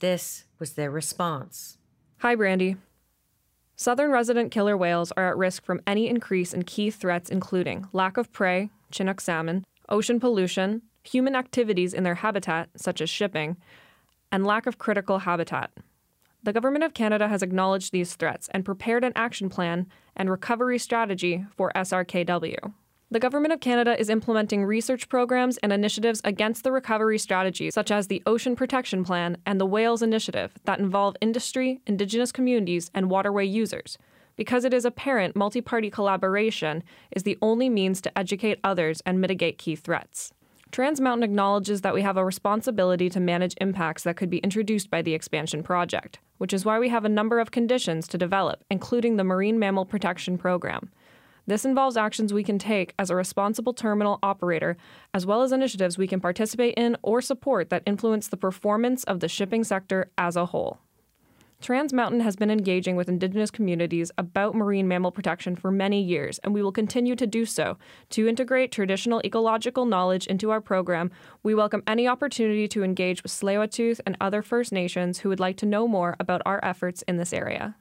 This 0.00 0.44
was 0.58 0.72
their 0.72 0.90
response. 0.90 1.78
Hi, 2.18 2.36
Brandi. 2.36 2.76
Southern 3.76 4.10
resident 4.10 4.50
killer 4.50 4.76
whales 4.76 5.12
are 5.16 5.28
at 5.28 5.36
risk 5.36 5.64
from 5.64 5.80
any 5.86 6.08
increase 6.08 6.52
in 6.52 6.62
key 6.62 6.90
threats, 6.90 7.30
including 7.30 7.86
lack 7.92 8.16
of 8.16 8.32
prey, 8.32 8.70
Chinook 8.90 9.20
salmon, 9.20 9.64
ocean 9.88 10.20
pollution, 10.20 10.82
human 11.02 11.34
activities 11.34 11.94
in 11.94 12.04
their 12.04 12.16
habitat, 12.16 12.68
such 12.76 13.00
as 13.00 13.10
shipping, 13.10 13.56
and 14.30 14.46
lack 14.46 14.66
of 14.66 14.78
critical 14.78 15.20
habitat. 15.20 15.70
The 16.44 16.52
Government 16.52 16.84
of 16.84 16.94
Canada 16.94 17.28
has 17.28 17.42
acknowledged 17.42 17.92
these 17.92 18.14
threats 18.14 18.48
and 18.52 18.64
prepared 18.64 19.04
an 19.04 19.12
action 19.14 19.48
plan 19.48 19.86
and 20.16 20.28
recovery 20.28 20.78
strategy 20.78 21.46
for 21.56 21.70
SRKW. 21.74 22.72
The 23.12 23.20
Government 23.20 23.52
of 23.52 23.60
Canada 23.60 24.00
is 24.00 24.08
implementing 24.08 24.64
research 24.64 25.06
programs 25.06 25.58
and 25.58 25.70
initiatives 25.70 26.22
against 26.24 26.64
the 26.64 26.72
recovery 26.72 27.18
strategy, 27.18 27.70
such 27.70 27.90
as 27.90 28.06
the 28.06 28.22
Ocean 28.24 28.56
Protection 28.56 29.04
Plan 29.04 29.36
and 29.44 29.60
the 29.60 29.66
Whales 29.66 30.00
Initiative, 30.00 30.54
that 30.64 30.78
involve 30.78 31.14
industry, 31.20 31.82
Indigenous 31.86 32.32
communities, 32.32 32.90
and 32.94 33.10
waterway 33.10 33.44
users, 33.44 33.98
because 34.34 34.64
it 34.64 34.72
is 34.72 34.86
apparent 34.86 35.36
multi 35.36 35.60
party 35.60 35.90
collaboration 35.90 36.82
is 37.10 37.24
the 37.24 37.36
only 37.42 37.68
means 37.68 38.00
to 38.00 38.18
educate 38.18 38.58
others 38.64 39.02
and 39.04 39.20
mitigate 39.20 39.58
key 39.58 39.76
threats. 39.76 40.32
Trans 40.70 40.98
Mountain 40.98 41.24
acknowledges 41.24 41.82
that 41.82 41.92
we 41.92 42.00
have 42.00 42.16
a 42.16 42.24
responsibility 42.24 43.10
to 43.10 43.20
manage 43.20 43.54
impacts 43.60 44.04
that 44.04 44.16
could 44.16 44.30
be 44.30 44.38
introduced 44.38 44.88
by 44.88 45.02
the 45.02 45.12
expansion 45.12 45.62
project, 45.62 46.18
which 46.38 46.54
is 46.54 46.64
why 46.64 46.78
we 46.78 46.88
have 46.88 47.04
a 47.04 47.10
number 47.10 47.40
of 47.40 47.50
conditions 47.50 48.08
to 48.08 48.16
develop, 48.16 48.64
including 48.70 49.18
the 49.18 49.22
Marine 49.22 49.58
Mammal 49.58 49.84
Protection 49.84 50.38
Program. 50.38 50.88
This 51.46 51.64
involves 51.64 51.96
actions 51.96 52.32
we 52.32 52.44
can 52.44 52.58
take 52.58 52.94
as 52.98 53.10
a 53.10 53.16
responsible 53.16 53.74
terminal 53.74 54.18
operator, 54.22 54.76
as 55.12 55.26
well 55.26 55.42
as 55.42 55.50
initiatives 55.50 55.98
we 55.98 56.06
can 56.06 56.20
participate 56.20 56.74
in 56.76 56.96
or 57.02 57.20
support 57.20 57.68
that 57.70 57.82
influence 57.84 58.28
the 58.28 58.36
performance 58.36 59.02
of 59.04 59.20
the 59.20 59.28
shipping 59.28 59.64
sector 59.64 60.10
as 60.16 60.36
a 60.36 60.46
whole. 60.46 60.78
Trans 61.60 61.92
Mountain 61.92 62.20
has 62.20 62.34
been 62.34 62.50
engaging 62.50 62.96
with 62.96 63.08
Indigenous 63.08 63.50
communities 63.50 64.10
about 64.18 64.56
marine 64.56 64.88
mammal 64.88 65.12
protection 65.12 65.54
for 65.54 65.70
many 65.70 66.02
years, 66.02 66.40
and 66.40 66.52
we 66.52 66.60
will 66.60 66.72
continue 66.72 67.14
to 67.14 67.26
do 67.26 67.46
so. 67.46 67.78
To 68.10 68.26
integrate 68.26 68.72
traditional 68.72 69.22
ecological 69.24 69.84
knowledge 69.84 70.26
into 70.26 70.50
our 70.50 70.60
program, 70.60 71.12
we 71.44 71.54
welcome 71.54 71.84
any 71.86 72.08
opportunity 72.08 72.66
to 72.66 72.82
engage 72.82 73.22
with 73.22 73.30
tsleil 73.30 74.00
and 74.04 74.16
other 74.20 74.42
First 74.42 74.72
Nations 74.72 75.20
who 75.20 75.28
would 75.28 75.38
like 75.38 75.56
to 75.58 75.66
know 75.66 75.86
more 75.86 76.16
about 76.18 76.42
our 76.44 76.58
efforts 76.64 77.02
in 77.02 77.16
this 77.16 77.32
area. 77.32 77.76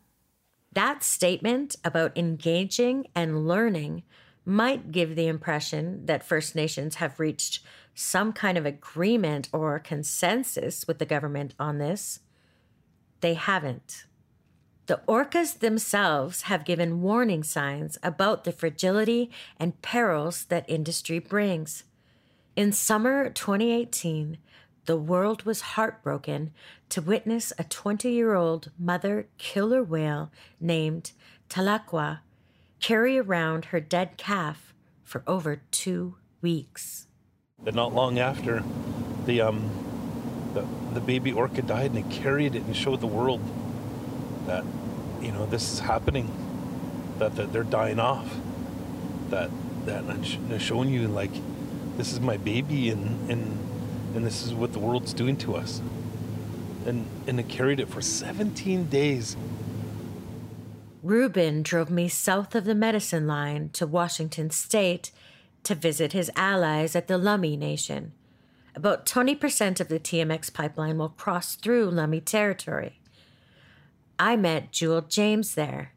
That 0.74 1.04
statement 1.04 1.76
about 1.84 2.18
engaging 2.18 3.08
and 3.14 3.48
learning 3.48 4.04
might 4.46 4.92
give 4.92 5.16
the 5.16 5.28
impression 5.28 6.06
that 6.06 6.24
First 6.24 6.56
Nations 6.56 6.96
have 6.96 7.20
reached 7.20 7.62
some 7.94 8.32
kind 8.34 8.58
of 8.58 8.66
agreement 8.66 9.50
or 9.52 9.78
consensus 9.80 10.88
with 10.88 10.98
the 10.98 11.06
government 11.06 11.54
on 11.60 11.78
this. 11.78 12.22
They 13.20 13.34
haven't. 13.34 14.06
The 14.88 15.02
orcas 15.08 15.60
themselves 15.60 16.44
have 16.44 16.66
given 16.66 17.02
warning 17.02 17.44
signs 17.44 17.98
about 18.02 18.44
the 18.44 18.52
fragility 18.52 19.30
and 19.58 19.80
perils 19.82 20.46
that 20.46 20.70
industry 20.70 21.20
brings. 21.20 21.84
In 22.56 22.72
summer 22.72 23.30
2018, 23.30 24.38
the 24.86 24.98
world 24.98 25.44
was 25.44 25.62
heartbroken 25.62 26.52
to 26.90 27.02
witness 27.02 27.54
a 27.58 27.64
20 27.64 28.10
year 28.10 28.34
old 28.34 28.72
mother 28.80 29.28
killer 29.38 29.84
whale 29.84 30.32
named 30.60 31.12
Tahlequah 31.50 32.20
carry 32.80 33.18
around 33.20 33.66
her 33.66 33.80
dead 33.80 34.18
calf 34.18 34.74
for 35.04 35.24
over 35.28 35.62
two 35.72 36.16
weeks. 36.42 37.08
But 37.64 37.76
not 37.76 37.94
long 37.94 38.18
after, 38.18 38.64
the, 39.26 39.42
um, 39.42 39.70
the, 40.54 40.66
the 40.94 41.00
baby 41.00 41.32
orca 41.32 41.62
died 41.62 41.94
and 41.94 42.04
they 42.04 42.16
carried 42.16 42.56
it 42.56 42.64
and 42.64 42.76
showed 42.76 43.02
the 43.02 43.08
world 43.08 43.42
that, 44.48 44.64
you 45.22 45.32
know, 45.32 45.46
this 45.46 45.74
is 45.74 45.80
happening, 45.80 46.32
that, 47.20 47.36
that 47.36 47.54
they're 47.54 47.64
dying 47.64 48.00
off, 48.00 48.36
that, 49.30 49.52
that 49.86 50.04
I'm 50.06 50.58
showing 50.58 50.90
you, 50.90 51.08
like, 51.08 51.32
this 51.98 52.12
is 52.12 52.20
my 52.20 52.38
baby 52.38 52.90
and, 52.90 53.30
and 53.30 53.71
and 54.16 54.26
this 54.26 54.46
is 54.46 54.54
what 54.54 54.74
the 54.74 54.80
world's 54.80 55.14
doing 55.14 55.38
to 55.38 55.56
us. 55.56 55.82
And, 56.86 57.06
and 57.28 57.40
it 57.40 57.48
carried 57.48 57.80
it 57.80 57.90
for 57.90 58.02
17 58.02 58.86
days. 58.86 59.38
Reuben 61.04 61.64
drove 61.64 61.90
me 61.90 62.08
south 62.08 62.54
of 62.54 62.66
the 62.66 62.76
medicine 62.76 63.28
line 63.28 63.70
to 63.74 63.88
Washington 63.88 64.50
State 64.50 65.12
to 65.64 65.76
visit 65.76 66.14
his 66.14 66.32
allies 66.36 66.96
at 66.96 67.08
the 67.08 67.20
Lummi 67.20 67.58
Nation. 67.58 68.14
About 68.76 69.06
20% 69.06 69.80
of 69.80 69.90
the 69.90 70.00
TMX 70.00 70.54
pipeline 70.54 70.98
will 70.98 71.10
cross 71.10 71.56
through 71.56 71.92
Lummi 71.92 72.24
territory. 72.24 73.00
I 74.18 74.36
met 74.36 74.72
Jewell 74.72 75.02
James 75.02 75.56
there, 75.56 75.94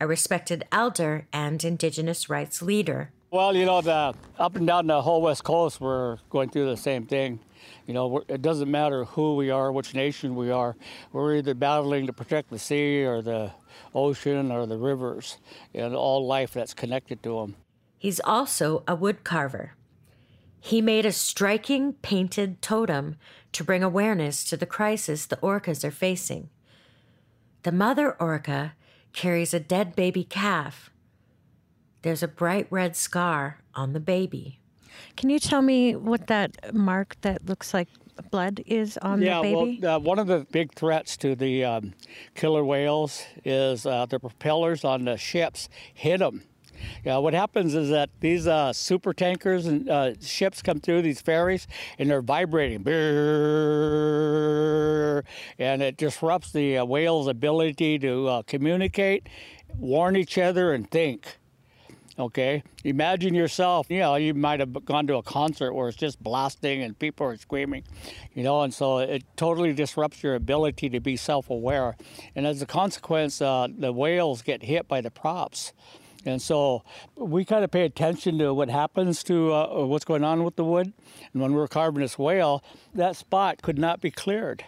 a 0.00 0.06
respected 0.06 0.64
elder 0.72 1.26
and 1.32 1.62
Indigenous 1.62 2.28
rights 2.28 2.62
leader. 2.62 3.12
Well, 3.30 3.56
you 3.56 3.64
know, 3.64 3.80
the, 3.80 4.14
up 4.38 4.54
and 4.54 4.66
down 4.66 4.86
the 4.86 5.02
whole 5.02 5.20
West 5.20 5.42
Coast, 5.42 5.80
we're 5.80 6.18
going 6.30 6.48
through 6.48 6.66
the 6.66 6.76
same 6.76 7.06
thing. 7.06 7.40
You 7.86 7.94
know, 7.94 8.22
it 8.28 8.40
doesn't 8.40 8.70
matter 8.70 9.04
who 9.04 9.34
we 9.34 9.50
are, 9.50 9.72
which 9.72 9.94
nation 9.94 10.36
we 10.36 10.50
are. 10.50 10.76
We're 11.12 11.36
either 11.36 11.54
battling 11.54 12.06
to 12.06 12.12
protect 12.12 12.50
the 12.50 12.58
sea 12.58 13.04
or 13.04 13.22
the 13.22 13.50
ocean 13.94 14.52
or 14.52 14.66
the 14.66 14.76
rivers 14.76 15.38
and 15.74 15.94
all 15.94 16.24
life 16.26 16.52
that's 16.52 16.72
connected 16.72 17.22
to 17.24 17.40
them. 17.40 17.56
He's 17.98 18.20
also 18.20 18.84
a 18.86 18.94
wood 18.94 19.24
carver. 19.24 19.74
He 20.60 20.80
made 20.80 21.04
a 21.04 21.12
striking 21.12 21.94
painted 21.94 22.62
totem 22.62 23.16
to 23.52 23.64
bring 23.64 23.82
awareness 23.82 24.44
to 24.44 24.56
the 24.56 24.66
crisis 24.66 25.26
the 25.26 25.36
orcas 25.38 25.82
are 25.82 25.90
facing. 25.90 26.50
The 27.64 27.72
mother 27.72 28.12
orca 28.20 28.74
carries 29.12 29.52
a 29.52 29.60
dead 29.60 29.96
baby 29.96 30.22
calf. 30.22 30.90
There's 32.06 32.22
a 32.22 32.28
bright 32.28 32.68
red 32.70 32.94
scar 32.94 33.58
on 33.74 33.92
the 33.92 33.98
baby. 33.98 34.60
Can 35.16 35.28
you 35.28 35.40
tell 35.40 35.60
me 35.60 35.96
what 35.96 36.28
that 36.28 36.72
mark 36.72 37.16
that 37.22 37.44
looks 37.46 37.74
like 37.74 37.88
blood 38.30 38.62
is 38.64 38.96
on 38.98 39.20
yeah, 39.20 39.38
the 39.38 39.42
baby? 39.42 39.78
Yeah, 39.82 39.88
well, 39.88 39.96
uh, 39.96 39.98
one 39.98 40.20
of 40.20 40.28
the 40.28 40.46
big 40.52 40.72
threats 40.74 41.16
to 41.16 41.34
the 41.34 41.64
um, 41.64 41.94
killer 42.36 42.64
whales 42.64 43.24
is 43.44 43.86
uh, 43.86 44.06
the 44.06 44.20
propellers 44.20 44.84
on 44.84 45.04
the 45.04 45.16
ships 45.16 45.68
hit 45.92 46.20
them. 46.20 46.44
Yeah, 47.04 47.16
what 47.18 47.34
happens 47.34 47.74
is 47.74 47.90
that 47.90 48.10
these 48.20 48.46
uh, 48.46 48.72
super 48.72 49.12
tankers 49.12 49.66
and 49.66 49.88
uh, 49.90 50.12
ships 50.20 50.62
come 50.62 50.78
through 50.78 51.02
these 51.02 51.20
ferries 51.20 51.66
and 51.98 52.08
they're 52.08 52.22
vibrating, 52.22 52.86
and 55.58 55.82
it 55.82 55.96
disrupts 55.96 56.52
the 56.52 56.78
uh, 56.78 56.84
whale's 56.84 57.26
ability 57.26 57.98
to 57.98 58.28
uh, 58.28 58.42
communicate, 58.42 59.28
warn 59.76 60.14
each 60.14 60.38
other, 60.38 60.72
and 60.72 60.88
think. 60.88 61.38
Okay, 62.18 62.62
imagine 62.82 63.34
yourself. 63.34 63.90
You 63.90 63.98
know, 63.98 64.14
you 64.14 64.32
might 64.32 64.60
have 64.60 64.86
gone 64.86 65.06
to 65.08 65.16
a 65.16 65.22
concert 65.22 65.74
where 65.74 65.86
it's 65.88 65.98
just 65.98 66.22
blasting 66.22 66.82
and 66.82 66.98
people 66.98 67.26
are 67.26 67.36
screaming, 67.36 67.84
you 68.32 68.42
know, 68.42 68.62
and 68.62 68.72
so 68.72 68.98
it 69.00 69.22
totally 69.36 69.74
disrupts 69.74 70.22
your 70.22 70.34
ability 70.34 70.88
to 70.88 71.00
be 71.00 71.18
self-aware. 71.18 71.94
And 72.34 72.46
as 72.46 72.62
a 72.62 72.66
consequence, 72.66 73.42
uh, 73.42 73.68
the 73.70 73.92
whales 73.92 74.40
get 74.40 74.62
hit 74.62 74.88
by 74.88 75.02
the 75.02 75.10
props, 75.10 75.74
And 76.26 76.42
so 76.42 76.82
we 77.16 77.44
kind 77.44 77.64
of 77.64 77.70
pay 77.70 77.84
attention 77.84 78.38
to 78.38 78.52
what 78.52 78.68
happens 78.68 79.22
to 79.24 79.52
uh, 79.52 79.84
what's 79.86 80.04
going 80.04 80.24
on 80.24 80.44
with 80.44 80.56
the 80.56 80.64
wood. 80.64 80.92
And 81.32 81.42
when 81.42 81.52
we're 81.52 81.68
carving 81.68 82.02
this 82.02 82.18
whale, 82.18 82.64
that 82.94 83.16
spot 83.16 83.62
could 83.62 83.78
not 83.78 84.00
be 84.00 84.10
cleared. 84.10 84.64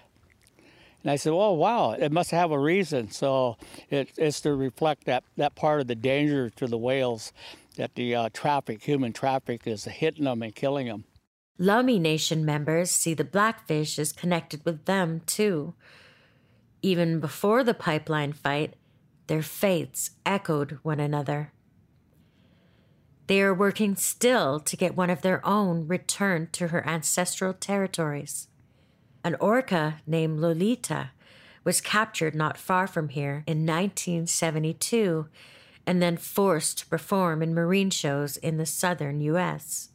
And 1.02 1.10
I 1.12 1.16
said, 1.16 1.32
"Oh, 1.32 1.52
wow! 1.52 1.92
It 1.92 2.12
must 2.12 2.30
have 2.32 2.50
a 2.50 2.58
reason." 2.58 3.10
So 3.10 3.56
it, 3.90 4.10
it's 4.16 4.40
to 4.42 4.54
reflect 4.54 5.04
that 5.04 5.24
that 5.36 5.54
part 5.54 5.80
of 5.80 5.86
the 5.86 5.94
danger 5.94 6.50
to 6.50 6.66
the 6.66 6.78
whales, 6.78 7.32
that 7.76 7.94
the 7.94 8.14
uh, 8.14 8.28
traffic, 8.32 8.82
human 8.82 9.12
traffic, 9.12 9.66
is 9.66 9.84
hitting 9.84 10.24
them 10.24 10.42
and 10.42 10.54
killing 10.54 10.86
them. 10.86 11.04
Lummi 11.60 12.00
Nation 12.00 12.44
members 12.44 12.90
see 12.90 13.14
the 13.14 13.24
blackfish 13.24 13.98
as 13.98 14.12
connected 14.12 14.64
with 14.64 14.84
them 14.84 15.20
too. 15.26 15.74
Even 16.82 17.18
before 17.18 17.64
the 17.64 17.74
pipeline 17.74 18.32
fight, 18.32 18.74
their 19.26 19.42
fates 19.42 20.12
echoed 20.24 20.78
one 20.82 21.00
another. 21.00 21.52
They 23.26 23.42
are 23.42 23.52
working 23.52 23.96
still 23.96 24.58
to 24.60 24.76
get 24.76 24.96
one 24.96 25.10
of 25.10 25.22
their 25.22 25.44
own 25.46 25.86
returned 25.86 26.52
to 26.54 26.68
her 26.68 26.86
ancestral 26.86 27.52
territories. 27.52 28.48
An 29.28 29.36
orca 29.40 30.00
named 30.06 30.40
Lolita 30.40 31.10
was 31.62 31.82
captured 31.82 32.34
not 32.34 32.56
far 32.56 32.86
from 32.86 33.10
here 33.10 33.44
in 33.46 33.66
1972 33.66 35.28
and 35.86 36.00
then 36.00 36.16
forced 36.16 36.78
to 36.78 36.86
perform 36.86 37.42
in 37.42 37.52
marine 37.52 37.90
shows 37.90 38.38
in 38.38 38.56
the 38.56 38.64
southern 38.64 39.20
U.S. 39.20 39.90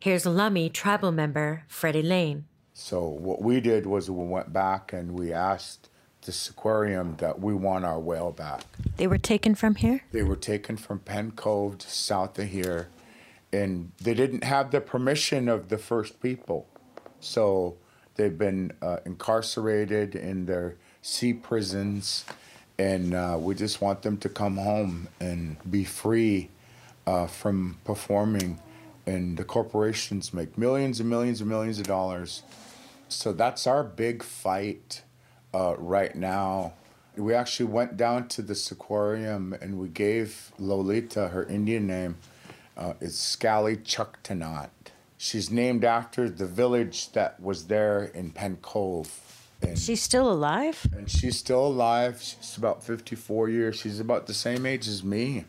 Here's 0.00 0.24
Lummi 0.24 0.72
tribal 0.72 1.12
member 1.12 1.64
Freddie 1.68 2.02
Lane. 2.02 2.46
So, 2.72 3.06
what 3.06 3.42
we 3.42 3.60
did 3.60 3.84
was 3.84 4.10
we 4.10 4.24
went 4.24 4.54
back 4.54 4.90
and 4.90 5.18
we 5.18 5.34
asked 5.34 5.90
the 6.22 6.34
aquarium 6.48 7.16
that 7.18 7.38
we 7.38 7.52
want 7.52 7.84
our 7.84 8.00
whale 8.00 8.32
back. 8.32 8.62
They 8.96 9.06
were 9.06 9.18
taken 9.18 9.54
from 9.54 9.74
here? 9.74 10.00
They 10.12 10.22
were 10.22 10.34
taken 10.34 10.78
from 10.78 11.00
Penn 11.00 11.32
Cove 11.32 11.82
south 11.82 12.38
of 12.38 12.48
here, 12.48 12.88
and 13.52 13.92
they 14.00 14.14
didn't 14.14 14.44
have 14.44 14.70
the 14.70 14.80
permission 14.80 15.46
of 15.46 15.68
the 15.68 15.76
first 15.76 16.22
people. 16.22 16.66
So 17.20 17.76
they've 18.16 18.36
been 18.36 18.72
uh, 18.82 18.98
incarcerated 19.04 20.14
in 20.14 20.46
their 20.46 20.76
sea 21.02 21.32
prisons, 21.32 22.24
and 22.78 23.14
uh, 23.14 23.36
we 23.38 23.54
just 23.54 23.80
want 23.80 24.02
them 24.02 24.16
to 24.18 24.28
come 24.28 24.56
home 24.56 25.08
and 25.20 25.56
be 25.70 25.84
free 25.84 26.50
uh, 27.06 27.26
from 27.26 27.78
performing. 27.84 28.60
And 29.06 29.36
the 29.36 29.44
corporations 29.44 30.34
make 30.34 30.58
millions 30.58 30.98
and 30.98 31.08
millions 31.08 31.40
and 31.40 31.48
millions 31.48 31.78
of 31.78 31.86
dollars. 31.86 32.42
So 33.08 33.32
that's 33.32 33.66
our 33.66 33.84
big 33.84 34.22
fight 34.22 35.02
uh, 35.54 35.76
right 35.78 36.14
now. 36.14 36.72
We 37.16 37.32
actually 37.32 37.66
went 37.66 37.96
down 37.96 38.28
to 38.28 38.42
the 38.42 38.68
aquarium 38.72 39.54
and 39.60 39.78
we 39.78 39.88
gave 39.88 40.52
Lolita 40.58 41.28
her 41.28 41.44
Indian 41.44 41.86
name. 41.86 42.16
Uh, 42.76 42.94
it's 43.00 43.16
Scally 43.16 43.76
Chuktanat. 43.76 44.68
She's 45.18 45.50
named 45.50 45.84
after 45.84 46.28
the 46.28 46.46
village 46.46 47.12
that 47.12 47.40
was 47.40 47.66
there 47.66 48.04
in 48.04 48.30
Penn 48.30 48.58
Cove. 48.62 49.22
And, 49.62 49.78
She's 49.78 50.02
still 50.02 50.30
alive? 50.30 50.86
and 50.94 51.10
she's 51.10 51.38
still 51.38 51.66
alive. 51.66 52.20
She's 52.22 52.56
about 52.58 52.82
54 52.82 53.48
years. 53.48 53.76
She's 53.76 53.98
about 54.00 54.26
the 54.26 54.34
same 54.34 54.66
age 54.66 54.86
as 54.86 55.02
me. 55.02 55.44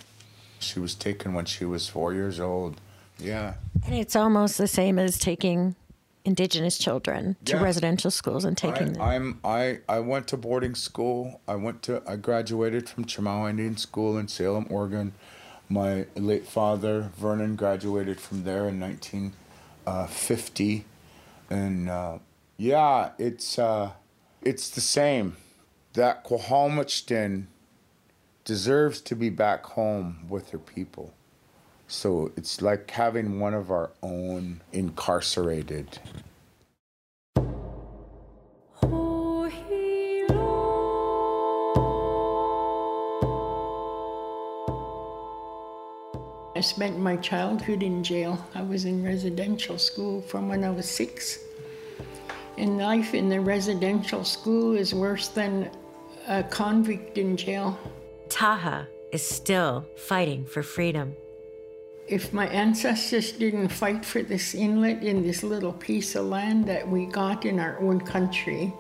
She 0.60 0.80
was 0.80 0.96
taken 0.96 1.34
when 1.34 1.46
she 1.46 1.66
was 1.66 1.90
four 1.90 2.14
years 2.14 2.40
old. 2.40 2.80
Yeah. 3.20 3.56
And 3.86 3.96
it's 3.96 4.16
almost 4.16 4.58
the 4.58 4.68
same 4.68 4.98
as 4.98 5.20
taking 5.20 5.76
indigenous 6.24 6.78
children 6.78 7.36
to 7.46 7.54
Yeah. 7.58 7.64
residential 7.64 8.10
schools 8.12 8.46
and 8.46 8.58
taking 8.58 8.94
them. 8.94 9.02
I, 9.02 9.16
I'm 9.16 9.40
I 9.44 9.80
I 9.90 10.00
went 10.00 10.28
to 10.28 10.38
boarding 10.38 10.76
school. 10.76 11.42
I 11.48 11.56
went 11.56 11.82
to 11.84 12.02
I 12.08 12.16
graduated 12.16 12.90
from 12.90 13.06
Chemawa 13.06 13.50
Indian 13.50 13.78
School 13.78 14.18
in 14.18 14.28
Salem, 14.28 14.68
Oregon. 14.70 15.14
My 15.70 16.06
late 16.16 16.46
father 16.48 17.12
Vernon 17.18 17.56
graduated 17.56 18.20
from 18.22 18.44
there 18.46 18.68
in 18.68 18.80
1950, 19.88 20.86
and 21.50 21.90
uh, 21.90 22.18
yeah, 22.58 23.12
it's 23.18 23.58
uh, 23.58 23.92
it's 24.42 24.70
the 24.70 24.82
same. 24.82 25.38
That 25.94 26.26
Quahalmachtin 26.26 27.46
deserves 28.44 29.02
to 29.02 29.16
be 29.16 29.30
back 29.30 29.66
home 29.66 30.26
with 30.30 30.52
her 30.52 30.60
people. 30.60 31.14
So 31.88 32.32
it's 32.36 32.62
like 32.62 32.92
having 32.92 33.40
one 33.40 33.54
of 33.54 33.72
our 33.72 33.92
own 34.04 34.62
incarcerated. 34.74 36.00
Spent 46.68 47.00
my 47.00 47.16
childhood 47.18 47.82
in 47.84 48.04
jail. 48.04 48.38
I 48.54 48.62
was 48.62 48.86
in 48.86 49.04
residential 49.04 49.78
school 49.78 50.22
from 50.22 50.50
when 50.50 50.64
I 50.64 50.70
was 50.70 50.90
six. 50.90 51.40
And 52.58 52.78
life 52.78 53.14
in 53.14 53.30
the 53.30 53.40
residential 53.40 54.24
school 54.24 54.76
is 54.76 54.94
worse 54.94 55.28
than 55.30 55.70
a 56.28 56.44
convict 56.44 57.18
in 57.18 57.38
jail. 57.38 57.78
Taha 58.30 58.88
is 59.12 59.24
still 59.24 59.86
fighting 59.96 60.46
for 60.46 60.64
freedom. 60.64 61.16
If 62.08 62.34
my 62.34 62.48
ancestors 62.48 63.32
didn't 63.32 63.70
fight 63.70 64.04
for 64.06 64.22
this 64.22 64.56
inlet 64.56 65.04
in 65.04 65.24
this 65.24 65.44
little 65.44 65.74
piece 65.74 66.16
of 66.16 66.26
land 66.26 66.66
that 66.66 66.88
we 66.88 67.06
got 67.06 67.46
in 67.46 67.60
our 67.60 67.80
own 67.80 68.00
country, 68.00 68.74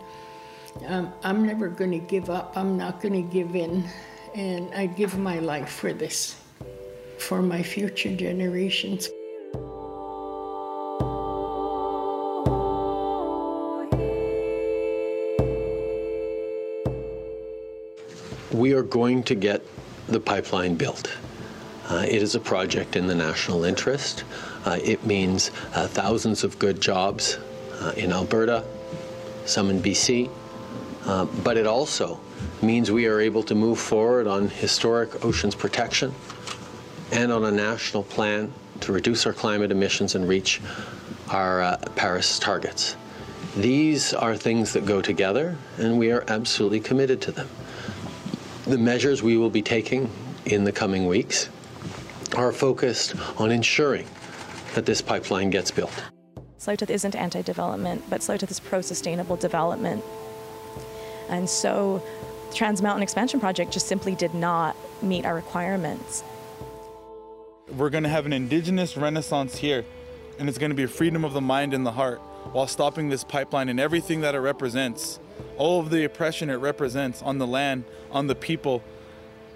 um, 0.87 1.11
I'm 1.23 1.45
never 1.45 1.67
going 1.67 1.91
to 1.91 1.99
give 1.99 2.29
up. 2.29 2.53
I'm 2.55 2.77
not 2.77 3.01
going 3.01 3.13
to 3.13 3.33
give 3.33 3.55
in. 3.55 3.83
And 4.35 4.73
I 4.73 4.85
give 4.85 5.17
my 5.17 5.39
life 5.39 5.69
for 5.69 5.93
this, 5.93 6.35
for 7.17 7.41
my 7.41 7.61
future 7.63 8.13
generations. 8.15 9.09
We 18.51 18.73
are 18.73 18.83
going 18.83 19.23
to 19.23 19.35
get 19.35 19.61
the 20.07 20.19
pipeline 20.19 20.75
built. 20.75 21.15
Uh, 21.89 22.05
it 22.07 22.21
is 22.21 22.35
a 22.35 22.39
project 22.39 22.95
in 22.95 23.07
the 23.07 23.15
national 23.15 23.63
interest. 23.63 24.23
Uh, 24.65 24.79
it 24.83 25.05
means 25.05 25.51
uh, 25.73 25.87
thousands 25.87 26.43
of 26.43 26.57
good 26.59 26.81
jobs 26.81 27.37
uh, 27.79 27.93
in 27.95 28.11
Alberta, 28.11 28.63
some 29.45 29.69
in 29.69 29.81
BC, 29.81 30.29
uh, 31.05 31.25
but 31.43 31.55
it 31.55 31.67
also 31.67 32.19
means 32.61 32.91
we 32.91 33.05
are 33.05 33.19
able 33.19 33.43
to 33.43 33.55
move 33.55 33.79
forward 33.79 34.27
on 34.27 34.49
historic 34.49 35.23
oceans 35.23 35.55
protection 35.55 36.13
and 37.11 37.31
on 37.31 37.45
a 37.45 37.51
national 37.51 38.03
plan 38.03 38.51
to 38.81 38.91
reduce 38.91 39.25
our 39.25 39.33
climate 39.33 39.71
emissions 39.71 40.15
and 40.15 40.27
reach 40.27 40.61
our 41.29 41.61
uh, 41.61 41.77
Paris 41.95 42.39
targets. 42.39 42.95
These 43.55 44.13
are 44.13 44.35
things 44.35 44.73
that 44.73 44.85
go 44.85 45.01
together, 45.01 45.57
and 45.77 45.97
we 45.97 46.11
are 46.11 46.23
absolutely 46.27 46.79
committed 46.79 47.21
to 47.21 47.31
them. 47.31 47.49
The 48.65 48.77
measures 48.77 49.23
we 49.23 49.37
will 49.37 49.49
be 49.49 49.61
taking 49.61 50.09
in 50.45 50.63
the 50.63 50.71
coming 50.71 51.07
weeks 51.07 51.49
are 52.35 52.51
focused 52.51 53.15
on 53.39 53.51
ensuring 53.51 54.05
that 54.75 54.85
this 54.85 55.01
pipeline 55.01 55.49
gets 55.49 55.71
built. 55.71 55.91
Tsleil-Waututh 56.59 56.89
isn't 56.89 57.15
anti 57.15 57.41
development, 57.41 58.03
but 58.09 58.21
Tsleil-Waututh 58.21 58.51
is 58.51 58.59
pro 58.59 58.81
sustainable 58.81 59.37
development. 59.37 60.03
And 61.29 61.49
so 61.49 62.03
the 62.49 62.55
Trans 62.55 62.81
Mountain 62.81 63.03
Expansion 63.03 63.39
Project 63.39 63.71
just 63.71 63.87
simply 63.87 64.15
did 64.15 64.33
not 64.33 64.75
meet 65.01 65.25
our 65.25 65.35
requirements. 65.35 66.23
We're 67.77 67.91
going 67.91 68.05
to 68.05 68.09
have 68.09 68.25
an 68.25 68.33
indigenous 68.33 68.97
renaissance 68.97 69.57
here, 69.57 69.85
and 70.39 70.49
it's 70.49 70.57
going 70.57 70.71
to 70.71 70.75
be 70.75 70.81
a 70.81 70.87
freedom 70.87 71.23
of 71.23 71.33
the 71.33 71.41
mind 71.41 71.75
and 71.75 71.85
the 71.85 71.91
heart 71.91 72.17
while 72.51 72.65
stopping 72.65 73.09
this 73.09 73.23
pipeline 73.23 73.69
and 73.69 73.79
everything 73.79 74.21
that 74.21 74.33
it 74.33 74.39
represents. 74.39 75.19
All 75.57 75.79
of 75.79 75.91
the 75.91 76.03
oppression 76.03 76.49
it 76.49 76.55
represents 76.55 77.21
on 77.21 77.37
the 77.37 77.45
land, 77.45 77.83
on 78.09 78.25
the 78.25 78.33
people. 78.33 78.81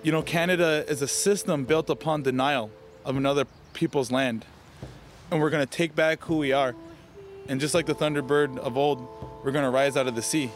You 0.04 0.12
know, 0.12 0.22
Canada 0.22 0.86
is 0.88 1.02
a 1.02 1.08
system 1.08 1.66
built 1.66 1.90
upon 1.90 2.22
denial 2.22 2.70
of 3.06 3.18
another 3.18 3.46
people's 3.74 4.12
land. 4.12 4.46
And 5.32 5.42
we're 5.42 5.50
going 5.50 5.66
to 5.66 5.78
take 5.78 5.96
back 5.96 6.24
who 6.26 6.38
we 6.38 6.52
are. 6.52 6.76
And 7.48 7.60
just 7.60 7.74
like 7.74 7.88
the 7.88 7.96
Thunderbird 7.96 8.60
of 8.60 8.78
old, 8.78 9.00
we're 9.44 9.52
going 9.52 9.66
to 9.66 9.72
rise 9.72 9.98
out 9.98 10.06
of 10.06 10.14
the 10.14 10.22
sea. 10.22 10.52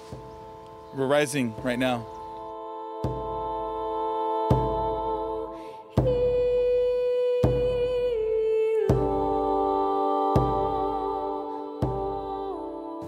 We're 0.93 1.07
rising 1.07 1.55
right 1.63 1.79
now. 1.79 2.14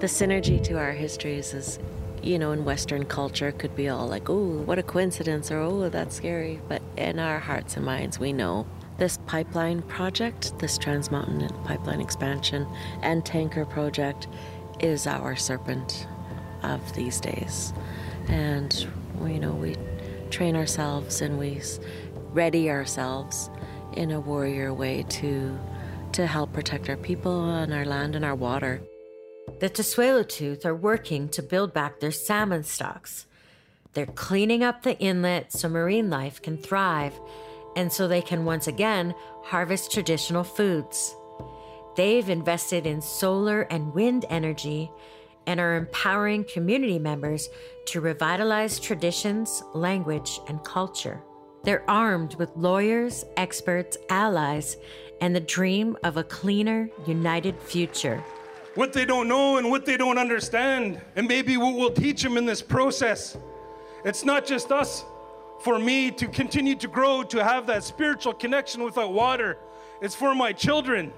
The 0.07 0.13
synergy 0.13 0.63
to 0.63 0.77
our 0.77 0.93
histories 0.93 1.53
is, 1.53 1.79
you 2.23 2.39
know, 2.39 2.53
in 2.53 2.63
Western 2.63 3.03
culture 3.03 3.51
could 3.51 3.75
be 3.75 3.89
all 3.89 4.07
like, 4.07 4.29
oh, 4.29 4.61
what 4.61 4.79
a 4.79 4.83
coincidence, 4.83 5.51
or 5.51 5.59
oh, 5.59 5.89
that's 5.89 6.15
scary. 6.15 6.61
But 6.69 6.81
in 6.95 7.19
our 7.19 7.39
hearts 7.39 7.75
and 7.75 7.85
minds, 7.85 8.17
we 8.17 8.31
know 8.31 8.65
this 8.97 9.19
pipeline 9.25 9.81
project, 9.81 10.57
this 10.59 10.77
Trans 10.77 11.11
Mountain 11.11 11.49
pipeline 11.65 11.99
expansion 11.99 12.65
and 13.01 13.25
tanker 13.25 13.65
project 13.65 14.29
is 14.79 15.07
our 15.07 15.35
serpent 15.35 16.07
of 16.63 16.79
these 16.93 17.19
days. 17.19 17.73
And, 18.29 18.87
you 19.25 19.41
know, 19.41 19.51
we 19.51 19.75
train 20.29 20.55
ourselves 20.55 21.19
and 21.19 21.37
we 21.37 21.61
ready 22.31 22.69
ourselves 22.69 23.49
in 23.91 24.11
a 24.11 24.21
warrior 24.21 24.73
way 24.73 25.03
to 25.09 25.59
to 26.13 26.25
help 26.25 26.53
protect 26.53 26.89
our 26.89 26.95
people 26.95 27.49
and 27.55 27.73
our 27.73 27.83
land 27.83 28.15
and 28.15 28.23
our 28.23 28.35
water. 28.35 28.81
The 29.59 29.71
Tsleil-Waututh 29.71 30.65
are 30.65 30.75
working 30.75 31.29
to 31.29 31.41
build 31.41 31.73
back 31.73 31.99
their 31.99 32.11
salmon 32.11 32.63
stocks. 32.63 33.25
They're 33.93 34.05
cleaning 34.05 34.63
up 34.63 34.83
the 34.83 34.95
inlet 34.99 35.51
so 35.51 35.67
marine 35.67 36.11
life 36.11 36.43
can 36.43 36.57
thrive 36.57 37.19
and 37.75 37.91
so 37.91 38.07
they 38.07 38.21
can 38.21 38.45
once 38.45 38.67
again 38.67 39.15
harvest 39.45 39.91
traditional 39.91 40.43
foods. 40.43 41.15
They've 41.95 42.29
invested 42.29 42.85
in 42.85 43.01
solar 43.01 43.61
and 43.63 43.95
wind 43.95 44.25
energy 44.29 44.91
and 45.47 45.59
are 45.59 45.75
empowering 45.75 46.43
community 46.43 46.99
members 46.99 47.49
to 47.87 47.99
revitalize 47.99 48.79
traditions, 48.79 49.63
language, 49.73 50.39
and 50.47 50.63
culture. 50.63 51.23
They're 51.63 51.89
armed 51.89 52.35
with 52.35 52.55
lawyers, 52.55 53.25
experts, 53.37 53.97
allies, 54.09 54.77
and 55.19 55.35
the 55.35 55.39
dream 55.39 55.97
of 56.03 56.17
a 56.17 56.23
cleaner, 56.23 56.91
united 57.07 57.59
future. 57.59 58.23
What 58.77 58.93
they 58.93 59.05
don't 59.05 59.27
know 59.27 59.57
and 59.57 59.71
what 59.71 59.87
they 59.87 59.97
don't 59.97 60.19
understand, 60.19 61.01
and 61.15 61.27
maybe 61.27 61.57
what 61.57 61.73
we'll 61.73 61.91
teach 61.91 62.21
them 62.21 62.37
in 62.37 62.45
this 62.45 62.61
process. 62.61 63.35
It's 64.05 64.23
not 64.23 64.45
just 64.45 64.71
us, 64.71 65.03
for 65.61 65.79
me 65.79 66.11
to 66.11 66.27
continue 66.27 66.75
to 66.75 66.87
grow, 66.87 67.23
to 67.23 67.43
have 67.43 67.65
that 67.65 67.83
spiritual 67.83 68.33
connection 68.33 68.83
without 68.83 69.13
water. 69.13 69.57
It's 69.99 70.13
for 70.13 70.35
my 70.35 70.53
children, 70.53 71.11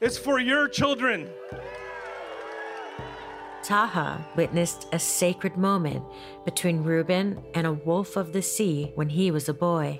it's 0.00 0.16
for 0.16 0.38
your 0.38 0.68
children. 0.68 1.28
Taha 3.64 4.24
witnessed 4.36 4.86
a 4.92 4.98
sacred 5.00 5.56
moment 5.56 6.04
between 6.44 6.84
Reuben 6.84 7.42
and 7.52 7.66
a 7.66 7.72
wolf 7.72 8.16
of 8.16 8.32
the 8.32 8.42
sea 8.42 8.92
when 8.94 9.08
he 9.08 9.32
was 9.32 9.48
a 9.48 9.54
boy. 9.54 9.98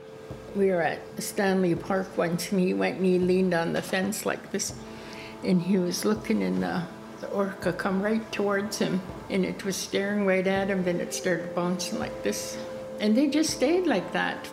We 0.54 0.70
were 0.70 0.82
at 0.82 1.00
Stanley 1.20 1.74
Park 1.74 2.16
once, 2.16 2.52
and 2.52 2.60
he 2.60 2.74
went 2.74 2.98
and 2.98 3.06
he 3.06 3.18
leaned 3.18 3.54
on 3.54 3.72
the 3.72 3.82
fence 3.82 4.24
like 4.24 4.52
this, 4.52 4.72
and 5.44 5.60
he 5.62 5.78
was 5.78 6.04
looking, 6.04 6.42
and 6.42 6.62
the, 6.62 6.82
the 7.20 7.28
orca 7.28 7.72
come 7.72 8.02
right 8.02 8.30
towards 8.32 8.78
him, 8.78 9.00
and 9.28 9.44
it 9.44 9.64
was 9.64 9.76
staring 9.76 10.26
right 10.26 10.46
at 10.46 10.68
him. 10.68 10.84
Then 10.84 11.00
it 11.00 11.14
started 11.14 11.54
bouncing 11.54 11.98
like 11.98 12.22
this, 12.22 12.58
and 13.00 13.16
they 13.16 13.28
just 13.28 13.50
stayed 13.50 13.86
like 13.86 14.12
that. 14.12 14.48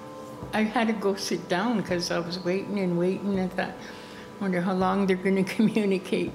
I 0.54 0.64
had 0.64 0.88
to 0.88 0.94
go 0.94 1.16
sit 1.16 1.50
down 1.50 1.82
because 1.82 2.12
I 2.12 2.20
was 2.20 2.40
waiting 2.44 2.80
and 2.80 2.98
waiting. 2.98 3.40
I 3.40 3.48
thought, 3.48 3.74
wonder 4.40 4.62
how 4.62 4.74
long 4.74 5.08
they're 5.08 5.16
going 5.16 5.44
to 5.44 5.56
communicate. 5.56 6.34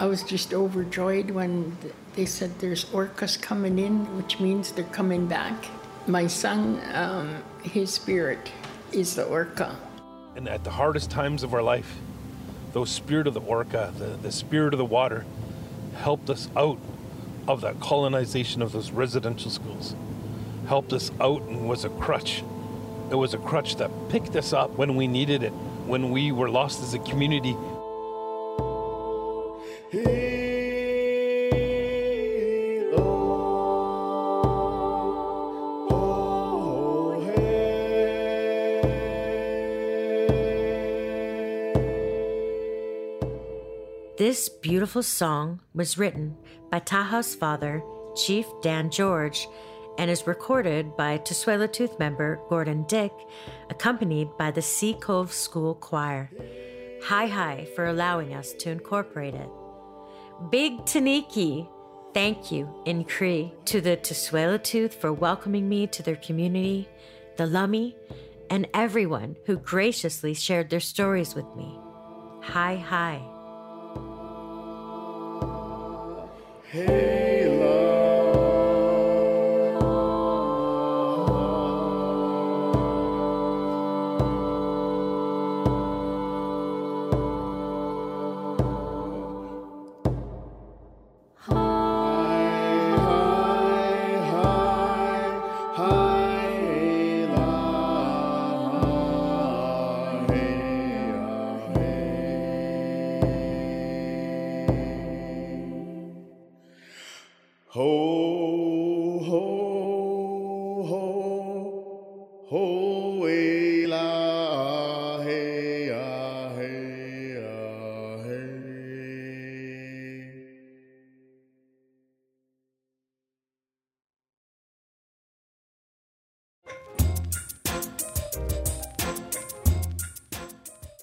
I 0.00 0.06
was 0.06 0.22
just 0.22 0.52
overjoyed 0.52 1.30
when 1.30 1.76
they 2.16 2.26
said 2.26 2.58
there's 2.58 2.86
orcas 2.86 3.40
coming 3.40 3.78
in, 3.78 4.16
which 4.16 4.40
means 4.40 4.72
they're 4.72 4.84
coming 4.84 5.26
back. 5.26 5.54
My 6.06 6.26
son, 6.26 6.80
um, 6.92 7.42
his 7.62 7.92
spirit 7.92 8.50
is 8.90 9.14
the 9.14 9.24
orca. 9.24 9.76
And 10.34 10.48
at 10.48 10.64
the 10.64 10.70
hardest 10.70 11.10
times 11.10 11.42
of 11.42 11.54
our 11.54 11.62
life, 11.62 11.96
those 12.72 12.90
spirit 12.90 13.26
of 13.26 13.34
the 13.34 13.40
orca, 13.40 13.92
the, 13.98 14.16
the 14.22 14.32
spirit 14.32 14.74
of 14.74 14.78
the 14.78 14.84
water, 14.84 15.24
helped 15.96 16.30
us 16.30 16.48
out 16.56 16.78
of 17.46 17.60
that 17.62 17.80
colonization 17.80 18.62
of 18.62 18.72
those 18.72 18.90
residential 18.90 19.50
schools. 19.50 19.94
Helped 20.66 20.92
us 20.92 21.10
out 21.20 21.42
and 21.42 21.68
was 21.68 21.84
a 21.84 21.88
crutch. 21.90 22.42
It 23.10 23.16
was 23.16 23.34
a 23.34 23.38
crutch 23.38 23.76
that 23.76 23.90
picked 24.08 24.36
us 24.36 24.52
up 24.52 24.70
when 24.78 24.96
we 24.96 25.06
needed 25.06 25.42
it, 25.42 25.50
when 25.50 26.10
we 26.10 26.32
were 26.32 26.48
lost 26.48 26.82
as 26.82 26.94
a 26.94 26.98
community. 27.00 27.56
This 44.32 44.48
beautiful 44.48 45.02
song 45.02 45.60
was 45.74 45.98
written 45.98 46.34
by 46.70 46.78
Taha's 46.78 47.34
father, 47.34 47.82
Chief 48.16 48.46
Dan 48.62 48.88
George, 48.88 49.46
and 49.98 50.10
is 50.10 50.26
recorded 50.26 50.96
by 50.96 51.18
Tsleil-Waututh 51.18 51.98
member 51.98 52.40
Gordon 52.48 52.86
Dick, 52.88 53.12
accompanied 53.68 54.34
by 54.38 54.50
the 54.50 54.62
Sea 54.62 54.94
Cove 54.94 55.34
School 55.34 55.74
Choir. 55.74 56.30
Hi 57.02 57.26
hi 57.26 57.68
for 57.76 57.84
allowing 57.84 58.32
us 58.32 58.54
to 58.60 58.70
incorporate 58.70 59.34
it. 59.34 59.50
Big 60.50 60.78
Taniki, 60.86 61.68
thank 62.14 62.50
you 62.50 62.74
in 62.86 63.04
Cree 63.04 63.52
to 63.66 63.82
the 63.82 63.98
Tsleil-Waututh 63.98 64.94
for 64.94 65.12
welcoming 65.12 65.68
me 65.68 65.86
to 65.88 66.02
their 66.02 66.16
community, 66.16 66.88
the 67.36 67.44
Lummi, 67.44 67.94
and 68.48 68.66
everyone 68.72 69.36
who 69.44 69.58
graciously 69.58 70.32
shared 70.32 70.70
their 70.70 70.80
stories 70.80 71.34
with 71.34 71.54
me. 71.54 71.78
Hi 72.44 72.76
hi. 72.76 73.31
Ho, 76.74 77.11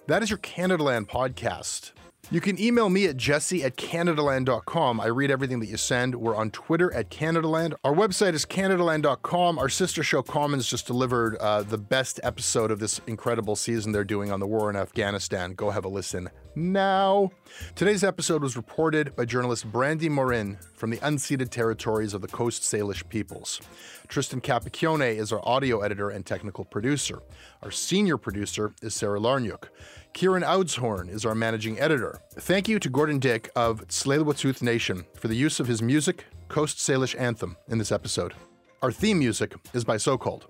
That 0.09 0.23
is 0.23 0.31
your 0.31 0.39
CANADALAND 0.39 1.07
podcast. 1.07 1.91
You 2.31 2.41
can 2.41 2.59
email 2.59 2.89
me 2.89 3.05
at 3.05 3.15
jesse 3.15 3.63
at 3.63 3.75
canadaland.com. 3.75 4.99
I 4.99 5.05
read 5.05 5.29
everything 5.29 5.59
that 5.59 5.67
you 5.67 5.77
send. 5.77 6.15
We're 6.15 6.35
on 6.35 6.49
Twitter 6.49 6.91
at 6.95 7.11
Canadaland. 7.11 7.75
Our 7.83 7.93
website 7.93 8.33
is 8.33 8.43
canadaland.com. 8.43 9.59
Our 9.59 9.69
sister 9.69 10.01
show 10.01 10.23
Commons 10.23 10.67
just 10.67 10.87
delivered 10.87 11.37
uh, 11.37 11.61
the 11.61 11.77
best 11.77 12.19
episode 12.23 12.71
of 12.71 12.79
this 12.79 12.99
incredible 13.05 13.55
season 13.55 13.91
they're 13.91 14.03
doing 14.03 14.31
on 14.31 14.39
the 14.39 14.47
war 14.47 14.71
in 14.71 14.75
Afghanistan. 14.75 15.53
Go 15.53 15.69
have 15.69 15.85
a 15.85 15.89
listen 15.89 16.29
now. 16.55 17.31
Today's 17.75 18.03
episode 18.03 18.43
was 18.43 18.55
reported 18.55 19.15
by 19.15 19.25
journalist 19.25 19.71
Brandi 19.71 20.09
Morin 20.09 20.57
from 20.75 20.89
the 20.89 20.97
unceded 20.97 21.49
territories 21.49 22.13
of 22.13 22.21
the 22.21 22.27
Coast 22.27 22.63
Salish 22.63 23.07
peoples. 23.09 23.61
Tristan 24.07 24.41
Capacchione 24.41 25.15
is 25.15 25.31
our 25.31 25.41
audio 25.47 25.81
editor 25.81 26.09
and 26.09 26.25
technical 26.25 26.65
producer. 26.65 27.19
Our 27.63 27.71
senior 27.71 28.17
producer 28.17 28.73
is 28.81 28.93
Sarah 28.95 29.19
Lawrynuik. 29.19 29.65
Kieran 30.13 30.43
Oudshoorn 30.43 31.09
is 31.09 31.25
our 31.25 31.35
managing 31.35 31.79
editor. 31.79 32.21
Thank 32.33 32.67
you 32.67 32.79
to 32.79 32.89
Gordon 32.89 33.19
Dick 33.19 33.49
of 33.55 33.87
Tsleil-Waututh 33.87 34.61
Nation 34.61 35.05
for 35.15 35.27
the 35.27 35.35
use 35.35 35.59
of 35.59 35.67
his 35.67 35.81
music, 35.81 36.25
Coast 36.49 36.77
Salish 36.77 37.17
Anthem, 37.17 37.55
in 37.67 37.77
this 37.77 37.91
episode. 37.91 38.33
Our 38.81 38.91
theme 38.91 39.19
music 39.19 39.55
is 39.73 39.83
by 39.83 39.97
Socalled. 39.97 40.43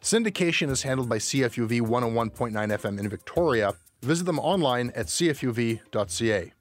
Syndication 0.00 0.70
is 0.70 0.82
handled 0.82 1.08
by 1.08 1.18
CFUV 1.18 1.82
101.9 1.82 2.52
FM 2.52 2.98
in 2.98 3.08
Victoria. 3.08 3.74
Visit 4.02 4.24
them 4.24 4.38
online 4.38 4.90
at 4.96 5.06
cfuv.ca. 5.06 6.52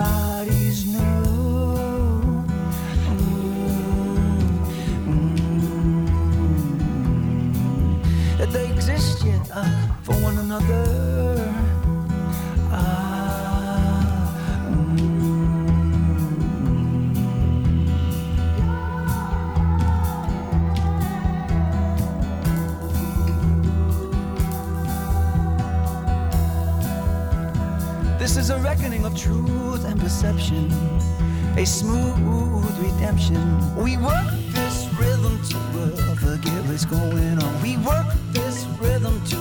these 0.00 0.84
bodies 0.84 1.19
a 30.22 31.64
smooth 31.64 32.78
redemption. 32.78 33.40
We 33.74 33.96
work 33.96 34.26
this 34.50 34.86
rhythm 34.98 35.40
to 35.48 36.16
forget 36.16 36.62
what's 36.66 36.84
going 36.84 37.42
on. 37.42 37.62
We 37.62 37.78
work 37.78 38.06
this 38.30 38.66
rhythm 38.78 39.18
to 39.24 39.36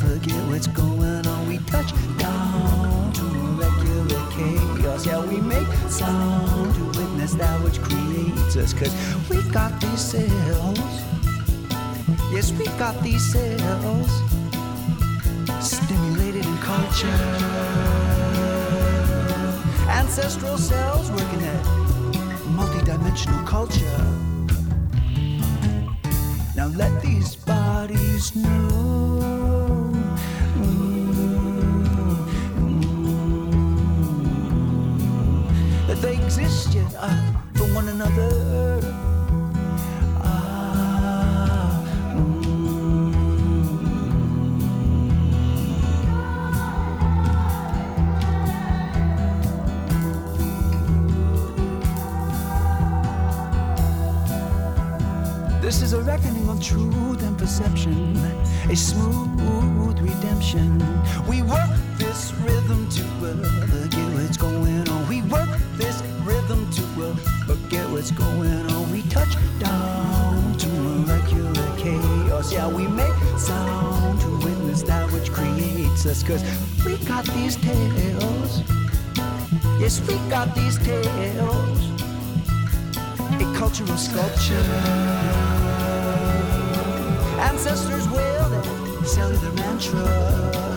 forget 0.00 0.40
what's 0.48 0.66
going 0.68 1.26
on. 1.26 1.46
We 1.46 1.58
touch 1.66 1.92
down 2.16 3.12
to 3.12 3.22
regular 3.60 4.30
chaos. 4.30 5.04
Yeah, 5.04 5.20
we 5.26 5.42
make 5.42 5.68
sound 5.90 6.74
to 6.74 6.98
witness 6.98 7.34
that 7.34 7.62
which 7.62 7.78
creates 7.82 8.56
us. 8.56 8.72
Cause 8.72 8.94
we 9.28 9.42
got 9.50 9.78
these 9.78 10.00
cells. 10.00 10.78
Yes, 12.32 12.50
we 12.52 12.64
got 12.78 12.98
these 13.02 13.22
cells 13.30 14.10
stimulated 15.60 16.46
in 16.46 16.56
culture. 16.58 18.13
Ancestral 20.16 20.56
cells 20.56 21.10
working 21.10 21.42
at 21.42 21.64
multidimensional 22.54 23.44
culture. 23.44 23.98
Now 26.54 26.68
let 26.68 27.02
these 27.02 27.34
bodies 27.34 28.36
know. 28.36 29.90
That 35.88 36.00
they 36.00 36.14
exist 36.14 36.74
yet 36.74 36.94
uh, 36.96 37.32
for 37.54 37.64
one 37.74 37.88
another. 37.88 38.43
Truth 56.64 57.22
and 57.22 57.36
perception, 57.36 58.16
a 58.70 58.74
smooth 58.74 60.00
redemption. 60.00 60.78
We 61.28 61.42
work 61.42 61.68
this 61.98 62.32
rhythm 62.40 62.88
to 62.88 63.02
forget 63.68 64.14
what's 64.14 64.38
going 64.38 64.88
on. 64.88 65.06
We 65.06 65.20
work 65.22 65.50
this 65.76 66.02
rhythm 66.22 66.70
to 66.70 66.82
forget 67.46 67.86
what's 67.90 68.12
going 68.12 68.66
on. 68.72 68.90
We 68.90 69.02
touch 69.02 69.36
down 69.58 70.56
to 70.56 70.68
molecular 70.68 71.76
chaos. 71.76 72.50
Yeah, 72.50 72.68
we 72.68 72.86
make 72.86 73.14
sound 73.36 74.20
to 74.22 74.30
witness 74.38 74.82
that 74.84 75.12
which 75.12 75.30
creates 75.30 76.06
us. 76.06 76.22
Cause 76.22 76.42
we 76.86 76.96
got 77.04 77.26
these 77.36 77.56
tales. 77.56 78.62
Yes, 79.78 80.00
we 80.08 80.14
got 80.30 80.54
these 80.54 80.78
tales. 80.78 81.90
A 83.18 83.54
cultural 83.54 83.98
sculpture. 83.98 85.63
Ancestors 87.44 88.08
wail 88.08 88.48
their 89.42 89.52
mantra. 89.52 90.73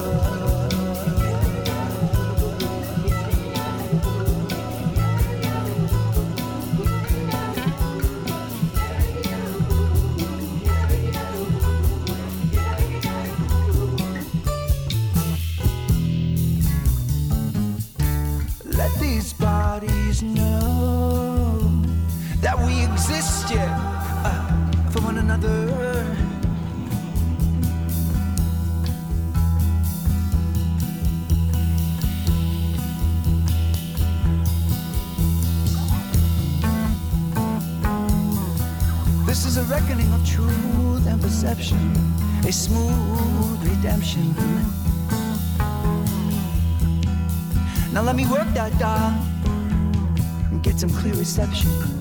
Some 50.77 50.89
clear 50.91 51.15
reception. 51.15 51.96